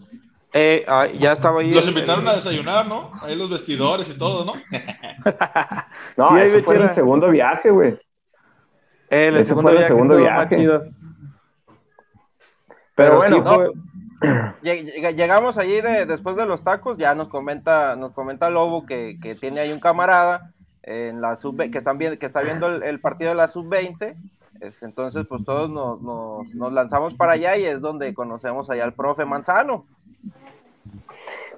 Eh, 0.54 0.86
ah, 0.88 1.08
ya 1.08 1.34
estaba 1.34 1.62
ahí. 1.62 1.72
Los 1.74 1.84
el- 1.88 1.90
invitaron 1.94 2.24
el- 2.24 2.30
a 2.30 2.36
desayunar, 2.36 2.88
¿no? 2.88 3.12
Ahí 3.22 3.36
los 3.36 3.50
vestidores 3.50 4.10
y 4.10 4.18
todo, 4.18 4.46
¿no? 4.46 4.54
No, 6.18 6.30
Sí, 6.30 6.36
ahí 6.36 6.48
eso 6.48 6.64
fue 6.64 6.76
en 6.76 6.82
el 6.84 6.94
segundo 6.94 7.30
viaje, 7.30 7.70
güey. 7.72 7.98
Eh, 9.10 9.28
el 9.34 9.46
segundo 9.46 9.70
fue 9.70 9.72
el 9.72 9.78
viaje 9.80 9.94
segundo 9.94 10.18
viaje. 10.18 10.58
Pero 12.96 13.22
sí 13.24 13.34
bueno, 13.34 13.56
fue- 13.56 13.72
Lleg- 14.64 14.94
lleg- 14.96 15.16
Llegamos 15.16 15.58
allí 15.58 15.82
de, 15.82 16.06
después 16.06 16.36
de 16.36 16.46
los 16.46 16.64
tacos, 16.64 16.98
ya 16.98 17.14
nos 17.16 17.28
comenta, 17.30 17.96
nos 17.96 18.14
comenta 18.14 18.50
Lobo 18.50 18.86
que, 18.86 19.18
que 19.22 19.36
tiene 19.36 19.60
ahí 19.60 19.72
un 19.72 19.80
camarada 19.80 20.52
en 20.90 21.20
la 21.22 21.36
sub 21.36 21.58
que 21.70 21.78
están 21.78 21.98
viendo, 21.98 22.18
que 22.18 22.26
está 22.26 22.42
viendo 22.42 22.68
el, 22.68 22.82
el 22.84 23.00
partido 23.02 23.32
de 23.32 23.36
la 23.36 23.48
sub 23.50 23.68
20. 23.68 24.16
entonces, 24.82 25.26
pues 25.28 25.44
todos 25.44 25.70
nos, 25.70 26.02
nos- 26.02 26.56
nos 26.56 26.72
lanzamos 26.72 27.14
para 27.14 27.34
allá 27.34 27.58
y 27.58 27.66
es 27.66 27.82
donde 27.82 28.14
conocemos 28.14 28.70
allá 28.70 28.86
al 28.86 28.94
profe 28.94 29.26
Manzano. 29.26 29.86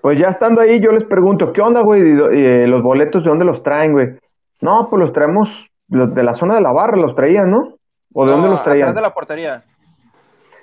Pues 0.01 0.19
ya 0.19 0.27
estando 0.27 0.61
ahí, 0.61 0.79
yo 0.79 0.91
les 0.91 1.03
pregunto, 1.03 1.51
¿qué 1.53 1.61
onda, 1.61 1.81
güey? 1.81 2.01
Y, 2.01 2.65
¿Los 2.67 2.81
boletos 2.81 3.23
de 3.23 3.29
dónde 3.29 3.45
los 3.45 3.61
traen, 3.63 3.91
güey? 3.91 4.17
No, 4.61 4.89
pues 4.89 4.99
los 5.01 5.13
traemos 5.13 5.49
los 5.89 6.13
de 6.15 6.23
la 6.23 6.33
zona 6.33 6.55
de 6.55 6.61
la 6.61 6.71
barra, 6.71 6.97
los 6.97 7.15
traían, 7.15 7.51
¿no? 7.51 7.75
¿O 8.13 8.25
de 8.25 8.31
dónde 8.31 8.49
los 8.49 8.63
traían? 8.63 8.89
Atrás 8.89 8.95
de 8.95 9.01
la 9.01 9.13
portería. 9.13 9.61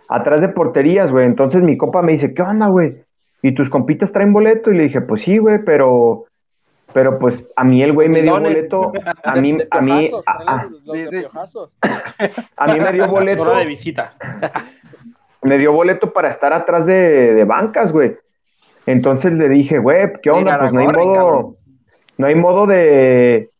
atrás 0.08 0.40
de 0.40 0.48
porterías, 0.48 1.12
güey. 1.12 1.26
Entonces 1.26 1.62
mi 1.62 1.76
compa 1.76 2.02
me 2.02 2.12
dice, 2.12 2.32
¿qué 2.34 2.42
onda, 2.42 2.68
güey? 2.68 3.02
¿Y 3.42 3.54
tus 3.54 3.68
compitas 3.70 4.10
traen 4.12 4.32
boleto? 4.32 4.70
Y 4.72 4.76
le 4.76 4.84
dije, 4.84 5.00
pues 5.02 5.22
sí, 5.22 5.38
güey, 5.38 5.58
pero, 5.64 6.24
pero 6.96 7.18
pues 7.18 7.52
a 7.56 7.62
mí 7.62 7.82
el 7.82 7.92
güey 7.92 8.08
me 8.08 8.22
dio 8.22 8.40
boleto, 8.40 8.90
a 9.22 9.34
mí, 9.34 9.52
de 9.52 9.68
a 9.70 9.82
mí, 9.82 10.08
piojazos, 10.08 10.24
a, 10.26 10.62
los- 10.62 10.70
los 10.86 11.10
de 11.10 12.72
mí 12.72 12.80
me 12.80 12.92
dio 12.92 13.06
boleto, 13.06 13.42
Hora 13.42 13.58
de 13.58 13.66
visita. 13.66 14.14
me 15.42 15.58
dio 15.58 15.74
boleto 15.74 16.14
para 16.14 16.30
estar 16.30 16.54
atrás 16.54 16.86
de, 16.86 17.34
de 17.34 17.44
bancas, 17.44 17.92
güey. 17.92 18.16
Entonces 18.86 19.34
le 19.34 19.50
dije, 19.50 19.78
güey, 19.78 20.10
¿qué 20.22 20.30
onda? 20.30 20.58
Pues 20.58 20.72
no 20.72 20.80
hay 20.80 20.86
modo, 20.86 21.56
no 22.16 22.26
hay 22.28 22.34
modo 22.34 22.66
de, 22.66 23.50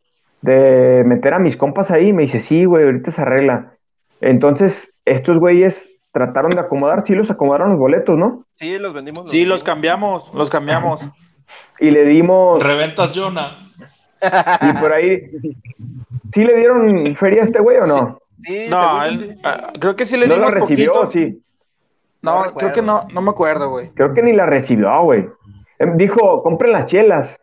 de 0.40 1.02
meter 1.04 1.34
a 1.34 1.38
mis 1.38 1.58
compas 1.58 1.90
ahí. 1.90 2.14
Me 2.14 2.22
dice, 2.22 2.40
sí, 2.40 2.64
güey, 2.64 2.86
ahorita 2.86 3.12
se 3.12 3.20
arregla. 3.20 3.74
Entonces, 4.22 4.94
estos 5.04 5.38
güeyes 5.38 5.94
trataron 6.10 6.52
de 6.52 6.60
acomodar, 6.60 7.04
sí 7.06 7.14
los 7.14 7.30
acomodaron 7.30 7.68
los 7.72 7.78
boletos, 7.78 8.16
¿no? 8.16 8.46
Sí, 8.54 8.78
los 8.78 8.94
vendimos. 8.94 9.28
Sí, 9.28 9.44
los 9.44 9.62
cambiamos, 9.62 10.32
los 10.32 10.48
cambiamos. 10.48 11.02
Y 11.78 11.90
le 11.90 12.04
dimos, 12.04 12.62
Reventas 12.62 13.12
Jonah. 13.14 13.58
y 14.62 14.72
por 14.80 14.92
ahí, 14.92 15.30
¿sí 16.32 16.44
le 16.44 16.54
dieron 16.56 17.14
feria 17.16 17.42
a 17.42 17.44
este 17.44 17.60
güey 17.60 17.76
o 17.78 17.86
no? 17.86 18.18
Sí, 18.44 18.66
No, 18.68 19.04
él, 19.04 19.38
ah, 19.44 19.72
creo 19.78 19.96
que 19.96 20.06
sí 20.06 20.16
le 20.16 20.26
¿No 20.26 20.34
dimos 20.34 20.50
la 20.52 20.60
recibió? 20.60 20.92
poquito. 20.94 21.10
Sí. 21.12 21.42
No, 22.22 22.44
No 22.46 22.54
creo 22.54 22.72
que 22.72 22.82
no, 22.82 23.06
no 23.12 23.20
me 23.22 23.30
acuerdo, 23.30 23.68
güey. 23.70 23.90
Creo 23.90 24.14
que 24.14 24.22
ni 24.22 24.32
la 24.32 24.46
recibió, 24.46 25.02
güey. 25.02 25.28
Em, 25.78 25.96
Dijo, 25.96 26.42
compren 26.42 26.72
las 26.72 26.86
chelas. 26.86 27.38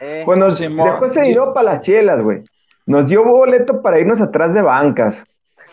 Eh, 0.00 0.22
Pues 0.24 0.38
nos 0.38 0.56
Simón, 0.58 0.90
dejó 0.90 1.06
ese 1.06 1.22
sí. 1.22 1.28
dinero 1.30 1.52
para 1.54 1.72
las 1.74 1.82
chelas, 1.82 2.22
güey. 2.22 2.42
Nos 2.86 3.06
dio 3.08 3.24
boleto 3.24 3.82
para 3.82 3.98
irnos 3.98 4.20
atrás 4.20 4.52
de 4.54 4.62
bancas. 4.62 5.16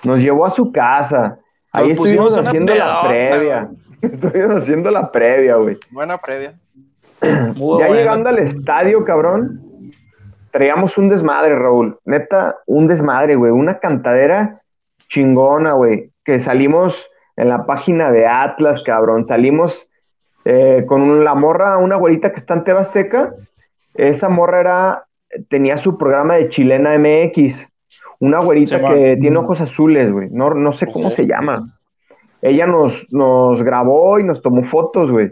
Nos 0.03 0.19
llevó 0.19 0.45
a 0.45 0.49
su 0.51 0.71
casa. 0.71 1.37
Ahí 1.71 1.89
Nos 1.89 1.97
pusimos 1.97 2.27
estuvimos 2.27 2.47
haciendo 2.47 2.73
la 2.75 3.01
previa. 3.07 3.69
Estuvimos 4.01 4.63
haciendo 4.63 4.91
la 4.91 5.11
previa, 5.11 5.55
güey. 5.55 5.77
buena 5.91 6.17
previa. 6.17 6.53
Muy 7.57 7.79
Ya 7.79 7.87
bueno. 7.87 7.93
llegando 7.93 8.29
al 8.29 8.39
estadio, 8.39 9.03
cabrón, 9.05 9.61
traíamos 10.51 10.97
un 10.97 11.09
desmadre, 11.09 11.55
Raúl. 11.55 11.97
Neta, 12.05 12.55
un 12.65 12.87
desmadre, 12.87 13.35
güey. 13.35 13.51
Una 13.51 13.79
cantadera 13.79 14.61
chingona, 15.09 15.73
güey. 15.73 16.11
Que 16.23 16.39
salimos 16.39 17.09
en 17.35 17.49
la 17.49 17.65
página 17.65 18.11
de 18.11 18.25
Atlas, 18.25 18.81
cabrón. 18.83 19.25
Salimos 19.25 19.87
eh, 20.45 20.85
con 20.87 21.23
la 21.23 21.35
morra, 21.35 21.77
una 21.77 21.95
güerita 21.95 22.31
que 22.31 22.39
está 22.39 22.53
en 22.53 22.63
Tebasteca. 22.63 23.33
Esa 23.93 24.29
morra 24.29 24.59
era, 24.59 25.03
tenía 25.49 25.77
su 25.77 25.97
programa 25.97 26.35
de 26.35 26.49
Chilena 26.49 26.97
MX. 26.97 27.67
Una 28.19 28.39
güerita 28.39 28.79
que 28.79 29.17
tiene 29.19 29.37
ojos 29.37 29.59
azules, 29.59 30.11
güey. 30.11 30.29
No, 30.31 30.53
no 30.53 30.71
sé 30.71 30.87
cómo 30.91 31.11
se 31.11 31.27
llama. 31.27 31.67
Ella 32.41 32.65
nos, 32.65 33.11
nos 33.11 33.61
grabó 33.61 34.19
y 34.19 34.23
nos 34.23 34.41
tomó 34.41 34.63
fotos, 34.63 35.11
güey. 35.11 35.31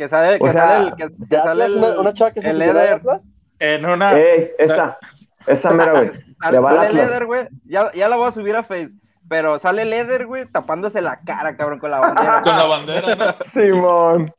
Que 0.00 0.08
sale, 0.08 0.36
O 0.36 0.46
que 0.46 0.52
sea, 0.52 0.62
sale 0.62 0.88
el. 0.88 0.94
Que, 0.96 1.08
que 1.08 1.36
¿De 1.36 1.36
sale 1.36 1.64
el, 1.66 1.76
¿Una, 1.76 2.00
una 2.00 2.14
chava 2.14 2.30
que 2.30 2.40
se 2.40 2.48
el 2.48 2.58
de. 2.58 2.70
Atlas? 2.70 3.28
En 3.58 3.84
una. 3.84 4.18
Ey, 4.18 4.50
esa, 4.58 4.98
esa 5.46 5.70
mera, 5.72 5.92
güey. 5.92 6.10
Sale, 6.40 6.52
Le 6.52 6.58
va 6.58 6.70
al 6.70 6.76
sale 6.76 6.88
el 6.88 6.96
Atlas. 6.96 7.10
Eder, 7.10 7.26
güey. 7.26 7.48
Ya, 7.66 7.92
ya 7.92 8.08
la 8.08 8.16
voy 8.16 8.28
a 8.28 8.32
subir 8.32 8.56
a 8.56 8.62
Face. 8.62 8.88
Pero 9.28 9.58
sale 9.58 9.82
el 9.82 9.92
Eder, 9.92 10.24
güey, 10.24 10.46
tapándose 10.46 11.02
la 11.02 11.20
cara, 11.20 11.54
cabrón, 11.54 11.80
con 11.80 11.90
la 11.90 11.98
bandera. 12.00 12.40
Con 12.42 12.56
la 12.56 12.64
bandera, 12.64 13.14
¿no? 13.14 13.34
Simón. 13.52 14.32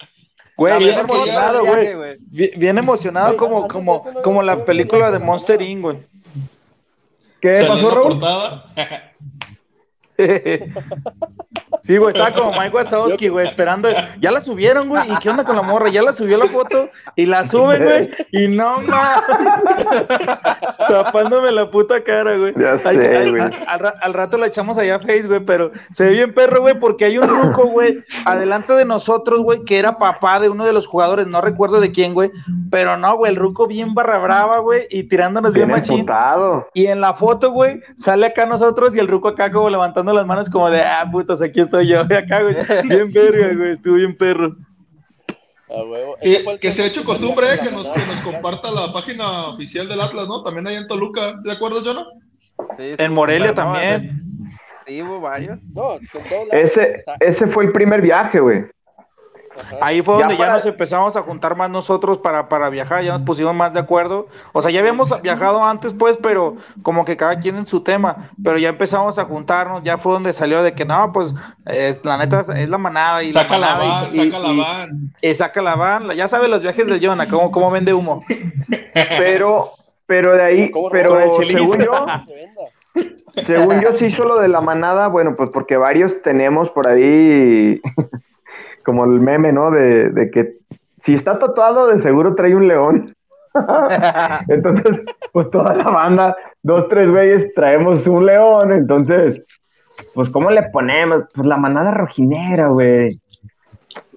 Güey, 0.58 0.80
bien 0.80 0.98
emocionado, 0.98 1.64
güey. 1.64 2.18
Bien, 2.58 2.78
emocionado 2.80 3.38
como, 3.38 3.68
como, 3.68 4.04
no 4.16 4.22
como 4.24 4.42
la 4.42 4.66
película 4.66 5.12
de 5.12 5.20
Monster. 5.20 5.62
Inc, 5.62 5.82
güey. 5.84 6.08
¿Qué 7.40 7.66
pasó, 7.68 7.92
Raúl? 7.92 8.20
Sí, 11.92 11.98
güey, 11.98 12.16
estaba 12.16 12.34
como 12.34 12.58
Mike 12.58 12.74
Wazowski, 12.74 13.28
güey, 13.28 13.48
esperando. 13.48 13.90
Ya 14.22 14.32
la 14.32 14.40
subieron, 14.40 14.88
güey. 14.88 15.12
¿Y 15.12 15.18
qué 15.18 15.30
onda 15.30 15.44
con 15.44 15.58
la 15.58 15.62
morra? 15.62 15.90
Ya 15.90 16.02
la 16.02 16.14
subió 16.14 16.38
la 16.38 16.46
foto 16.46 16.90
y 17.18 17.26
la 17.26 17.44
suben, 17.44 17.84
güey. 17.84 18.10
Y 18.32 18.48
no 18.48 18.80
mames. 18.80 19.24
Tapándome 20.88 21.52
la 21.52 21.70
puta 21.70 22.02
cara, 22.02 22.38
güey. 22.38 22.54
Ya 22.58 22.78
sé, 22.78 22.90
ay, 23.18 23.30
güey. 23.32 23.42
al, 23.42 23.54
al 23.68 23.80
ra- 23.80 23.96
al 24.02 24.14
rato 24.14 24.38
la 24.38 24.48
echamos 24.48 24.78
allá 24.78 24.96
a 24.96 25.00
Face, 25.00 25.24
güey, 25.24 25.42
pero 25.42 25.72
se 25.92 26.06
ve 26.06 26.12
bien 26.12 26.34
perro, 26.34 26.62
güey, 26.62 26.80
porque 26.80 27.06
hay 27.06 27.18
un 27.18 27.28
ruco, 27.28 27.66
güey, 27.68 28.04
adelante 28.26 28.74
de 28.74 28.86
nosotros, 28.86 29.42
güey, 29.42 29.64
que 29.66 29.78
era 29.78 29.98
papá 29.98 30.40
de 30.40 30.48
uno 30.48 30.66
de 30.66 30.72
los 30.72 30.88
jugadores, 30.88 31.28
no 31.28 31.42
recuerdo 31.42 31.82
de 31.82 31.92
quién, 31.92 32.14
güey, 32.14 32.32
pero 32.70 32.96
no, 32.96 33.18
güey, 33.18 33.32
el 33.32 33.38
ruco 33.38 33.68
bien 33.68 33.94
barra 33.94 34.18
brava, 34.20 34.60
güey, 34.60 34.88
y 34.90 35.04
tirándonos 35.04 35.52
bien, 35.54 35.68
Bien 35.68 35.80
machín. 35.80 36.06
Y 36.74 36.88
en 36.88 37.02
la 37.02 37.14
foto, 37.14 37.52
güey, 37.52 37.82
sale 37.98 38.28
acá 38.28 38.46
nosotros 38.46 38.96
y 38.96 39.00
el 39.00 39.08
ruco 39.10 39.28
acá 39.28 39.52
como 39.52 39.70
levantando 39.70 40.14
las 40.14 40.26
manos 40.26 40.50
como 40.50 40.70
de, 40.70 40.82
ah, 40.82 41.06
putos, 41.12 41.42
aquí 41.42 41.60
estoy 41.60 41.81
yo. 41.82 42.04
Y 42.10 42.14
acá, 42.14 42.42
güey, 42.42 42.56
bien 42.84 43.12
verga, 43.12 43.54
güey, 43.56 43.74
estuvo 43.74 43.96
bien 43.96 44.16
perro. 44.16 44.56
A 45.70 45.84
huevo. 45.84 46.16
Que, 46.60 46.72
se 46.72 46.84
ha 46.84 46.88
hecho 46.88 47.04
costumbre 47.04 47.48
de 47.48 47.56
eh, 47.56 47.60
que 47.64 47.72
nos, 47.72 47.90
que 47.90 48.06
nos 48.06 48.20
comparta 48.22 48.72
la 48.72 48.92
página 48.92 49.48
oficial 49.48 49.88
del 49.88 50.02
Atlas, 50.02 50.28
¿no? 50.28 50.44
También 50.44 50.68
ahí 50.68 50.76
en 50.76 50.88
Toluca. 50.88 51.36
¿Te 51.42 51.52
acuerdas, 51.52 51.84
Jonah? 51.84 52.06
Sí, 52.78 52.92
sí, 52.92 52.96
En 52.98 53.14
Morelia 53.14 53.54
también. 53.54 54.04
ese- 54.06 54.22
Sí, 54.88 55.02
hubo 55.02 55.22
varios. 55.22 55.60
No, 55.74 55.96
en 55.96 56.08
todos 56.10 56.48
lados. 56.48 56.48
Ese, 56.52 56.98
ese 57.20 57.48
fue 57.48 57.66
el 57.66 57.72
primer 57.72 58.02
viaje, 58.02 58.40
güey. 58.40 58.66
Ajá. 59.60 59.76
Ahí 59.82 60.02
fue 60.02 60.16
donde 60.16 60.36
ya, 60.36 60.38
para- 60.40 60.54
nos 60.54 60.66
empezamos 60.66 61.16
a 61.16 61.22
juntar 61.22 61.56
más 61.56 61.70
nosotros 61.70 62.18
para, 62.20 62.48
para 62.50 62.70
viajar, 62.70 63.04
ya 63.04 63.14
nos 63.14 63.22
pusimos 63.24 63.54
más 63.54 63.74
de 63.74 63.80
acuerdo. 63.80 64.28
O 64.54 64.62
sea, 64.62 64.72
ya 64.72 64.80
habíamos 64.80 65.10
viajado 65.22 65.64
antes, 65.64 65.94
pues, 65.94 66.18
pero 66.22 66.56
como 66.84 67.06
que 67.06 67.18
cada 67.18 67.40
quien 67.40 67.56
en 67.58 67.68
su 67.68 67.82
tema. 67.82 68.30
Pero 68.44 68.58
ya 68.58 68.70
empezamos 68.70 69.18
a 69.20 69.26
juntarnos, 69.26 69.84
ya 69.84 69.98
fue 69.98 70.14
donde 70.14 70.34
salió 70.34 70.64
de 70.64 70.74
que 70.74 70.86
no, 70.86 71.12
pues, 71.12 71.34
eh, 71.68 72.00
la 72.04 72.18
neta 72.18 72.42
es 72.56 72.70
la 72.70 72.78
manada. 72.78 73.24
Y 73.24 73.32
Saca 73.32 73.58
la 73.58 73.76
manada 73.76 74.02
van, 74.02 74.14
y- 74.14 74.18
y- 74.20 74.32
saca 74.32 74.40
la 74.40 74.50
y- 74.54 74.58
van. 74.60 75.14
y 75.22 75.34
saca 75.36 75.62
la 75.62 75.76
van. 75.76 76.10
Ya 76.12 76.28
sabe 76.28 76.48
los 76.48 76.62
viajes 76.62 76.88
del 76.88 77.06
Jonah, 77.06 77.28
cómo, 77.28 77.52
cómo 77.52 77.72
vende 77.72 77.94
humo. 77.94 78.24
Pero, 78.94 79.72
pero 80.06 80.34
de 80.36 80.44
ahí, 80.44 80.72
¿Cómo 80.72 80.90
pero 80.90 81.32
chelizo? 81.38 81.58
según 81.72 81.80
yo, 81.86 82.06
Se 83.34 83.44
según 83.46 83.80
yo 83.82 83.98
sí 83.98 84.08
hizo 84.08 84.26
lo 84.26 84.40
de 84.42 84.50
la 84.50 84.60
manada, 84.60 85.08
bueno, 85.08 85.34
pues 85.38 85.50
porque 85.52 85.78
varios 85.78 86.22
tenemos 86.22 86.70
por 86.72 86.88
ahí 86.90 87.80
como 88.82 89.06
el 89.06 89.20
meme, 89.20 89.52
¿no? 89.52 89.72
De, 89.72 90.10
de 90.10 90.32
que 90.32 90.58
si 91.04 91.14
está 91.14 91.40
tatuado, 91.40 91.88
de 91.88 92.00
seguro 92.00 92.36
trae 92.36 92.56
un 92.56 92.68
león. 92.68 93.16
Entonces, 94.48 95.04
pues 95.32 95.50
toda 95.50 95.76
la 95.76 95.90
banda, 95.90 96.36
dos, 96.62 96.88
tres 96.88 97.10
güeyes, 97.10 97.54
traemos 97.54 98.06
un 98.08 98.26
león. 98.26 98.72
Entonces, 98.72 99.42
pues, 100.14 100.30
¿cómo 100.30 100.50
le 100.52 100.64
ponemos? 100.70 101.24
Pues 101.34 101.48
la 101.48 101.58
manada 101.58 101.92
rojinera, 101.92 102.68
güey. 102.68 103.10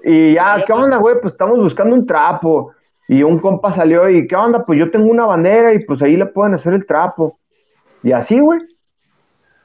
Y 0.04 0.34
ya, 0.34 0.62
¿qué 0.66 0.72
onda, 0.72 0.98
güey? 0.98 1.16
Pues 1.20 1.32
estamos 1.32 1.58
buscando 1.58 1.94
un 1.94 2.06
trapo. 2.06 2.72
Y 3.06 3.22
un 3.22 3.38
compa 3.38 3.70
salió 3.72 4.08
y, 4.08 4.26
¿qué 4.26 4.34
onda? 4.34 4.64
Pues 4.64 4.78
yo 4.78 4.90
tengo 4.90 5.10
una 5.10 5.26
bandera 5.26 5.74
y 5.74 5.84
pues 5.84 6.00
ahí 6.02 6.16
le 6.16 6.26
pueden 6.26 6.54
hacer 6.54 6.72
el 6.72 6.86
trapo. 6.86 7.36
Y 8.02 8.12
así, 8.12 8.38
güey. 8.38 8.60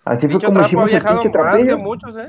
Así 0.04 0.28
fue 0.28 0.41
como 0.41 0.62
hicimos 0.62 0.91
el 0.91 1.04
pinche 1.04 1.30
trapillo. 1.30 1.78
muchos, 1.78 2.18
¿eh? 2.18 2.28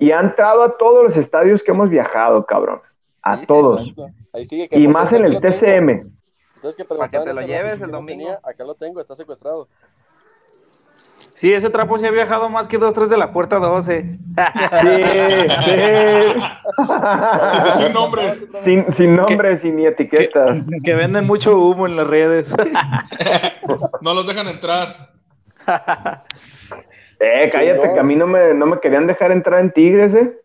Y 0.00 0.10
ha 0.10 0.18
entrado 0.20 0.62
a 0.64 0.76
todos 0.76 1.04
los 1.04 1.16
estadios 1.16 1.62
que 1.62 1.70
hemos 1.70 1.88
viajado, 1.88 2.44
cabrón. 2.44 2.80
A 3.22 3.36
Sí, 3.36 3.46
todos. 3.46 3.92
Ahí 4.32 4.44
sigue. 4.46 4.68
que 4.68 4.78
Y 4.78 4.88
más 4.88 5.12
en 5.12 5.24
el. 5.26 5.40
TCM. 5.40 6.10
Ustedes 6.56 6.74
que 6.74 6.84
Para 6.84 7.08
que 7.08 7.18
te 7.20 7.32
lo 7.34 7.40
lleves 7.42 7.74
el 7.80 7.86
que 7.86 7.92
domingo. 7.92 8.06
tenía, 8.06 8.38
acá 8.42 8.64
lo 8.64 8.74
tengo, 8.74 9.00
está 9.00 9.14
secuestrado. 9.14 9.68
Sí, 11.34 11.52
ese 11.54 11.70
trapo 11.70 11.98
se 11.98 12.06
ha 12.06 12.10
viajado 12.10 12.50
más 12.50 12.68
que 12.68 12.76
dos, 12.76 12.92
tres 12.92 13.08
de 13.08 13.16
la 13.16 13.32
puerta 13.32 13.56
12. 13.58 14.02
Sí, 14.02 14.18
sí. 15.64 15.78
Sin 17.82 17.92
nombre. 17.94 18.34
sin, 18.62 18.92
sin 18.94 19.16
nombres 19.16 19.64
y 19.64 19.70
ni 19.70 19.86
etiquetas. 19.86 20.66
Que 20.84 20.94
venden 20.94 21.26
mucho 21.26 21.58
humo 21.58 21.86
en 21.86 21.96
las 21.96 22.06
redes. 22.06 22.54
No 24.02 24.14
los 24.14 24.26
dejan 24.26 24.48
entrar. 24.48 25.12
Eh, 27.20 27.50
cállate, 27.52 27.86
no. 27.86 27.94
que 27.94 28.00
a 28.00 28.02
mí 28.02 28.16
no 28.16 28.26
me, 28.26 28.54
no 28.54 28.66
me 28.66 28.80
querían 28.80 29.06
dejar 29.06 29.30
entrar 29.30 29.60
en 29.60 29.70
Tigres, 29.70 30.14
eh. 30.14 30.40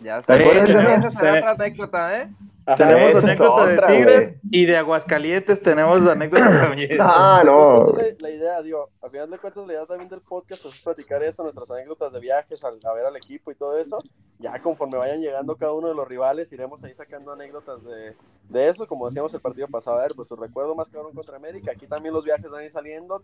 Ya 0.00 0.20
¿Te 0.20 0.36
sé. 0.36 0.42
acuerdas 0.42 0.68
de 0.68 0.72
Esa 0.72 1.10
será 1.12 1.38
otra 1.38 1.50
anécdota, 1.52 2.20
¿eh? 2.20 2.28
Ajá. 2.66 2.76
tenemos 2.76 3.22
anécdota 3.22 3.52
otra, 3.52 3.88
de 3.88 3.96
Tigres 3.96 4.34
y 4.50 4.64
de 4.64 4.76
Aguascalientes 4.76 5.60
tenemos 5.62 6.06
anécdotas 6.08 6.60
también. 6.62 6.96
Ah, 7.00 7.42
no. 7.44 7.92
la, 7.92 8.02
la 8.18 8.30
idea, 8.30 8.62
digo, 8.62 8.90
a 9.02 9.08
final 9.10 9.30
de 9.30 9.38
cuentas 9.38 9.66
la 9.66 9.72
idea 9.74 9.86
también 9.86 10.08
del 10.08 10.20
podcast 10.22 10.62
pues 10.62 10.74
es 10.76 10.82
platicar 10.82 11.22
eso, 11.22 11.42
nuestras 11.42 11.70
anécdotas 11.70 12.12
de 12.12 12.20
viajes, 12.20 12.64
al- 12.64 12.78
a, 12.84 12.92
ver 12.94 13.06
al 13.06 13.16
equipo 13.16 13.50
y 13.50 13.54
todo 13.54 13.78
eso. 13.78 13.98
Ya 14.38 14.60
conforme 14.60 14.98
vayan 14.98 15.20
llegando 15.20 15.56
cada 15.56 15.72
uno 15.72 15.88
de 15.88 15.94
los 15.94 16.08
rivales, 16.08 16.52
iremos 16.52 16.82
ahí 16.84 16.92
sacando 16.92 17.32
anécdotas 17.32 17.84
de, 17.84 18.14
de 18.48 18.68
eso, 18.68 18.86
como 18.86 19.06
decíamos 19.06 19.32
el 19.32 19.40
partido 19.40 19.68
pasado, 19.68 19.98
a 19.98 20.02
ver, 20.02 20.12
pues 20.16 20.26
tu 20.28 20.34
recuerdo 20.36 20.74
más 20.74 20.88
cabrón 20.90 21.14
contra 21.14 21.36
América, 21.36 21.70
aquí 21.72 21.86
también 21.86 22.12
los 22.14 22.24
viajes 22.24 22.50
van 22.50 22.62
a 22.62 22.64
ir 22.64 22.72
saliendo, 22.72 23.22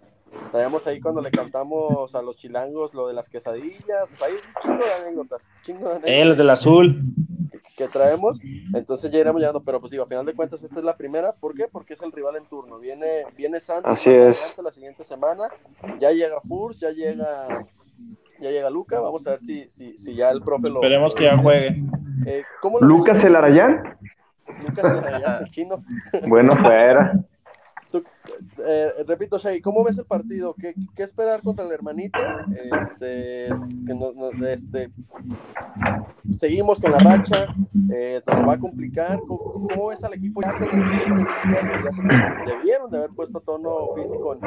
traemos 0.53 0.87
ahí 0.87 1.01
cuando 1.01 1.21
le 1.21 1.31
cantamos 1.33 2.15
a 2.15 2.23
los 2.23 2.37
chilangos 2.37 2.95
lo 2.95 3.09
de 3.09 3.15
las 3.15 3.29
quesadillas, 3.29 4.13
o 4.15 4.17
sea, 4.17 4.29
hay 4.29 4.35
un 4.35 4.41
chingo 4.63 4.85
de 4.85 4.93
anécdotas, 4.93 5.51
chingo 5.65 5.81
de 5.89 5.95
anécdotas 5.97 6.11
Eh, 6.21 6.25
los 6.25 6.37
del 6.39 6.51
azul. 6.51 7.03
Que, 7.85 7.89
traemos, 7.89 8.39
entonces 8.75 9.11
ya 9.11 9.19
iremos 9.19 9.41
llegando, 9.41 9.63
pero 9.63 9.81
pues 9.81 9.91
digo, 9.91 10.05
a 10.05 10.07
final 10.07 10.27
de 10.27 10.35
cuentas 10.35 10.63
esta 10.63 10.79
es 10.79 10.85
la 10.85 10.97
primera, 10.97 11.33
¿por 11.33 11.55
qué? 11.55 11.67
Porque 11.71 11.95
es 11.95 12.03
el 12.03 12.13
rival 12.13 12.37
en 12.37 12.47
turno, 12.47 12.79
viene, 12.79 13.25
viene 13.37 13.61
Santos 13.61 13.93
Así 13.93 14.11
es. 14.11 14.37
adelante 14.37 14.63
la 14.63 14.73
siguiente 14.73 15.05
semana, 15.05 15.45
ya 15.99 16.11
llega 16.11 16.41
Furs, 16.41 16.79
ya 16.79 16.91
llega 16.91 17.67
ya 18.41 18.51
llega 18.51 18.71
Luca, 18.71 18.99
vamos 19.01 19.27
a 19.27 19.31
ver 19.33 19.41
si, 19.41 19.69
si, 19.69 19.99
si 19.99 20.15
ya 20.15 20.31
el 20.31 20.43
profe 20.43 20.71
lo... 20.71 20.77
Esperemos 20.77 21.13
lo 21.13 21.19
que 21.19 21.25
ya 21.25 21.37
juegue. 21.37 21.85
Eh, 22.27 22.43
¿cómo 22.61 22.81
lo 22.81 22.87
Lucas 22.87 23.23
el 23.25 23.37
Arayán. 23.37 23.99
Lucas 24.67 24.85
el 25.43 25.49
chino. 25.49 25.85
Bueno, 26.27 26.57
fuera. 26.57 27.13
Eh, 28.65 28.91
repito, 29.07 29.39
Shay, 29.39 29.61
¿cómo 29.61 29.83
ves 29.85 29.99
el 29.99 30.05
partido? 30.05 30.55
¿Qué, 30.55 30.75
qué 30.95 31.03
esperar 31.03 31.43
contra 31.43 31.65
el 31.67 31.73
hermanito? 31.73 32.19
Este, 32.53 33.49
que 33.87 33.95
no- 33.95 34.13
no- 34.13 34.47
este, 34.47 34.91
seguimos 36.39 36.79
con 36.81 36.93
la 36.93 36.99
racha, 36.99 37.47
eh, 37.93 38.23
nos 38.27 38.39
lo 38.41 38.47
va 38.47 38.53
a 38.55 38.59
complicar. 38.59 39.19
¿Cómo, 39.27 39.89
ves 39.89 40.03
al 40.05 40.15
equipo 40.15 40.41
ya 40.43 40.53
con 40.53 40.63
estos 40.65 40.79
15 40.81 41.49
días 41.49 41.69
que 41.69 41.85
ya 41.85 41.93
se 41.93 42.53
debieron 42.57 42.91
de 42.91 42.99
haber 42.99 43.11
puesto 43.11 43.41
tono 43.41 43.89
físico 43.97 44.39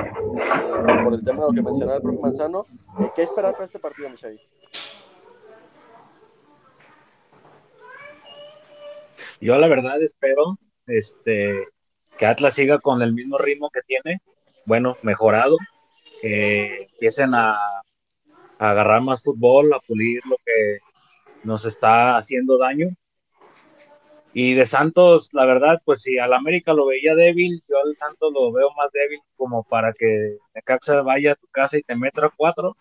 por 1.04 1.14
el 1.14 1.24
tema 1.24 1.42
de 1.42 1.48
lo 1.48 1.54
que 1.54 1.62
mencionaba 1.62 1.98
el 1.98 2.02
profe 2.04 2.20
Manzano? 2.20 2.66
Eh, 3.00 3.10
¿Qué 3.16 3.24
esperar 3.24 3.54
para 3.54 3.66
este 3.66 3.80
partido, 3.80 4.10
Michelle? 4.10 4.40
Yo 9.42 9.58
la 9.58 9.68
verdad 9.68 10.02
espero 10.02 10.58
este, 10.88 11.68
que 12.24 12.28
Atlas 12.28 12.54
siga 12.54 12.80
con 12.80 13.02
el 13.02 13.12
mismo 13.12 13.38
ritmo 13.38 13.70
que 13.70 13.82
tiene, 13.82 14.22
bueno, 14.66 14.96
mejorado, 15.02 15.58
que 16.22 16.84
empiecen 16.84 17.36
a, 17.36 17.52
a 17.52 18.70
agarrar 18.70 19.02
más 19.02 19.22
fútbol, 19.22 19.74
a 19.74 19.80
pulir 19.82 20.22
lo 20.30 20.38
que 20.38 20.80
nos 21.44 21.66
está 21.66 22.16
haciendo 22.16 22.58
daño. 22.58 22.88
Y 24.32 24.54
de 24.54 24.66
Santos, 24.66 25.32
la 25.34 25.46
verdad, 25.46 25.82
pues 25.84 26.04
si 26.04 26.18
al 26.18 26.32
América 26.32 26.72
lo 26.72 26.86
veía 26.86 27.14
débil, 27.14 27.62
yo 27.68 27.76
al 27.84 27.94
Santos 27.98 28.32
lo 28.34 28.54
veo 28.54 28.70
más 28.78 28.90
débil 28.94 29.20
como 29.36 29.64
para 29.66 29.92
que 29.92 30.38
Necaxa 30.56 31.02
vaya 31.02 31.34
a 31.34 31.36
tu 31.36 31.48
casa 31.48 31.78
y 31.78 31.84
te 31.84 31.94
meta 31.94 32.32
cuatro. 32.38 32.78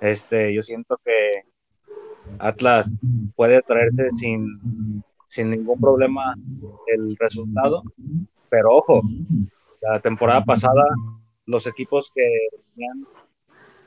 Este, 0.00 0.54
yo 0.54 0.62
siento 0.62 1.00
que 1.04 1.42
Atlas 2.38 2.88
puede 3.34 3.60
traerse 3.60 4.12
sin, 4.12 5.02
sin 5.26 5.50
ningún 5.50 5.80
problema 5.80 6.36
el 6.86 7.16
resultado. 7.16 7.82
Pero 8.50 8.76
ojo, 8.76 9.02
la 9.80 10.00
temporada 10.00 10.44
pasada 10.44 10.84
los 11.46 11.66
equipos 11.66 12.10
que 12.14 12.28
venían 12.74 13.06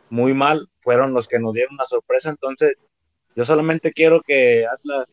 muy 0.09 0.33
mal 0.33 0.69
fueron 0.81 1.13
los 1.13 1.27
que 1.27 1.39
nos 1.39 1.53
dieron 1.53 1.75
una 1.75 1.85
sorpresa. 1.85 2.29
Entonces, 2.29 2.75
yo 3.35 3.45
solamente 3.45 3.93
quiero 3.93 4.21
que 4.21 4.65
Atlas 4.65 5.07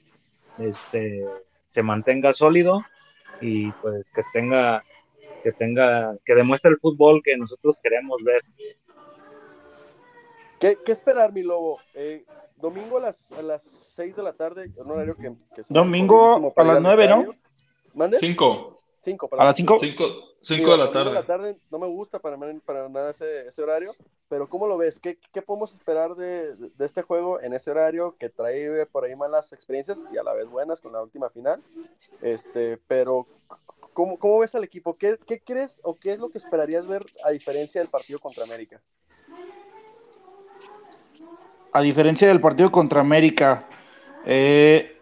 este, 0.59 1.25
se 1.71 1.83
mantenga 1.83 2.33
sólido 2.33 2.83
y 3.41 3.71
pues 3.73 4.11
que 4.11 4.23
tenga, 4.33 4.83
que 5.43 5.53
tenga, 5.53 6.17
que 6.25 6.35
demuestre 6.35 6.71
el 6.71 6.79
fútbol 6.79 7.23
que 7.23 7.37
nosotros 7.37 7.77
queremos 7.83 8.23
ver. 8.25 8.43
¿Qué, 10.59 10.77
qué 10.85 10.93
esperar, 10.93 11.33
mi 11.33 11.43
lobo? 11.43 11.79
Eh, 11.95 12.25
domingo 12.57 12.99
a 12.99 13.01
las, 13.01 13.31
a 13.31 13.43
las 13.43 13.63
6 13.63 14.17
de 14.17 14.23
la 14.23 14.33
tarde, 14.33 14.73
un 14.77 14.91
horario 14.91 15.15
que, 15.15 15.33
que 15.55 15.63
se 15.63 15.73
Domingo 15.73 16.53
a 16.57 16.65
las 16.65 16.77
al 16.77 16.83
9, 16.83 17.09
¿no? 17.09 17.35
¿Mande? 17.95 18.19
Cinco. 19.09 19.29
Cinco, 19.31 19.41
A 19.43 19.45
las 19.45 19.57
5. 19.57 19.79
Cinco, 19.79 20.05
cinco 20.41 20.59
Digo, 20.61 20.73
de 20.73 20.79
la 20.79 20.91
tarde. 20.91 21.11
de 21.11 21.15
la 21.15 21.27
tarde 21.27 21.57
no 21.71 21.79
me 21.79 21.87
gusta 21.87 22.19
para, 22.19 22.37
para 22.65 22.89
nada 22.89 23.11
ese, 23.11 23.47
ese 23.49 23.63
horario, 23.63 23.95
pero 24.29 24.49
¿cómo 24.49 24.67
lo 24.67 24.77
ves? 24.77 24.99
¿Qué, 25.01 25.19
qué 25.33 25.43
podemos 25.43 25.73
esperar 25.73 26.15
de, 26.15 26.55
de 26.57 26.85
este 26.87 27.03
juego 27.03 27.41
en 27.41 27.53
ese 27.55 27.71
horario 27.71 28.15
que 28.19 28.29
trae 28.29 28.87
por 28.87 29.05
ahí 29.05 29.17
malas 29.17 29.53
experiencias 29.53 30.03
y 30.13 30.19
a 30.19 30.23
la 30.23 30.35
vez 30.35 30.49
buenas 30.51 30.81
con 30.81 30.93
la 30.93 31.03
última 31.03 31.31
final? 31.31 31.63
Este, 32.23 32.77
pero 32.87 33.27
¿cómo, 33.93 34.19
cómo 34.19 34.39
ves 34.41 34.55
al 34.55 34.65
equipo? 34.65 34.95
¿Qué, 34.95 35.19
¿Qué 35.27 35.41
crees 35.41 35.81
o 35.83 35.95
qué 35.99 36.13
es 36.13 36.19
lo 36.19 36.29
que 36.29 36.39
esperarías 36.39 36.87
ver 36.87 37.05
a 37.25 37.31
diferencia 37.31 37.81
del 37.81 37.91
partido 37.91 38.19
contra 38.19 38.45
América? 38.45 38.81
a 41.73 41.83
diferencia 41.83 42.29
del 42.29 42.41
partido 42.41 42.73
contra 42.73 43.01
América, 43.01 43.69
eh, 44.25 44.98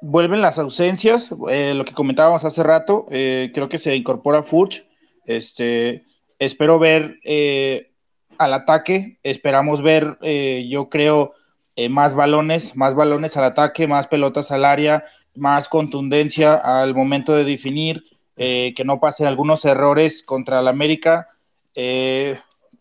vuelven 0.00 0.40
las 0.40 0.58
ausencias, 0.58 1.34
eh, 1.50 1.74
lo 1.74 1.84
que 1.84 1.94
comentábamos 1.94 2.44
hace 2.44 2.62
rato, 2.62 3.06
eh, 3.10 3.50
creo 3.54 3.68
que 3.68 3.78
se 3.78 3.96
incorpora 3.96 4.42
Furch, 4.42 4.84
este, 5.28 6.06
espero 6.38 6.78
ver 6.78 7.20
eh, 7.22 7.92
al 8.38 8.54
ataque, 8.54 9.18
esperamos 9.22 9.82
ver, 9.82 10.18
eh, 10.22 10.66
yo 10.70 10.88
creo, 10.88 11.34
eh, 11.76 11.88
más 11.88 12.14
balones, 12.14 12.74
más 12.76 12.94
balones 12.94 13.36
al 13.36 13.44
ataque, 13.44 13.86
más 13.86 14.06
pelotas 14.06 14.50
al 14.50 14.64
área, 14.64 15.04
más 15.34 15.68
contundencia 15.68 16.54
al 16.54 16.94
momento 16.94 17.34
de 17.34 17.44
definir, 17.44 18.04
que 18.36 18.84
no 18.84 19.00
pasen 19.00 19.26
algunos 19.26 19.64
errores 19.64 20.22
contra 20.22 20.60
el 20.60 20.68
América. 20.68 21.26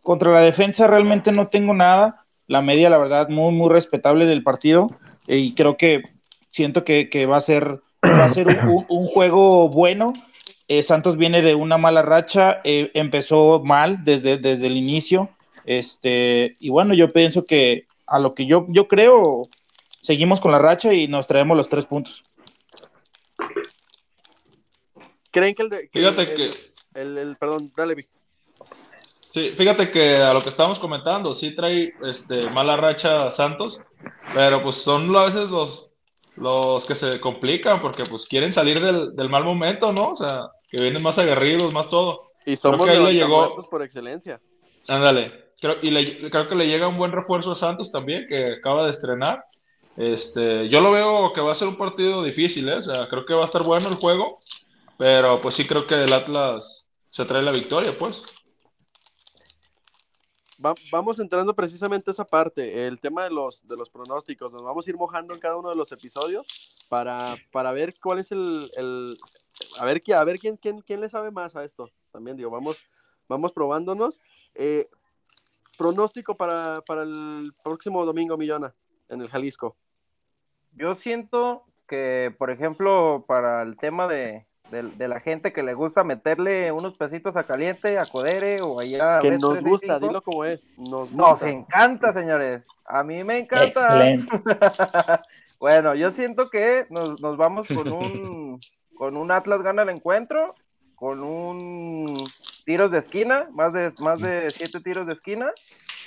Contra 0.04 0.32
la 0.32 0.42
defensa 0.42 0.86
realmente 0.86 1.32
no 1.32 1.48
tengo 1.48 1.74
nada 1.74 2.26
la 2.46 2.62
media, 2.62 2.92
la 2.92 3.00
verdad, 3.00 3.28
muy, 3.30 3.54
muy 3.54 3.70
respetable 3.70 4.28
del 4.28 4.44
partido. 4.44 4.88
y 5.28 5.56
creo 5.56 5.76
que 5.76 6.04
siento 6.52 6.84
que, 6.84 7.10
que 7.10 7.26
va 7.26 7.38
a 7.38 7.42
ser, 7.42 7.82
va 8.04 8.26
a 8.26 8.30
ser 8.30 8.48
un, 8.48 8.58
un- 8.70 8.86
un 8.90 9.08
juego 9.08 9.70
bueno. 9.70 10.14
Eh, 10.68 10.84
Santos 10.84 11.18
viene 11.18 11.42
de 11.42 11.56
una 11.56 11.78
mala 11.78 12.02
racha, 12.02 12.60
eh, 12.64 12.92
empezó 12.94 13.62
mal 13.64 14.04
desde, 14.04 14.38
desde 14.38 14.68
el 14.68 14.76
inicio. 14.78 15.30
Este, 15.66 16.56
y 16.60 16.70
bueno, 16.70 16.94
yo 16.94 17.12
pienso 17.14 17.46
que 17.46 17.88
a 18.06 18.20
lo 18.20 18.32
que 18.34 18.46
yo, 18.46 18.66
yo 18.70 18.88
creo, 18.88 19.44
seguimos 20.02 20.40
con 20.42 20.52
la 20.52 20.60
racha 20.60 20.94
y 20.94 21.08
nos 21.08 21.28
traemos 21.28 21.56
los 21.58 21.70
tres 21.70 21.86
puntos. 21.86 22.24
¿Creen 25.32 25.56
que 25.56 25.64
el 25.64 25.70
de... 25.70 25.90
que 25.90 26.00
Fíjate 26.00 26.22
el- 26.22 26.36
que, 26.36 26.50
el, 27.02 27.18
el- 27.18 27.36
perdón, 27.38 27.72
dale, 27.76 27.96
Vic. 27.96 28.10
sí, 29.34 29.52
fíjate 29.56 29.92
que 29.92 30.16
a 30.18 30.34
lo 30.34 30.42
que 30.42 30.50
estábamos 30.50 30.80
comentando, 30.80 31.34
sí 31.34 31.52
trae 31.54 31.94
este, 32.04 32.50
mala 32.52 32.76
racha 32.78 33.30
Santos, 33.32 33.84
pero 34.34 34.64
pues 34.64 34.76
son 34.76 35.16
a 35.16 35.26
veces 35.26 35.50
los, 35.50 35.87
los 36.38 36.86
que 36.86 36.96
se 36.96 37.20
complican 37.20 37.82
porque 37.82 38.04
pues 38.04 38.26
quieren 38.26 38.54
salir 38.54 38.80
del, 38.80 39.16
del 39.16 39.30
mal 39.30 39.44
momento, 39.44 39.92
¿no? 39.92 40.10
O 40.12 40.16
sea, 40.16 40.48
que 40.70 40.80
vienen 40.82 41.04
más 41.04 41.18
aguerridos, 41.18 41.74
más 41.74 41.90
todo. 41.90 42.32
Y 42.46 42.56
somos 42.56 42.84
que 42.86 42.92
ahí 42.92 42.98
le 43.04 43.14
llegó- 43.14 43.28
levantamuertos 43.28 43.68
por 43.68 43.82
excelencia. 43.84 44.40
Ándale, 44.88 45.52
creo, 45.60 45.78
y 45.82 45.90
le- 45.92 46.30
creo 46.30 46.48
que 46.48 46.56
le 46.56 46.68
llega 46.68 46.88
un 46.88 46.98
buen 46.98 47.12
refuerzo 47.12 47.52
a 47.52 47.56
Santos 47.56 47.92
también, 47.92 48.26
que 48.30 48.54
acaba 48.54 48.86
de 48.86 48.92
estrenar. 48.92 49.44
Este, 49.98 50.70
yo 50.70 50.80
lo 50.82 50.92
veo 50.92 51.34
que 51.34 51.42
va 51.42 51.52
a 51.52 51.56
ser 51.56 51.68
un 51.68 51.76
partido 51.76 52.24
difícil, 52.24 52.70
¿eh? 52.70 52.76
O 52.76 52.82
sea, 52.82 53.08
creo 53.10 53.26
que 53.26 53.34
va 53.34 53.42
a 53.42 53.46
estar 53.46 53.64
bueno 53.64 53.90
el 53.90 53.96
juego, 53.96 54.34
pero 54.98 55.40
pues 55.42 55.56
sí 55.56 55.66
creo 55.66 55.88
que 55.88 55.96
el 56.04 56.14
Atlas 56.14 56.88
se 57.08 57.26
trae 57.26 57.42
la 57.42 57.52
victoria, 57.52 57.98
pues. 57.98 58.22
Va- 60.64 60.74
vamos 60.92 61.20
entrando 61.20 61.54
precisamente 61.56 62.10
a 62.10 62.14
esa 62.14 62.26
parte, 62.26 62.88
el 62.88 63.00
tema 63.00 63.24
de 63.24 63.30
los, 63.30 63.66
de 63.68 63.78
los 63.78 63.90
pronósticos. 63.90 64.52
Nos 64.54 64.64
vamos 64.64 64.88
a 64.88 64.90
ir 64.90 64.98
mojando 64.98 65.34
en 65.34 65.40
cada 65.40 65.56
uno 65.58 65.70
de 65.70 65.76
los 65.76 65.92
episodios 65.92 66.48
para, 66.90 67.38
para 67.52 67.72
ver 67.74 67.94
cuál 68.02 68.20
es 68.20 68.32
el, 68.32 68.70
el- 68.76 69.18
a 69.80 69.86
ver, 69.86 70.02
a 70.16 70.24
ver 70.24 70.40
quién, 70.40 70.58
quién, 70.58 70.80
quién 70.82 71.02
le 71.02 71.10
sabe 71.10 71.32
más 71.32 71.56
a 71.56 71.64
esto. 71.64 71.90
También 72.12 72.38
digo, 72.38 72.50
vamos, 72.50 72.78
vamos 73.28 73.52
probándonos. 73.52 74.20
Eh, 74.56 74.88
pronóstico 75.78 76.36
para, 76.36 76.82
para 76.82 77.04
el 77.04 77.54
próximo 77.64 78.04
domingo, 78.06 78.36
Millona, 78.38 78.74
en 79.10 79.22
el 79.22 79.30
Jalisco. 79.30 79.76
Yo 80.74 80.96
siento 80.96 81.64
que, 81.88 82.34
por 82.38 82.50
ejemplo, 82.50 83.26
para 83.28 83.62
el 83.62 83.78
tema 83.78 84.08
de, 84.08 84.48
de, 84.72 84.84
de 84.84 85.08
la 85.08 85.20
gente 85.20 85.54
que 85.54 85.64
le 85.64 85.74
gusta 85.74 86.04
meterle 86.04 86.72
unos 86.72 86.96
pesitos 86.96 87.36
a 87.36 87.46
caliente, 87.46 87.98
a 87.98 88.06
Codere 88.06 88.62
o 88.62 88.80
allá. 88.80 89.20
Que 89.20 89.32
nos 89.32 89.62
gusta, 89.62 90.00
365, 90.00 90.08
dilo 90.08 90.22
como 90.22 90.46
es. 90.46 90.72
Nos 90.78 91.12
Nos 91.12 91.32
gusta. 91.32 91.50
encanta, 91.50 92.14
señores. 92.14 92.64
A 92.86 93.04
mí 93.04 93.24
me 93.24 93.40
encanta. 93.40 94.10
Excelente. 94.10 94.42
bueno, 95.60 95.96
yo 95.96 96.12
siento 96.12 96.50
que 96.50 96.86
nos, 96.90 97.20
nos 97.22 97.38
vamos 97.38 97.68
con 97.68 97.92
un, 97.92 98.60
con 98.98 99.18
un 99.18 99.32
Atlas 99.32 99.62
gana 99.62 99.84
el 99.84 99.90
encuentro, 99.90 100.56
con 100.96 101.24
un 101.24 102.14
tiros 102.66 102.92
de 102.92 103.00
esquina, 103.00 103.48
más 103.52 103.74
de, 103.74 103.94
más 104.02 104.20
de 104.20 104.50
siete 104.52 104.80
tiros 104.82 105.06
de 105.08 105.14
esquina. 105.14 105.52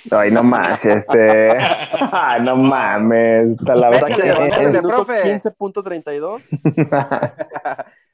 Ay, 0.09 0.31
no 0.31 0.41
más, 0.41 0.83
este. 0.83 1.47
Ay, 2.11 2.41
no 2.41 2.55
mames. 2.55 3.59
hasta 3.59 3.75
la 3.75 3.89
minuto 3.91 5.05
profe. 5.05 5.35
15.32. 5.35 6.43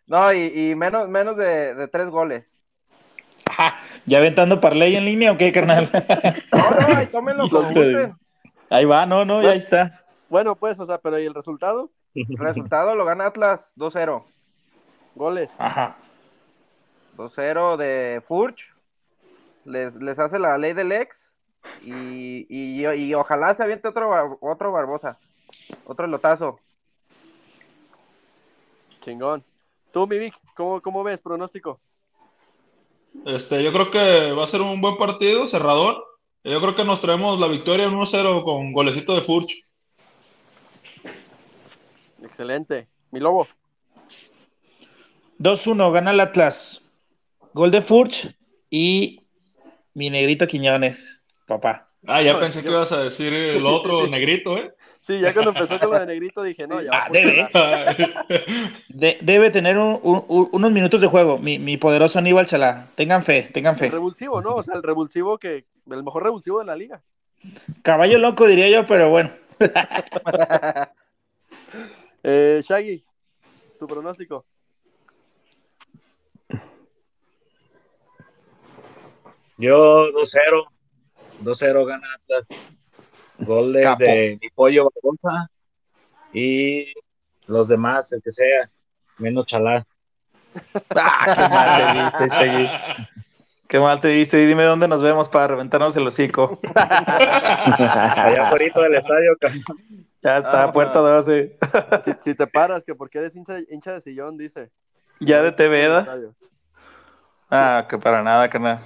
No, 0.07 0.33
y, 0.33 0.69
y 0.71 0.75
menos, 0.75 1.09
menos 1.09 1.35
de, 1.37 1.75
de 1.75 1.87
tres 1.87 2.07
goles. 2.07 2.57
¿Ya 4.05 4.19
aventando 4.19 4.61
parlay 4.61 4.95
en 4.95 5.05
línea 5.05 5.31
o 5.31 5.37
qué, 5.37 5.51
carnal? 5.51 5.89
No, 6.51 6.87
no, 6.87 6.97
ahí 6.97 7.07
tómenlo 7.07 7.49
como 7.49 7.67
gusten. 7.67 8.15
Ahí 8.69 8.85
va, 8.85 9.05
no, 9.05 9.25
no, 9.25 9.41
ya 9.41 9.53
está. 9.53 10.03
Bueno, 10.29 10.55
pues, 10.55 10.79
o 10.79 10.85
sea, 10.85 10.97
pero 10.99 11.19
¿y 11.19 11.25
el 11.25 11.33
resultado? 11.33 11.91
Resultado 12.29 12.95
lo 12.95 13.05
gana 13.05 13.27
Atlas 13.27 13.73
2-0. 13.75 14.23
Goles. 15.15 15.53
Ajá. 15.57 15.97
2-0 17.17 17.77
de 17.77 18.21
Furch. 18.27 18.73
Les, 19.65 19.95
les 19.95 20.19
hace 20.19 20.39
la 20.39 20.57
ley 20.57 20.73
del 20.73 20.91
ex. 20.91 21.33
Y, 21.81 22.45
y, 22.49 22.85
y 22.85 23.13
ojalá 23.13 23.53
se 23.53 23.63
aviente 23.63 23.87
otro, 23.89 24.37
otro 24.41 24.71
Barbosa. 24.71 25.17
Otro 25.85 26.07
lotazo. 26.07 26.59
Chingón. 29.01 29.43
Tú, 29.91 30.07
mi 30.07 30.17
Vic, 30.17 30.35
¿cómo, 30.55 30.81
cómo 30.81 31.03
ves? 31.03 31.21
Pronóstico. 31.21 31.79
Este, 33.25 33.63
yo 33.63 33.73
creo 33.73 33.91
que 33.91 34.31
va 34.33 34.43
a 34.43 34.47
ser 34.47 34.61
un 34.61 34.79
buen 34.81 34.97
partido, 34.97 35.47
cerrador. 35.47 36.03
Yo 36.43 36.61
creo 36.61 36.75
que 36.75 36.85
nos 36.85 37.01
traemos 37.01 37.39
la 37.39 37.47
victoria 37.47 37.89
1-0 37.89 38.43
con 38.43 38.71
golecito 38.71 39.15
de 39.15 39.21
Furch. 39.21 39.63
Excelente. 42.23 42.87
Mi 43.11 43.19
lobo. 43.19 43.47
2-1, 45.39 45.91
gana 45.91 46.11
el 46.11 46.19
Atlas. 46.19 46.83
Gol 47.53 47.71
de 47.71 47.81
Furch 47.81 48.35
y 48.69 49.21
mi 49.93 50.09
negrito 50.09 50.47
Quiñones, 50.47 51.21
papá. 51.47 51.86
Ah, 52.07 52.21
ya 52.21 52.33
No, 52.33 52.39
pensé 52.39 52.59
yo- 52.59 52.65
que 52.65 52.71
ibas 52.71 52.91
a 52.91 53.03
decir 53.03 53.33
el 53.33 53.65
otro 53.65 54.07
negrito, 54.07 54.57
¿eh? 54.57 54.73
Sí, 54.99 55.19
ya 55.19 55.33
cuando 55.33 55.51
empezó 55.51 55.79
con 55.79 55.91
lo 55.91 55.99
de 55.99 56.05
negrito 56.05 56.41
dije, 56.43 56.67
no, 56.67 56.81
ya. 56.81 56.89
Ah, 56.91 57.07
debe. 57.11 57.47
De- 58.89 59.17
debe 59.21 59.49
tener 59.51 59.77
un- 59.77 59.99
un- 60.03 60.25
un- 60.27 60.49
unos 60.51 60.71
minutos 60.71 60.99
de 60.99 61.07
juego, 61.07 61.37
mi, 61.37 61.59
mi 61.59 61.77
poderoso 61.77 62.19
Aníbal 62.19 62.45
Chalá. 62.47 62.87
Tengan 62.95 63.23
fe, 63.23 63.43
tengan 63.53 63.75
El 63.75 63.79
fe. 63.79 63.89
revulsivo, 63.89 64.41
¿no? 64.41 64.55
O 64.55 64.63
sea, 64.63 64.75
el 64.75 64.83
revulsivo 64.83 65.37
que. 65.37 65.65
El 65.89 66.03
mejor 66.03 66.23
revulsivo 66.23 66.59
de 66.59 66.65
la 66.65 66.75
liga. 66.75 67.01
Caballo 67.83 68.17
loco 68.17 68.47
diría 68.47 68.67
yo, 68.69 68.85
pero 68.87 69.09
bueno. 69.09 69.31
Eh, 72.23 72.61
Shaggy, 72.67 73.05
tu 73.79 73.87
pronóstico. 73.87 74.43
Yo 79.57 80.07
2-0. 80.11 80.67
2-0 81.43 81.85
gana 81.85 82.07
Atlas. 82.15 82.47
Gol 83.39 83.73
de, 83.73 84.37
mi 84.41 84.49
pollo 84.49 84.89
Barbosa. 84.89 85.49
Y 86.33 86.93
los 87.45 87.67
demás, 87.67 88.11
el 88.11 88.21
que 88.21 88.31
sea, 88.31 88.69
menos 89.17 89.45
chalá. 89.45 89.85
Ah, 90.95 91.35
qué 91.35 91.49
mal 91.49 92.19
te 92.19 92.25
viste, 92.25 92.35
Shaggy. 92.35 92.69
Qué 93.67 93.79
mal 93.79 94.01
te 94.01 94.07
viste. 94.07 94.41
Y 94.41 94.45
dime 94.45 94.63
dónde 94.63 94.87
nos 94.87 95.03
vemos 95.03 95.29
para 95.29 95.47
reventarnos 95.47 95.95
el 95.97 96.07
hocico. 96.07 96.59
Allá 96.75 98.47
afuera 98.47 98.81
del 98.83 98.95
estadio, 98.95 99.37
cabrón. 99.39 99.63
Ya 100.23 100.37
está, 100.37 100.63
Ah. 100.63 100.73
puerta 100.73 100.99
12. 100.99 101.57
Si, 102.01 102.11
si 102.19 102.35
te 102.35 102.47
paras, 102.47 102.83
que 102.83 102.95
porque 102.95 103.19
eres 103.19 103.35
hincha, 103.35 103.57
hincha 103.69 103.93
de 103.93 104.01
sillón, 104.01 104.37
dice. 104.37 104.71
Ya 105.19 105.43
de. 105.43 105.67
¿verdad? 105.67 106.33
Ah, 107.51 107.85
que 107.89 107.97
para 107.97 108.23
nada, 108.23 108.49
carnal. 108.49 108.79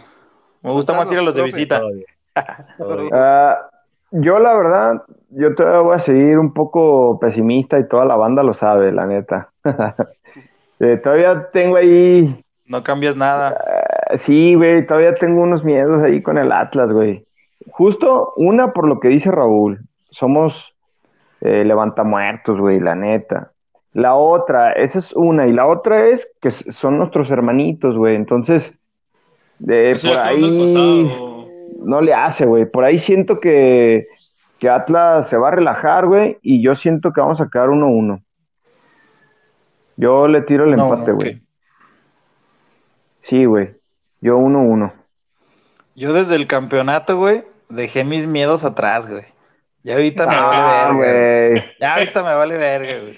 Me 0.62 0.72
gusta 0.72 0.94
más 0.94 1.12
ir 1.12 1.20
a 1.20 1.22
los 1.22 1.36
de 1.36 1.44
visita. 1.44 1.82
Ah, 3.14 3.70
yo 4.12 4.38
la 4.38 4.54
verdad, 4.54 5.04
yo 5.30 5.56
todavía 5.56 5.82
voy 5.82 5.96
a 5.96 6.00
seguir 6.00 6.40
un 6.40 6.54
poco 6.54 7.20
pesimista 7.20 7.80
y 7.80 7.88
toda 7.88 8.06
la 8.06 8.16
banda 8.16 8.44
lo 8.44 8.54
sabe, 8.54 8.92
la 8.92 9.06
neta. 9.06 9.50
Eh, 10.84 10.98
todavía 10.98 11.52
tengo 11.52 11.76
ahí, 11.76 12.44
No 12.66 12.82
cambias 12.82 13.16
nada. 13.16 13.56
ah, 14.10 14.18
sí, 14.18 14.56
güey, 14.56 14.84
todavía 14.84 15.14
tengo 15.14 15.44
unos 15.44 15.64
miedos 15.64 16.02
ahí 16.02 16.24
con 16.24 16.40
el 16.40 16.52
Atlas, 16.52 16.92
güey. 16.92 17.24
Justo 17.70 18.34
una 18.36 18.74
por 18.74 18.88
lo 18.88 19.00
que 19.00 19.10
dice 19.10 19.30
Raúl, 19.30 19.82
somos 20.10 20.74
eh, 21.42 21.64
levantamuertos, 21.66 22.60
güey, 22.60 22.80
la 22.80 22.96
neta. 22.96 23.52
La 23.94 24.16
otra, 24.16 24.72
esa 24.72 24.98
es 24.98 25.14
una, 25.14 25.46
y 25.48 25.54
la 25.54 25.68
otra 25.68 26.08
es 26.08 26.28
que 26.42 26.50
son 26.50 26.98
nuestros 26.98 27.30
hermanitos, 27.30 27.96
güey. 27.96 28.16
Entonces, 28.16 28.76
de 29.60 29.96
por 30.02 30.18
ahí 30.18 30.60
pasado. 30.60 31.31
No 31.80 32.02
le 32.02 32.14
hace, 32.14 32.46
güey. 32.46 32.66
Por 32.66 32.84
ahí 32.84 33.00
siento 33.00 33.40
que, 33.40 34.08
que 34.60 34.70
Atlas 34.70 35.30
se 35.30 35.38
va 35.38 35.50
a 35.50 35.52
relajar, 35.52 36.06
güey, 36.08 36.38
y 36.42 36.62
yo 36.64 36.76
siento 36.76 37.12
que 37.14 37.22
vamos 37.22 37.42
a 37.42 37.50
quedar 37.50 37.70
1-1. 37.70 38.24
Yo 39.98 40.28
le 40.28 40.42
tiro 40.42 40.66
el 40.66 40.76
No, 40.76 40.92
empate, 40.94 41.12
güey. 41.12 41.42
Sí, 43.22 43.46
güey. 43.46 43.76
Yo 44.22 44.38
1-1. 44.40 44.92
Yo 45.96 46.14
desde 46.14 46.36
el 46.36 46.48
campeonato, 46.48 47.18
güey, 47.18 47.44
dejé 47.70 48.04
mis 48.04 48.26
miedos 48.26 48.64
atrás, 48.64 49.08
güey. 49.08 49.24
Ya 49.84 49.96
ahorita 49.96 50.28
me 50.28 50.34
Ah, 50.36 50.92
vale 50.92 51.00
verga. 51.00 51.52
güey. 51.54 51.64
Ya 51.80 51.94
ahorita 51.96 52.24
me 52.24 52.34
vale 52.36 52.58
verga, 52.58 53.00
güey. 53.02 53.16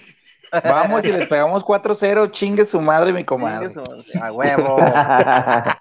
Vamos 0.64 1.06
y 1.06 1.12
les 1.12 1.28
pegamos 1.28 1.64
4-0, 1.66 2.30
chingue 2.32 2.66
su 2.66 2.82
madre, 2.82 3.14
mi 3.14 3.24
comadre. 3.24 3.70
A 4.22 4.32
huevo. 4.32 4.78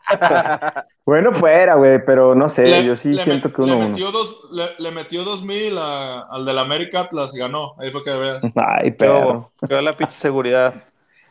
bueno, 1.06 1.32
fuera, 1.34 1.74
güey, 1.74 2.04
pero 2.04 2.34
no 2.34 2.48
sé, 2.48 2.62
Le- 2.66 2.84
yo 2.84 2.96
sí 2.96 3.10
le 3.10 3.24
siento 3.24 3.48
met- 3.48 3.54
que 3.54 3.62
le 3.62 3.72
1-1. 3.74 3.88
metió 3.88 4.12
dos, 4.12 4.40
le, 4.52 4.68
le 4.78 4.90
metió 4.90 5.24
dos 5.24 5.42
mil 5.44 5.76
a- 5.78 6.22
al 6.22 6.44
del 6.44 6.58
América 6.58 7.00
Atlas 7.00 7.34
y 7.34 7.38
ganó. 7.38 7.74
Ahí 7.78 7.90
fue 7.90 8.04
que 8.04 8.10
veas. 8.10 8.40
Ay, 8.56 8.90
bobo. 8.98 9.52
Quedó 9.68 9.80
la 9.80 9.96
pinche 9.96 10.14
seguridad. 10.14 10.74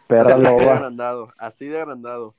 Perra 0.08 0.34
Así 0.36 0.44
de 0.44 0.50
loba. 0.50 0.74
agrandado, 0.74 1.34
así 1.38 1.66
de 1.68 1.80
agrandado. 1.80 2.36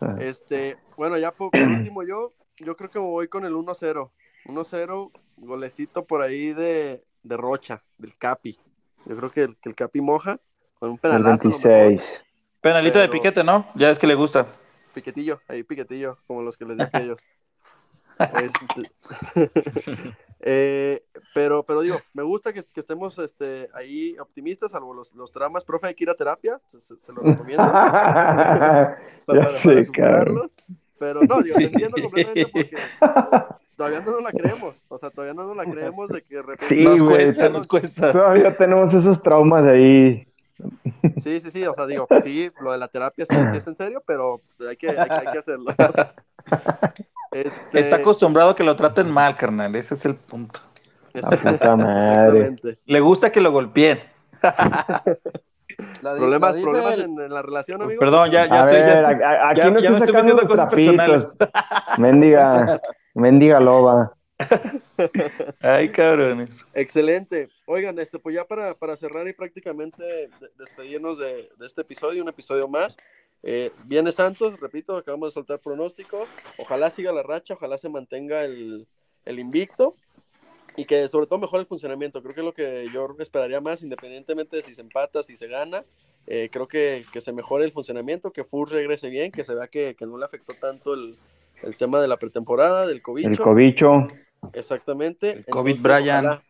Ah. 0.00 0.16
Este, 0.18 0.76
bueno, 0.96 1.16
ya 1.18 1.30
por, 1.30 1.50
por 1.50 1.60
último 1.60 2.02
yo, 2.02 2.32
yo 2.58 2.76
creo 2.76 2.90
que 2.90 2.98
me 2.98 3.04
voy 3.06 3.28
con 3.28 3.44
el 3.44 3.54
1-0. 3.54 4.10
1-0, 4.46 5.10
golecito 5.36 6.04
por 6.04 6.22
ahí 6.22 6.52
de, 6.52 7.04
de 7.22 7.36
Rocha, 7.36 7.82
del 7.98 8.16
Capi. 8.16 8.58
Yo 9.06 9.16
creo 9.16 9.30
que 9.30 9.42
el, 9.42 9.56
que 9.56 9.68
el 9.68 9.74
Capi 9.74 10.00
moja 10.00 10.38
con 10.78 10.90
un 10.90 10.98
penalazo. 10.98 11.48
a 11.48 11.50
lo 11.50 11.58
mejor. 11.58 11.70
26. 11.88 12.24
Penalito 12.60 12.98
de 12.98 13.08
piquete, 13.08 13.42
¿no? 13.42 13.66
Ya 13.74 13.90
es 13.90 13.98
que 13.98 14.06
le 14.06 14.14
gusta. 14.14 14.46
Piquetillo, 14.94 15.40
ahí 15.48 15.62
piquetillo, 15.62 16.18
como 16.26 16.42
los 16.42 16.56
que 16.56 16.64
les 16.66 16.76
di 16.76 16.82
a 16.82 16.86
aquellos. 16.86 17.20
Este, 18.20 18.92
eh, 20.40 21.02
pero, 21.32 21.62
pero 21.64 21.80
digo, 21.80 21.98
me 22.12 22.22
gusta 22.22 22.52
que, 22.52 22.62
que 22.62 22.80
estemos 22.80 23.18
este, 23.18 23.66
ahí 23.72 24.14
optimistas, 24.18 24.72
salvo 24.72 24.92
los, 24.92 25.14
los 25.14 25.32
traumas. 25.32 25.64
Profe, 25.64 25.86
hay 25.86 25.94
que 25.94 26.04
ir 26.04 26.10
a 26.10 26.14
terapia, 26.14 26.60
se, 26.66 26.82
se- 26.82 27.00
se 27.00 27.12
lo 27.14 27.22
recomiendo. 27.22 27.64
para, 27.64 28.98
Ya 29.02 29.24
para- 29.26 29.40
para 29.46 29.58
sé, 29.58 29.82
superarlos. 29.84 30.50
Pero 30.98 31.22
no, 31.22 31.40
digo, 31.40 31.56
te 31.56 31.64
entiendo 31.64 31.96
completamente 32.02 32.46
porque 32.52 32.76
todavía 33.80 34.00
no 34.00 34.10
nos 34.12 34.22
la 34.22 34.30
creemos. 34.32 34.84
O 34.88 34.98
sea, 34.98 35.08
todavía 35.10 35.32
no 35.32 35.46
nos 35.46 35.56
la 35.56 35.64
creemos 35.64 36.08
de 36.10 36.20
que 36.22 36.34
de 36.36 36.42
repente. 36.42 36.66
Sí, 36.68 36.82
Nos 36.84 37.00
güey, 37.00 37.24
cuesta, 37.24 37.48
nos 37.48 37.66
cuesta. 37.66 38.12
Todavía 38.12 38.54
tenemos 38.56 38.92
esos 38.92 39.22
traumas 39.22 39.64
ahí. 39.64 40.26
Sí, 41.22 41.40
sí, 41.40 41.50
sí. 41.50 41.66
O 41.66 41.72
sea, 41.72 41.86
digo, 41.86 42.06
sí, 42.22 42.50
lo 42.60 42.72
de 42.72 42.78
la 42.78 42.88
terapia 42.88 43.24
sí, 43.24 43.34
sí 43.50 43.56
es 43.56 43.66
en 43.66 43.74
serio, 43.76 44.02
pero 44.06 44.42
hay 44.68 44.76
que, 44.76 44.90
hay, 44.90 45.08
que- 45.08 45.14
hay 45.14 45.26
que 45.32 45.38
hacerlo. 45.38 45.72
Este, 47.32 47.80
Está 47.80 47.96
acostumbrado 47.96 48.50
a 48.50 48.56
que 48.56 48.64
lo 48.64 48.76
traten 48.76 49.10
mal, 49.10 49.36
carnal. 49.36 49.74
Ese 49.76 49.94
es 49.94 50.04
el 50.04 50.16
punto. 50.16 50.60
Exactamente. 51.14 52.78
Le 52.84 53.00
gusta 53.00 53.32
que 53.32 53.40
lo 53.40 53.50
golpeen. 53.52 54.00
La 56.02 56.14
Problemas, 56.14 56.54
la 56.56 56.60
problemas 56.62 56.94
el- 56.94 57.00
en, 57.04 57.20
en 57.20 57.32
la 57.32 57.40
relación, 57.40 57.80
amigo. 57.80 57.98
Perdón, 58.00 58.30
ya, 58.30 58.44
ya 58.46 58.54
a 58.54 58.60
estoy. 58.64 58.76
ver, 58.80 58.86
ya 58.86 59.00
estoy- 59.00 59.14
aquí 59.48 59.60
ya- 59.60 59.70
no 59.70 59.78
estoy 59.96 60.06
sacando 60.08 60.34
los 60.34 60.42
cosas 60.48 60.68
trapitos. 60.68 60.94
personales. 60.96 61.34
Mendiga, 61.96 62.80
mendiga 63.14 63.60
loba. 63.60 64.14
Ay, 65.60 65.88
cabrones. 65.90 66.50
Excelente. 66.74 67.48
Oigan, 67.66 67.98
este, 67.98 68.18
pues 68.18 68.34
ya 68.34 68.44
para, 68.46 68.74
para 68.74 68.96
cerrar 68.96 69.26
y 69.28 69.32
prácticamente 69.32 70.02
de- 70.02 70.30
despedirnos 70.56 71.18
de, 71.18 71.50
de 71.58 71.66
este 71.66 71.82
episodio, 71.82 72.22
un 72.22 72.28
episodio 72.28 72.68
más. 72.68 72.96
Eh, 73.42 73.70
viene 73.86 74.12
Santos, 74.12 74.58
repito, 74.60 74.96
acabamos 74.96 75.28
de 75.28 75.34
soltar 75.34 75.60
pronósticos. 75.60 76.30
Ojalá 76.58 76.90
siga 76.90 77.12
la 77.12 77.22
racha, 77.22 77.54
ojalá 77.54 77.78
se 77.78 77.88
mantenga 77.88 78.44
el, 78.44 78.86
el 79.24 79.38
invicto 79.38 79.94
y 80.76 80.84
que 80.84 81.08
sobre 81.08 81.26
todo 81.26 81.38
mejore 81.38 81.62
el 81.62 81.66
funcionamiento. 81.66 82.22
Creo 82.22 82.34
que 82.34 82.40
es 82.40 82.44
lo 82.46 82.54
que 82.54 82.88
yo 82.92 83.14
esperaría 83.18 83.60
más, 83.60 83.82
independientemente 83.82 84.56
de 84.56 84.62
si 84.62 84.74
se 84.74 84.82
empata, 84.82 85.22
si 85.22 85.36
se 85.36 85.48
gana. 85.48 85.84
eh, 86.26 86.48
creo 86.52 86.68
que, 86.68 87.04
que 87.12 87.20
se 87.20 87.32
mejore 87.32 87.64
el 87.64 87.72
funcionamiento, 87.72 88.30
que 88.32 88.44
Fur 88.44 88.70
regrese 88.70 89.08
bien, 89.08 89.32
que 89.32 89.42
se 89.44 89.54
vea 89.54 89.68
que, 89.68 89.96
que 89.96 90.06
no 90.06 90.16
le 90.18 90.24
afectó 90.26 90.54
tanto 90.54 90.92
el, 90.94 91.16
el 91.62 91.76
tema 91.76 92.00
de 92.00 92.08
la 92.08 92.16
pretemporada, 92.16 92.86
del 92.86 93.02
COVID. 93.02 93.26
El 93.26 93.38
cobicho. 93.38 94.06
Exactamente. 94.52 95.30
El 95.30 95.44
COVID 95.46 95.76
Entonces, 95.76 96.00
Brian. 96.00 96.26
Ojalá, 96.26 96.42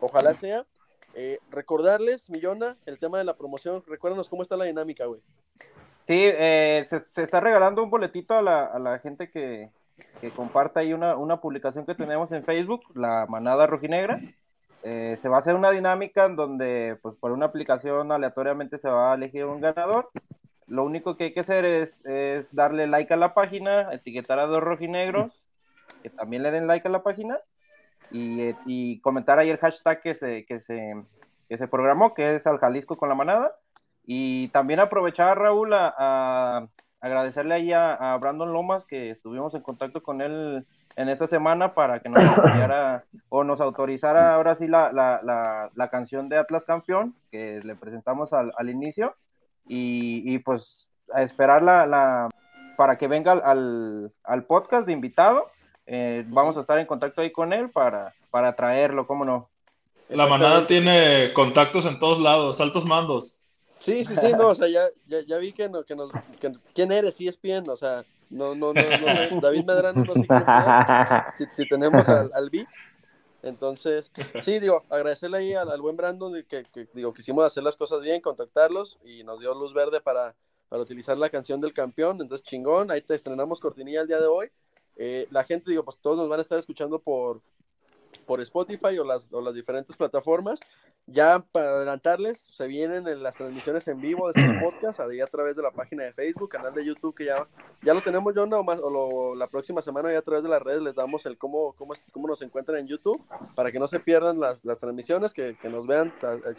ojalá 0.00 0.34
sea. 0.34 0.64
Eh, 1.14 1.38
recordarles, 1.50 2.30
Millona, 2.30 2.76
el 2.86 2.98
tema 2.98 3.18
de 3.18 3.24
la 3.24 3.36
promoción. 3.36 3.82
Recuérdanos 3.86 4.28
cómo 4.28 4.42
está 4.42 4.56
la 4.56 4.64
dinámica, 4.64 5.06
güey. 5.06 5.20
Sí, 6.04 6.18
eh, 6.24 6.84
se, 6.86 7.00
se 7.10 7.22
está 7.22 7.40
regalando 7.40 7.82
un 7.82 7.90
boletito 7.90 8.34
a 8.34 8.42
la, 8.42 8.64
a 8.64 8.78
la 8.78 8.98
gente 8.98 9.30
que, 9.30 9.70
que 10.20 10.30
comparta 10.30 10.80
ahí 10.80 10.92
una, 10.92 11.16
una 11.16 11.40
publicación 11.40 11.86
que 11.86 11.94
tenemos 11.94 12.32
en 12.32 12.44
Facebook, 12.44 12.82
la 12.94 13.26
manada 13.28 13.66
rojinegra. 13.66 14.20
Eh, 14.84 15.16
se 15.16 15.28
va 15.28 15.36
a 15.36 15.38
hacer 15.40 15.54
una 15.54 15.70
dinámica 15.70 16.24
en 16.24 16.34
donde, 16.34 16.98
pues, 17.02 17.14
por 17.20 17.30
una 17.30 17.46
aplicación 17.46 18.10
aleatoriamente 18.10 18.78
se 18.78 18.88
va 18.88 19.12
a 19.12 19.14
elegir 19.14 19.44
un 19.44 19.60
ganador. 19.60 20.10
Lo 20.72 20.84
único 20.84 21.16
que 21.16 21.24
hay 21.24 21.32
que 21.34 21.40
hacer 21.40 21.66
es, 21.66 22.02
es 22.06 22.54
darle 22.54 22.86
like 22.86 23.12
a 23.12 23.18
la 23.18 23.34
página, 23.34 23.92
etiquetar 23.92 24.38
a 24.38 24.46
dos 24.46 24.62
rojinegros, 24.62 25.44
que 26.02 26.08
también 26.08 26.42
le 26.42 26.50
den 26.50 26.66
like 26.66 26.88
a 26.88 26.90
la 26.90 27.02
página, 27.02 27.38
y, 28.10 28.54
y 28.64 28.98
comentar 29.00 29.38
ahí 29.38 29.50
el 29.50 29.58
hashtag 29.58 30.00
que 30.00 30.14
se, 30.14 30.46
que, 30.46 30.60
se, 30.60 30.96
que 31.50 31.58
se 31.58 31.68
programó, 31.68 32.14
que 32.14 32.34
es 32.34 32.46
al 32.46 32.56
Jalisco 32.56 32.96
con 32.96 33.10
la 33.10 33.14
manada. 33.14 33.54
Y 34.06 34.48
también 34.48 34.80
aprovechar, 34.80 35.38
Raúl, 35.38 35.74
a, 35.74 35.94
a 35.98 36.68
agradecerle 37.02 37.54
ahí 37.54 37.72
a, 37.74 37.92
a 37.92 38.16
Brandon 38.16 38.50
Lomas, 38.50 38.86
que 38.86 39.10
estuvimos 39.10 39.54
en 39.54 39.60
contacto 39.60 40.02
con 40.02 40.22
él 40.22 40.66
en 40.96 41.08
esta 41.10 41.26
semana 41.26 41.74
para 41.74 42.00
que 42.00 42.08
nos 42.08 42.24
apoyara 42.24 43.04
o 43.28 43.44
nos 43.44 43.60
autorizara 43.60 44.34
ahora 44.34 44.54
sí 44.54 44.66
la, 44.66 44.90
la, 44.90 45.20
la, 45.22 45.70
la 45.74 45.90
canción 45.90 46.30
de 46.30 46.38
Atlas 46.38 46.64
Campeón, 46.64 47.14
que 47.30 47.60
le 47.62 47.76
presentamos 47.76 48.32
al, 48.32 48.52
al 48.56 48.70
inicio. 48.70 49.14
Y, 49.66 50.34
y, 50.34 50.38
pues 50.38 50.90
a 51.12 51.22
esperar 51.22 51.62
la, 51.62 51.86
la, 51.86 52.28
para 52.76 52.96
que 52.98 53.08
venga 53.08 53.32
al, 53.32 54.12
al, 54.24 54.44
podcast 54.44 54.86
de 54.86 54.92
invitado. 54.92 55.50
eh, 55.86 56.24
vamos 56.28 56.56
a 56.56 56.60
estar 56.60 56.78
en 56.78 56.86
contacto 56.86 57.20
ahí 57.20 57.30
con 57.30 57.52
él 57.52 57.70
para, 57.70 58.14
para 58.30 58.54
traerlo, 58.54 59.06
¿cómo 59.06 59.24
no? 59.24 59.48
La 60.08 60.26
manada 60.26 60.66
tiene 60.66 61.32
contactos 61.32 61.86
en 61.86 61.98
todos 61.98 62.20
lados, 62.20 62.60
altos 62.60 62.84
mandos. 62.84 63.38
Sí, 63.78 64.04
sí, 64.04 64.14
sí, 64.16 64.32
no, 64.32 64.48
o 64.48 64.54
sea, 64.54 64.68
ya, 64.68 64.82
ya, 65.06 65.20
ya 65.26 65.38
vi 65.38 65.52
que, 65.52 65.68
no, 65.68 65.82
que 65.82 65.96
nos, 65.96 66.12
que, 66.38 66.52
¿quién 66.72 66.92
eres? 66.92 67.16
Sí, 67.16 67.26
es 67.26 67.40
bien, 67.40 67.68
o 67.68 67.76
sea, 67.76 68.04
no, 68.30 68.54
no, 68.54 68.72
no, 68.72 68.82
no 68.82 68.82
sé, 68.82 69.30
David 69.42 69.64
Medrano, 69.64 70.04
no 70.04 70.12
sé 70.12 70.26
quién 70.26 70.44
sea, 70.44 71.34
si, 71.36 71.46
si 71.46 71.68
tenemos 71.68 72.08
al, 72.08 72.30
al 72.32 72.48
Vic, 72.48 72.68
entonces, 73.42 74.10
sí, 74.44 74.58
digo, 74.58 74.84
agradecerle 74.88 75.38
ahí 75.38 75.54
al, 75.54 75.70
al 75.70 75.80
buen 75.80 75.96
Brandon 75.96 76.32
de 76.32 76.44
que, 76.44 76.64
que, 76.64 76.88
digo, 76.94 77.12
quisimos 77.12 77.44
hacer 77.44 77.62
las 77.62 77.76
cosas 77.76 78.00
bien, 78.00 78.20
contactarlos 78.20 78.98
y 79.04 79.24
nos 79.24 79.40
dio 79.40 79.54
luz 79.54 79.74
verde 79.74 80.00
para, 80.00 80.34
para 80.68 80.82
utilizar 80.82 81.18
la 81.18 81.30
canción 81.30 81.60
del 81.60 81.72
campeón, 81.72 82.20
entonces 82.20 82.46
chingón, 82.46 82.90
ahí 82.90 83.02
te 83.02 83.14
estrenamos 83.14 83.60
cortinilla 83.60 84.02
el 84.02 84.08
día 84.08 84.20
de 84.20 84.26
hoy, 84.26 84.50
eh, 84.96 85.26
la 85.30 85.44
gente, 85.44 85.70
digo, 85.70 85.84
pues 85.84 85.98
todos 86.00 86.16
nos 86.16 86.28
van 86.28 86.38
a 86.38 86.42
estar 86.42 86.58
escuchando 86.58 86.98
por, 87.00 87.40
por 88.26 88.40
Spotify 88.40 88.98
o 88.98 89.04
las, 89.04 89.32
o 89.32 89.40
las 89.40 89.54
diferentes 89.54 89.96
plataformas. 89.96 90.60
Ya 91.06 91.40
para 91.40 91.70
adelantarles, 91.70 92.46
se 92.52 92.66
vienen 92.68 93.08
en 93.08 93.22
las 93.22 93.36
transmisiones 93.36 93.86
en 93.88 94.00
vivo 94.00 94.30
de 94.30 94.40
estos 94.40 94.56
podcasts, 94.62 95.00
ahí 95.00 95.20
a 95.20 95.26
través 95.26 95.56
de 95.56 95.62
la 95.62 95.72
página 95.72 96.04
de 96.04 96.12
Facebook, 96.12 96.50
canal 96.50 96.72
de 96.72 96.84
YouTube, 96.84 97.14
que 97.14 97.24
ya, 97.24 97.46
ya 97.82 97.92
lo 97.92 98.02
tenemos 98.02 98.34
yo, 98.34 98.46
no, 98.46 98.62
más, 98.62 98.78
o 98.80 98.88
lo, 98.88 99.34
la 99.34 99.48
próxima 99.48 99.82
semana 99.82 100.12
ya 100.12 100.18
a 100.18 100.22
través 100.22 100.42
de 100.42 100.48
las 100.48 100.62
redes 100.62 100.82
les 100.82 100.94
damos 100.94 101.26
el 101.26 101.36
cómo, 101.36 101.72
cómo, 101.74 101.94
cómo 102.12 102.28
nos 102.28 102.40
encuentran 102.42 102.78
en 102.78 102.86
YouTube, 102.86 103.20
para 103.54 103.72
que 103.72 103.80
no 103.80 103.88
se 103.88 104.00
pierdan 104.00 104.38
las, 104.38 104.64
las 104.64 104.78
transmisiones, 104.78 105.34
que, 105.34 105.56
que 105.60 105.68
nos 105.68 105.86
vean 105.86 106.14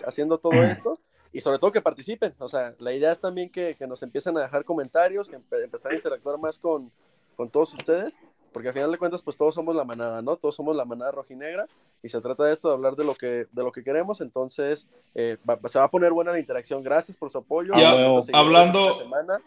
haciendo 0.05 0.37
todo 0.37 0.53
esto 0.63 0.93
y 1.31 1.41
sobre 1.41 1.57
todo 1.57 1.71
que 1.71 1.81
participen. 1.81 2.35
O 2.37 2.47
sea, 2.47 2.75
la 2.79 2.93
idea 2.93 3.11
es 3.11 3.19
también 3.19 3.49
que, 3.49 3.75
que 3.75 3.87
nos 3.87 4.03
empiecen 4.03 4.37
a 4.37 4.41
dejar 4.41 4.65
comentarios, 4.65 5.29
que 5.29 5.37
empe 5.37 5.63
empezar 5.63 5.91
a 5.91 5.95
interactuar 5.95 6.37
más 6.37 6.59
con, 6.59 6.91
con 7.35 7.49
todos 7.49 7.73
ustedes, 7.73 8.19
porque 8.53 8.69
al 8.69 8.73
final 8.73 8.91
de 8.91 8.97
cuentas, 8.97 9.21
pues 9.21 9.35
todos 9.35 9.55
somos 9.55 9.75
la 9.75 9.83
manada, 9.83 10.21
¿no? 10.21 10.37
Todos 10.37 10.55
somos 10.55 10.75
la 10.75 10.85
manada 10.85 11.11
rojinegra 11.11 11.67
y 12.01 12.09
se 12.09 12.21
trata 12.21 12.45
de 12.45 12.53
esto, 12.53 12.69
de 12.69 12.75
hablar 12.75 12.95
de 12.95 13.03
lo 13.03 13.15
que, 13.15 13.47
de 13.51 13.63
lo 13.63 13.71
que 13.71 13.83
queremos, 13.83 14.21
entonces 14.21 14.87
eh, 15.15 15.37
va, 15.49 15.59
se 15.67 15.79
va 15.79 15.85
a 15.85 15.91
poner 15.91 16.11
buena 16.11 16.31
la 16.31 16.39
interacción. 16.39 16.83
Gracias 16.83 17.17
por 17.17 17.29
su 17.29 17.39
apoyo. 17.39 17.73
Ya, 17.75 17.91
hablando, 18.31 18.93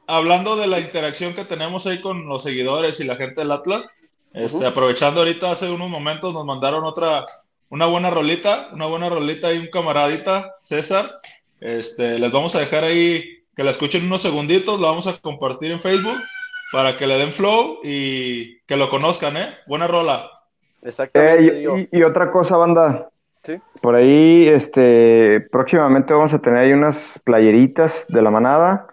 hablando 0.07 0.57
de 0.57 0.67
la 0.67 0.81
interacción 0.81 1.35
que 1.35 1.45
tenemos 1.45 1.87
ahí 1.87 2.01
con 2.01 2.27
los 2.27 2.43
seguidores 2.43 3.01
y 3.01 3.05
la 3.05 3.17
gente 3.17 3.41
del 3.41 3.53
Atlas, 3.53 3.87
este, 4.33 4.59
uh 4.59 4.63
-huh. 4.63 4.69
aprovechando 4.69 5.21
ahorita 5.21 5.53
hace 5.53 5.71
unos 5.71 5.89
momentos 5.89 6.35
nos 6.35 6.45
mandaron 6.45 6.85
otra, 6.85 7.25
una 7.71 7.87
buena 7.87 8.11
rolita, 8.11 8.69
una 8.73 8.87
buena 8.87 9.09
rolita 9.09 9.53
y 9.53 9.59
un 9.59 9.69
camaradita, 9.69 10.57
César. 10.61 11.21
Este, 11.61 12.19
les 12.19 12.33
vamos 12.33 12.55
a 12.55 12.61
dejar 12.61 12.85
ahí 12.85 13.43
que 13.55 13.65
la 13.65 13.71
escuchen 13.71 14.05
unos 14.05 14.21
segunditos, 14.21 14.79
lo 14.79 14.87
vamos 14.87 15.07
a 15.07 15.17
compartir 15.17 15.73
en 15.73 15.81
Facebook 15.81 16.19
para 16.73 16.97
que 16.97 17.07
le 17.07 17.19
den 17.19 17.33
flow 17.33 17.79
y 17.83 18.61
que 18.61 18.77
lo 18.77 18.89
conozcan, 18.89 19.37
¿eh? 19.37 19.55
Buena 19.67 19.87
rola. 19.87 20.31
Exactamente. 20.83 21.65
Eh, 21.65 21.89
y, 21.93 21.99
y, 21.99 22.03
otra 22.03 22.31
cosa, 22.31 22.57
banda. 22.57 23.09
¿Sí? 23.43 23.61
Por 23.81 23.95
ahí, 23.95 24.49
este, 24.49 25.41
próximamente 25.53 26.13
vamos 26.13 26.33
a 26.33 26.39
tener 26.39 26.61
ahí 26.61 26.73
unas 26.73 26.99
playeritas 27.25 28.05
de 28.09 28.23
la 28.23 28.31
manada. 28.31 28.87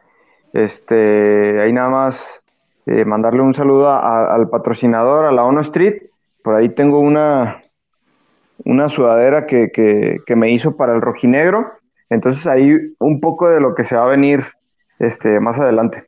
Este, 0.53 1.59
ahí 1.61 1.73
nada 1.73 1.89
más 1.89 2.41
eh, 2.85 3.05
mandarle 3.05 3.41
un 3.41 3.55
saludo 3.55 3.89
a, 3.89 4.33
al 4.33 4.49
patrocinador, 4.49 5.25
a 5.25 5.31
la 5.31 5.43
Ono 5.43 5.61
Street. 5.61 6.03
Por 6.43 6.55
ahí 6.55 6.69
tengo 6.69 6.99
una, 6.99 7.61
una 8.65 8.89
sudadera 8.89 9.45
que, 9.47 9.71
que, 9.71 10.19
que 10.25 10.35
me 10.35 10.51
hizo 10.51 10.75
para 10.77 10.93
el 10.93 11.01
rojinegro. 11.01 11.73
Entonces 12.09 12.45
ahí 12.45 12.75
un 12.99 13.19
poco 13.19 13.49
de 13.49 13.59
lo 13.59 13.73
que 13.73 13.83
se 13.83 13.95
va 13.95 14.03
a 14.03 14.09
venir 14.09 14.45
este, 14.99 15.39
más 15.39 15.57
adelante. 15.57 16.05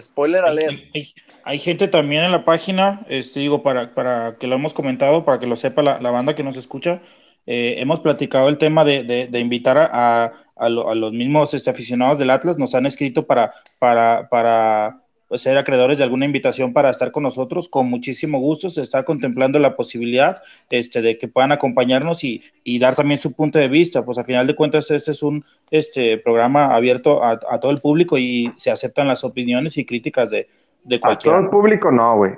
Spoiler 0.00 0.44
alert. 0.44 0.70
Hay, 0.70 0.90
hay, 0.94 1.14
hay, 1.44 1.58
gente 1.58 1.88
también 1.88 2.24
en 2.24 2.32
la 2.32 2.44
página, 2.44 3.04
este, 3.08 3.40
digo, 3.40 3.62
para, 3.62 3.94
para 3.94 4.36
que 4.38 4.46
lo 4.46 4.54
hemos 4.54 4.74
comentado, 4.74 5.24
para 5.24 5.38
que 5.38 5.46
lo 5.46 5.56
sepa 5.56 5.82
la, 5.82 6.00
la 6.00 6.10
banda 6.10 6.34
que 6.34 6.42
nos 6.42 6.56
escucha. 6.56 7.02
Eh, 7.46 7.76
hemos 7.78 8.00
platicado 8.00 8.48
el 8.48 8.58
tema 8.58 8.84
de, 8.84 9.02
de, 9.02 9.26
de 9.26 9.40
invitar 9.40 9.76
a, 9.76 10.32
a, 10.56 10.68
lo, 10.68 10.90
a, 10.90 10.94
los 10.94 11.12
mismos 11.12 11.54
este, 11.54 11.70
aficionados 11.70 12.18
del 12.18 12.30
Atlas, 12.30 12.58
nos 12.58 12.74
han 12.74 12.86
escrito 12.86 13.26
para, 13.26 13.52
para, 13.78 14.28
para 14.30 15.01
pues, 15.32 15.40
ser 15.40 15.56
acreedores 15.56 15.96
de 15.96 16.04
alguna 16.04 16.26
invitación 16.26 16.74
para 16.74 16.90
estar 16.90 17.10
con 17.10 17.22
nosotros, 17.22 17.66
con 17.66 17.88
muchísimo 17.88 18.38
gusto, 18.38 18.68
se 18.68 18.82
está 18.82 19.02
contemplando 19.06 19.58
la 19.58 19.76
posibilidad 19.76 20.42
este, 20.68 21.00
de 21.00 21.16
que 21.16 21.26
puedan 21.26 21.52
acompañarnos 21.52 22.22
y, 22.22 22.42
y, 22.64 22.78
dar 22.78 22.94
también 22.94 23.18
su 23.18 23.32
punto 23.32 23.58
de 23.58 23.68
vista, 23.68 24.04
pues 24.04 24.18
a 24.18 24.24
final 24.24 24.46
de 24.46 24.54
cuentas 24.54 24.90
este 24.90 25.12
es 25.12 25.22
un 25.22 25.42
este, 25.70 26.18
programa 26.18 26.74
abierto 26.74 27.24
a, 27.24 27.40
a 27.48 27.60
todo 27.60 27.72
el 27.72 27.80
público 27.80 28.18
y 28.18 28.52
se 28.58 28.70
aceptan 28.70 29.08
las 29.08 29.24
opiniones 29.24 29.78
y 29.78 29.86
críticas 29.86 30.30
de, 30.30 30.50
de 30.84 31.00
cualquiera. 31.00 31.38
A 31.38 31.40
todo 31.40 31.46
el 31.46 31.50
público 31.50 31.90
no, 31.90 32.14
güey, 32.18 32.32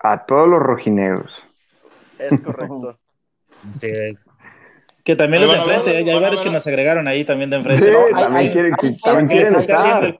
a 0.00 0.26
todos 0.26 0.48
los 0.48 0.58
rojinegros. 0.58 1.32
Es 2.18 2.40
correcto. 2.40 2.98
sí. 3.80 3.92
Que 5.04 5.14
también 5.14 5.44
los 5.44 5.52
de 5.52 5.58
enfrente, 5.60 6.00
¿eh? 6.00 6.04
ya 6.04 6.14
hay 6.14 6.20
varios 6.20 6.40
que 6.40 6.50
nos 6.50 6.66
agregaron 6.66 7.06
ahí 7.06 7.24
también 7.24 7.50
de 7.50 7.58
enfrente. 7.58 7.86
Sí, 7.86 7.92
¿no? 7.92 8.06
también 8.20 8.36
hay, 8.36 8.50
quieren, 8.50 8.74
hay, 8.82 8.96
también 8.98 9.28
quieren 9.28 9.54
estar. 9.54 10.18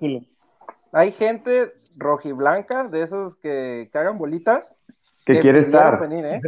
Hay 0.93 1.13
gente 1.13 1.80
rojiblanca, 2.01 2.89
de 2.89 3.03
esos 3.03 3.37
que 3.37 3.89
cagan 3.93 4.19
bolitas. 4.19 4.75
Que, 5.25 5.35
que 5.35 5.41
quiere 5.41 5.61
estar. 5.61 6.01
Venir, 6.01 6.25
¿eh? 6.25 6.39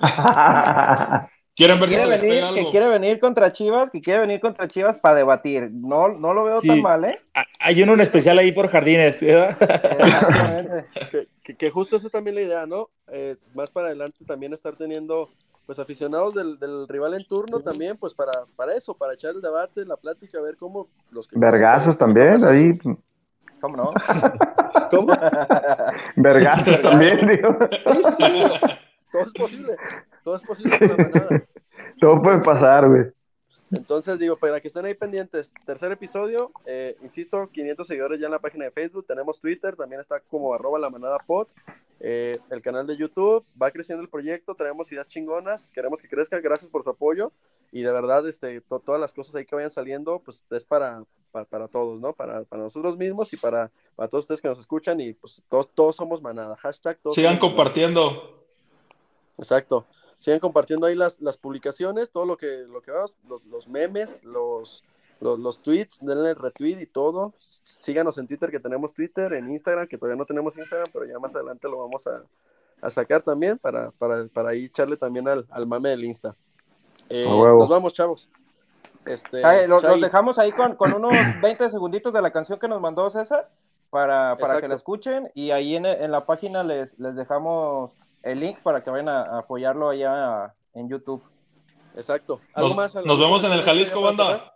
Quieren 1.58 1.80
ver 1.80 1.88
quiere 1.88 2.18
si 2.20 2.26
venir, 2.28 2.44
que 2.54 2.70
quiere 2.70 2.86
venir 2.86 3.18
contra 3.18 3.50
Chivas, 3.50 3.90
que 3.90 4.00
quiere 4.00 4.20
venir 4.20 4.38
contra 4.38 4.68
Chivas 4.68 4.96
para 4.98 5.16
debatir. 5.16 5.68
No, 5.72 6.06
no 6.06 6.32
lo 6.32 6.44
veo 6.44 6.60
Sí. 6.60 6.68
tan 6.68 6.82
mal, 6.82 7.04
¿eh? 7.04 7.18
Hay 7.58 7.82
uno 7.82 7.94
en 7.94 8.00
especial 8.00 8.38
ahí 8.38 8.52
por 8.52 8.68
jardines. 8.68 9.20
¿verdad? 9.20 9.56
Exactamente. 9.60 10.86
que, 11.10 11.28
que, 11.42 11.56
que 11.56 11.70
justo 11.70 11.96
esa 11.96 12.06
es 12.06 12.12
también 12.12 12.36
la 12.36 12.42
idea, 12.42 12.66
¿no? 12.66 12.90
Eh, 13.10 13.34
más 13.54 13.72
para 13.72 13.88
adelante 13.88 14.24
también 14.24 14.52
estar 14.52 14.76
teniendo 14.76 15.30
pues 15.66 15.80
aficionados 15.80 16.32
del, 16.32 16.60
del, 16.60 16.86
rival 16.86 17.14
en 17.14 17.26
turno 17.26 17.58
también, 17.58 17.96
pues 17.96 18.14
para, 18.14 18.30
para 18.54 18.74
eso, 18.74 18.94
para 18.94 19.14
echar 19.14 19.34
el 19.34 19.42
debate, 19.42 19.84
la 19.84 19.96
plática, 19.96 20.38
a 20.38 20.42
ver 20.42 20.56
cómo 20.56 20.86
los 21.10 21.26
que... 21.26 21.36
Vergazos 21.36 21.98
también, 21.98 22.42
ahí. 22.44 22.78
¿Cómo 23.60 23.76
no? 23.76 23.92
¿Cómo? 24.90 25.12
Vergazos 26.16 26.82
también, 26.82 27.26
digo. 27.26 27.56
Sí, 27.70 28.02
sí. 28.16 28.42
Todo 29.10 29.22
es 29.22 29.32
posible. 29.32 29.76
Todo 30.22 30.36
es 30.36 30.42
posible 30.42 30.78
con 30.78 30.88
la 30.88 30.96
manada. 30.96 31.42
Todo 32.00 32.22
puede 32.22 32.38
pasar, 32.40 32.88
güey. 32.88 33.04
Entonces, 33.70 34.18
digo, 34.18 34.34
para 34.36 34.60
que 34.60 34.68
estén 34.68 34.86
ahí 34.86 34.94
pendientes, 34.94 35.52
tercer 35.66 35.92
episodio, 35.92 36.52
eh, 36.64 36.96
insisto, 37.02 37.50
500 37.50 37.86
seguidores 37.86 38.18
ya 38.18 38.26
en 38.26 38.32
la 38.32 38.38
página 38.38 38.64
de 38.64 38.70
Facebook, 38.70 39.06
tenemos 39.06 39.38
Twitter, 39.40 39.76
también 39.76 40.00
está 40.00 40.20
como 40.20 40.54
arroba 40.54 40.78
la 40.78 40.88
manada 40.88 41.18
pod, 41.18 41.48
eh, 42.00 42.38
el 42.50 42.62
canal 42.62 42.86
de 42.86 42.96
YouTube, 42.96 43.44
va 43.60 43.70
creciendo 43.70 44.02
el 44.02 44.08
proyecto, 44.08 44.54
traemos 44.54 44.90
ideas 44.90 45.08
chingonas, 45.08 45.68
queremos 45.68 46.00
que 46.00 46.08
crezca, 46.08 46.40
gracias 46.40 46.70
por 46.70 46.82
su 46.82 46.90
apoyo, 46.90 47.32
y 47.70 47.82
de 47.82 47.92
verdad, 47.92 48.26
este, 48.26 48.62
to 48.62 48.80
todas 48.80 49.00
las 49.00 49.12
cosas 49.12 49.34
ahí 49.34 49.44
que 49.44 49.54
vayan 49.54 49.70
saliendo, 49.70 50.20
pues 50.20 50.42
es 50.50 50.64
para, 50.64 51.04
para, 51.30 51.44
para 51.44 51.68
todos, 51.68 52.00
¿no? 52.00 52.12
Para, 52.12 52.44
para, 52.44 52.64
nosotros 52.64 52.96
mismos 52.96 53.32
y 53.32 53.36
para, 53.36 53.70
para 53.96 54.08
todos 54.08 54.24
ustedes 54.24 54.40
que 54.40 54.48
nos 54.48 54.58
escuchan, 54.58 55.00
y 55.00 55.12
pues 55.12 55.42
todos, 55.48 55.68
todos 55.68 55.96
somos 55.96 56.22
manada, 56.22 56.56
hashtag 56.56 56.98
todos 56.98 57.14
Sigan 57.14 57.38
compartiendo. 57.38 58.10
Manada. 58.10 58.28
Exacto 59.38 59.86
sigan 60.18 60.40
compartiendo 60.40 60.86
ahí 60.86 60.94
las, 60.94 61.20
las 61.20 61.36
publicaciones, 61.36 62.10
todo 62.10 62.26
lo 62.26 62.36
que, 62.36 62.64
lo 62.68 62.82
que 62.82 62.90
vemos, 62.90 63.16
los, 63.28 63.44
los 63.46 63.68
memes, 63.68 64.22
los, 64.24 64.84
los, 65.20 65.38
los, 65.38 65.62
tweets, 65.62 66.00
denle 66.00 66.34
retweet 66.34 66.80
y 66.80 66.86
todo. 66.86 67.34
Síganos 67.38 68.18
en 68.18 68.26
Twitter, 68.26 68.50
que 68.50 68.60
tenemos 68.60 68.92
Twitter, 68.92 69.32
en 69.32 69.50
Instagram, 69.50 69.86
que 69.86 69.96
todavía 69.96 70.18
no 70.18 70.26
tenemos 70.26 70.56
Instagram, 70.56 70.88
pero 70.92 71.06
ya 71.06 71.18
más 71.18 71.34
adelante 71.34 71.68
lo 71.68 71.78
vamos 71.78 72.06
a, 72.06 72.24
a 72.80 72.90
sacar 72.90 73.22
también 73.22 73.58
para, 73.58 73.92
para, 73.92 74.26
para 74.26 74.50
ahí 74.50 74.64
echarle 74.64 74.96
también 74.96 75.28
al, 75.28 75.46
al 75.50 75.66
mame 75.66 75.90
del 75.90 76.04
Insta. 76.04 76.34
Eh, 77.08 77.24
nos 77.26 77.68
vamos, 77.68 77.94
chavos. 77.94 78.28
Este, 79.06 79.44
Ay, 79.44 79.66
los, 79.66 79.82
los, 79.82 80.00
dejamos 80.00 80.38
ahí 80.38 80.52
con, 80.52 80.74
con 80.74 80.92
unos 80.92 81.12
20 81.42 81.68
segunditos 81.70 82.12
de 82.12 82.22
la 82.22 82.30
canción 82.30 82.58
que 82.58 82.68
nos 82.68 82.80
mandó 82.80 83.08
César 83.10 83.48
para, 83.90 84.36
para 84.36 84.60
que 84.60 84.68
la 84.68 84.74
escuchen 84.74 85.30
y 85.34 85.50
ahí 85.50 85.76
en, 85.76 85.86
en 85.86 86.10
la 86.10 86.26
página 86.26 86.62
les, 86.62 86.98
les 86.98 87.16
dejamos 87.16 87.92
el 88.22 88.40
link 88.40 88.58
para 88.62 88.82
que 88.82 88.90
vayan 88.90 89.08
a, 89.08 89.38
apoyarlo 89.38 89.88
allá 89.88 90.54
en 90.74 90.88
YouTube. 90.88 91.22
Exacto. 91.94 92.40
¿Algo 92.54 92.68
nos, 92.68 92.76
más, 92.76 92.96
algo 92.96 93.08
nos 93.08 93.18
vemos 93.18 93.44
en 93.44 93.52
el 93.52 93.62
Jalisco, 93.62 94.00
banda. 94.02 94.54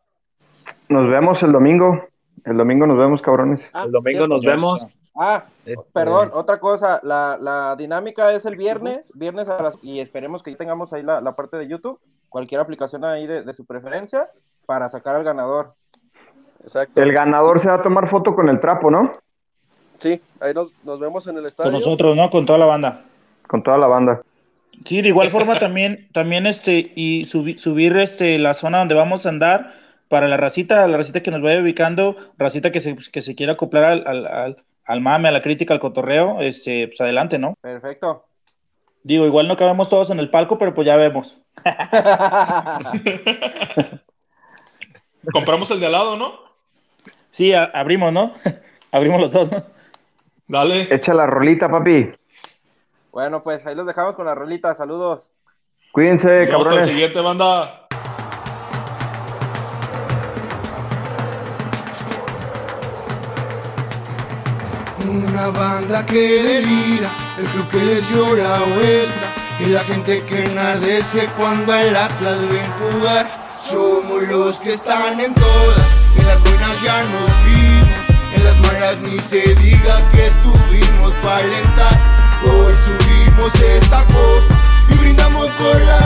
Nos 0.88 1.09
vemos 1.09 1.43
el 1.43 1.53
domingo. 1.53 2.07
El 2.45 2.57
domingo 2.57 2.86
nos 2.86 2.99
vemos, 2.99 3.22
cabrones. 3.22 3.68
Ah, 3.72 3.84
el 3.86 3.93
domingo 3.93 4.26
cierto, 4.26 4.28
nos 4.28 4.45
vemos. 4.45 4.86
Ah, 5.14 5.45
perdón, 5.93 6.30
otra 6.32 6.59
cosa. 6.59 7.01
La, 7.03 7.38
la, 7.40 7.76
dinámica 7.76 8.32
es 8.32 8.47
el 8.47 8.57
viernes, 8.57 9.11
viernes 9.14 9.49
las, 9.49 9.76
y 9.82 10.01
esperemos 10.01 10.43
que 10.43 10.55
tengamos 10.57 10.93
ahí 10.93 11.03
la, 11.03 11.20
la, 11.20 11.36
parte 11.36 11.57
de 11.57 11.68
YouTube, 11.68 12.01
cualquier 12.32 12.60
aplicación 12.60 13.04
ahí 13.04 13.26
de, 13.26 13.42
de, 13.42 13.54
su 13.54 13.64
preferencia, 13.64 14.28
para 14.66 14.88
sacar 14.88 15.14
al 15.14 15.22
ganador. 15.22 15.74
Exacto. 16.62 17.00
El 17.00 17.12
ganador 17.12 17.58
sí. 17.58 17.64
se 17.64 17.68
va 17.68 17.76
a 17.76 17.82
tomar 17.82 18.08
foto 18.08 18.34
con 18.34 18.48
el 18.48 18.58
trapo, 18.58 18.90
¿no? 18.90 19.12
Sí, 20.00 20.20
ahí 20.40 20.52
nos, 20.52 20.74
nos 20.82 20.98
vemos 20.98 21.26
en 21.28 21.38
el 21.38 21.46
estadio. 21.46 21.70
Con 21.70 21.78
nosotros, 21.78 22.16
¿no? 22.16 22.28
Con 22.30 22.46
toda 22.46 22.58
la 22.58 22.66
banda 22.66 23.04
con 23.52 23.62
toda 23.62 23.76
la 23.76 23.86
banda. 23.86 24.22
Sí, 24.86 25.02
de 25.02 25.08
igual 25.08 25.30
forma 25.30 25.58
también, 25.58 26.08
también 26.12 26.46
este, 26.46 26.90
y 26.96 27.26
subir, 27.26 27.60
subir 27.60 27.94
este, 27.98 28.38
la 28.38 28.54
zona 28.54 28.78
donde 28.78 28.94
vamos 28.94 29.26
a 29.26 29.28
andar 29.28 29.74
para 30.08 30.26
la 30.26 30.38
racita, 30.38 30.88
la 30.88 30.96
racita 30.96 31.22
que 31.22 31.30
nos 31.30 31.42
vaya 31.42 31.60
ubicando, 31.60 32.16
racita 32.38 32.72
que 32.72 32.80
se, 32.80 32.96
que 32.96 33.20
se 33.20 33.34
quiera 33.34 33.52
acoplar 33.52 33.84
al, 33.84 34.06
al, 34.06 34.26
al, 34.26 34.64
al 34.86 35.00
mame, 35.02 35.28
a 35.28 35.32
la 35.32 35.42
crítica, 35.42 35.74
al 35.74 35.80
cotorreo, 35.80 36.40
este, 36.40 36.88
pues 36.88 37.00
adelante, 37.02 37.38
¿no? 37.38 37.54
Perfecto. 37.60 38.24
Digo, 39.02 39.26
igual 39.26 39.48
no 39.48 39.58
cabemos 39.58 39.90
todos 39.90 40.08
en 40.08 40.18
el 40.18 40.30
palco, 40.30 40.56
pero 40.56 40.74
pues 40.74 40.86
ya 40.86 40.96
vemos. 40.96 41.38
Compramos 45.32 45.70
el 45.70 45.80
de 45.80 45.86
al 45.86 45.92
lado, 45.92 46.16
¿no? 46.16 46.32
Sí, 47.30 47.55
abrimos, 47.55 48.12
¿no? 48.12 48.34
abrimos 48.92 49.20
los 49.20 49.30
dos, 49.30 49.50
¿no? 49.50 49.64
Dale. 50.48 50.92
Echa 50.94 51.14
la 51.14 51.26
rolita, 51.26 51.68
papi. 51.68 52.12
Bueno, 53.11 53.42
pues 53.42 53.66
ahí 53.66 53.74
los 53.74 53.86
dejamos 53.86 54.14
con 54.16 54.26
la 54.26 54.34
rolita. 54.34 54.74
Saludos. 54.74 55.30
Cuídense, 55.92 56.48
cabrones. 56.48 56.86
siguiente 56.86 57.20
banda. 57.20 57.86
Una 65.09 65.48
banda 65.48 66.07
que 66.07 66.14
delira, 66.14 67.09
el 67.38 67.44
club 67.46 67.68
que 67.70 67.84
les 67.84 68.09
dio 68.12 68.36
la 68.36 68.61
vuelta 68.74 69.21
y 69.64 69.66
la 69.66 69.84
gente 69.84 70.24
que 70.24 70.44
enardece 70.44 71.28
cuando 71.38 71.72
al 71.72 71.94
Atlas 71.94 72.40
ven 72.48 72.72
jugar. 72.78 73.26
Somos 73.70 74.22
los 74.28 74.58
que 74.60 74.72
están 74.72 75.20
en 75.20 75.32
todas, 75.34 75.86
en 76.16 76.26
las 76.26 76.40
buenas 76.40 76.82
ya 76.82 77.04
nos 77.04 77.30
vimos, 77.44 78.34
en 78.34 78.44
las 78.44 78.58
malas 78.58 78.96
ni 79.02 79.18
se 79.20 79.54
diga 79.54 80.10
que 80.10 80.26
estuvimos 80.26 81.12
para 81.22 81.38
alentar. 81.38 82.00
Hoy 82.42 82.74
subimos 82.84 83.54
esta 83.54 84.04
copa 84.06 84.54
y 84.90 84.94
brindamos 84.94 85.46
por 85.46 85.80
la 85.80 85.96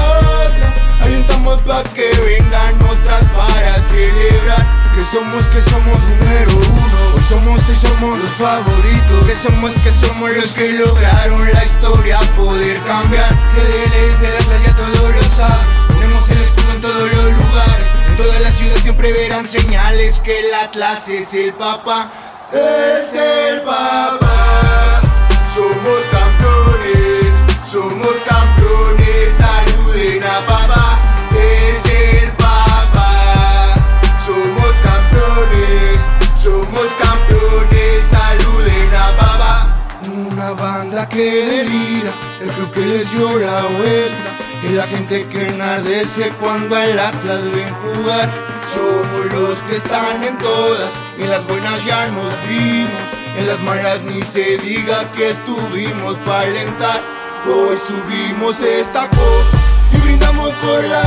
otra, 0.45 0.75
alentamos 1.01 1.63
pa' 1.63 1.83
que 1.95 2.11
vengan 2.21 2.75
otras 2.83 3.25
para 3.35 3.75
celebrar. 3.91 4.67
Que 4.95 5.05
somos, 5.17 5.45
que 5.45 5.63
somos 5.63 5.99
número 6.11 6.57
uno. 6.57 7.16
Somos 7.29 7.61
y 7.69 7.75
somos 7.75 8.21
los 8.21 8.31
favoritos. 8.31 9.25
Que 9.27 9.35
somos, 9.35 9.73
que 9.73 9.91
somos 10.07 10.31
los 10.37 10.55
que 10.55 10.73
lograron 10.75 11.53
la 11.53 11.65
historia 11.65 12.21
poder 12.37 12.81
cambiar. 12.83 13.29
GDL 13.57 14.21
de 14.21 14.29
la 14.31 14.65
ya 14.65 14.77
todos 14.77 15.15
lo 15.15 15.23
saben. 15.37 15.67
Tenemos 15.89 16.31
el 16.31 16.39
escudo 16.41 16.73
en 16.73 16.81
todos 16.81 17.13
los 17.13 17.33
lugares. 17.33 17.87
En 18.09 18.17
toda 18.17 18.39
la 18.39 18.51
ciudad 18.53 18.77
siempre 18.77 19.13
verán 19.13 19.49
señales 19.49 20.21
que 20.21 20.39
el 20.39 20.55
Atlas 20.55 21.09
es 21.09 21.35
el 21.35 21.53
papá. 21.55 22.13
Es 22.53 23.13
el 23.13 23.63
papá. 23.63 25.01
Somos 25.53 26.03
campeones. 26.13 27.33
Somos 27.73 28.15
campeones. 28.25 28.36
Que 41.17 41.47
delira, 41.47 42.13
el 42.43 42.51
club 42.51 42.71
que 42.73 42.81
les 42.81 43.11
dio 43.11 43.39
la 43.39 43.63
vuelta. 43.79 44.31
Y 44.65 44.73
la 44.75 44.87
gente 44.87 45.27
que 45.29 45.49
enardece 45.49 46.31
cuando 46.41 46.77
al 46.77 46.99
Atlas 46.99 47.45
ven 47.53 47.73
jugar. 47.83 48.31
Somos 48.75 49.25
los 49.33 49.63
que 49.63 49.77
están 49.77 50.23
en 50.23 50.37
todas, 50.39 50.91
en 51.19 51.31
las 51.31 51.47
buenas 51.47 51.85
ya 51.87 52.09
nos 52.09 52.33
vimos. 52.49 53.05
En 53.39 53.47
las 53.47 53.61
malas 53.61 54.01
ni 54.03 54.21
se 54.23 54.59
diga 54.59 55.11
que 55.13 55.31
estuvimos 55.31 56.17
para 56.27 56.41
alentar. 56.41 57.01
Hoy 57.47 57.79
subimos 57.87 58.61
esta 58.61 59.09
copa 59.09 59.59
y 59.93 59.99
brindamos 59.99 60.51
por 60.53 60.85
la 60.85 61.01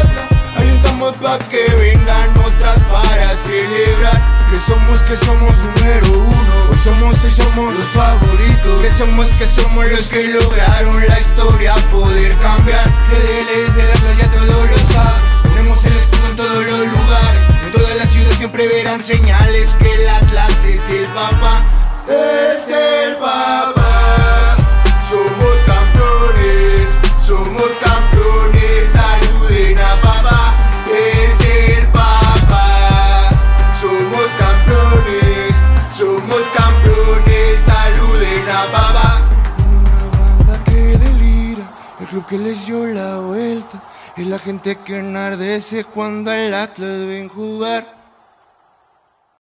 otra. 0.00 0.28
Alentamos 0.56 1.16
pa' 1.18 1.38
que 1.50 1.62
vengan 1.76 2.30
otras 2.30 2.78
para 2.90 3.28
celebrar 3.46 4.31
Que 4.52 4.60
somos, 4.60 5.00
que 5.04 5.16
somos 5.16 5.54
número 5.56 6.12
uno. 6.12 6.52
Hoy 6.70 6.78
somos 6.84 7.16
y 7.24 7.30
somos 7.30 7.74
los 7.74 7.86
favoritos. 7.86 8.80
Que 8.82 8.90
somos, 8.90 9.26
que 9.38 9.46
somos 9.46 9.90
los 9.90 10.10
que 10.10 10.28
lograron 10.28 11.08
la 11.08 11.20
historia 11.20 11.74
poder 11.90 12.36
cambiar. 12.36 12.84
GDL 13.08 13.74
de 13.74 13.82
la 13.82 13.94
playa 13.94 14.30
todos 14.30 14.70
lo 14.70 14.76
saben. 14.92 15.22
Tenemos 15.44 15.82
el 15.86 15.96
escudo 15.96 16.28
en 16.28 16.36
todos 16.36 16.66
los 16.66 16.80
lugares. 16.80 17.42
En 17.64 17.72
toda 17.72 17.94
la 17.94 18.04
ciudad 18.04 18.32
siempre 18.36 18.68
verán 18.68 19.02
señales 19.02 19.74
Que 19.78 19.90
el 19.90 20.08
Atlas 20.08 20.52
es 20.66 20.80
el 20.90 21.06
papá. 21.06 21.64
Es 22.06 22.68
el 22.68 23.16
papá 23.16 23.81
les 42.42 42.66
dio 42.66 42.86
la 42.86 43.18
vuelta 43.20 43.82
Es 44.16 44.26
la 44.26 44.38
gente 44.38 44.76
que 44.76 44.98
enardece 44.98 45.84
cuando 45.84 46.30
al 46.30 46.52
Atlas 46.54 47.06
ven 47.06 47.28
jugar 47.28 48.01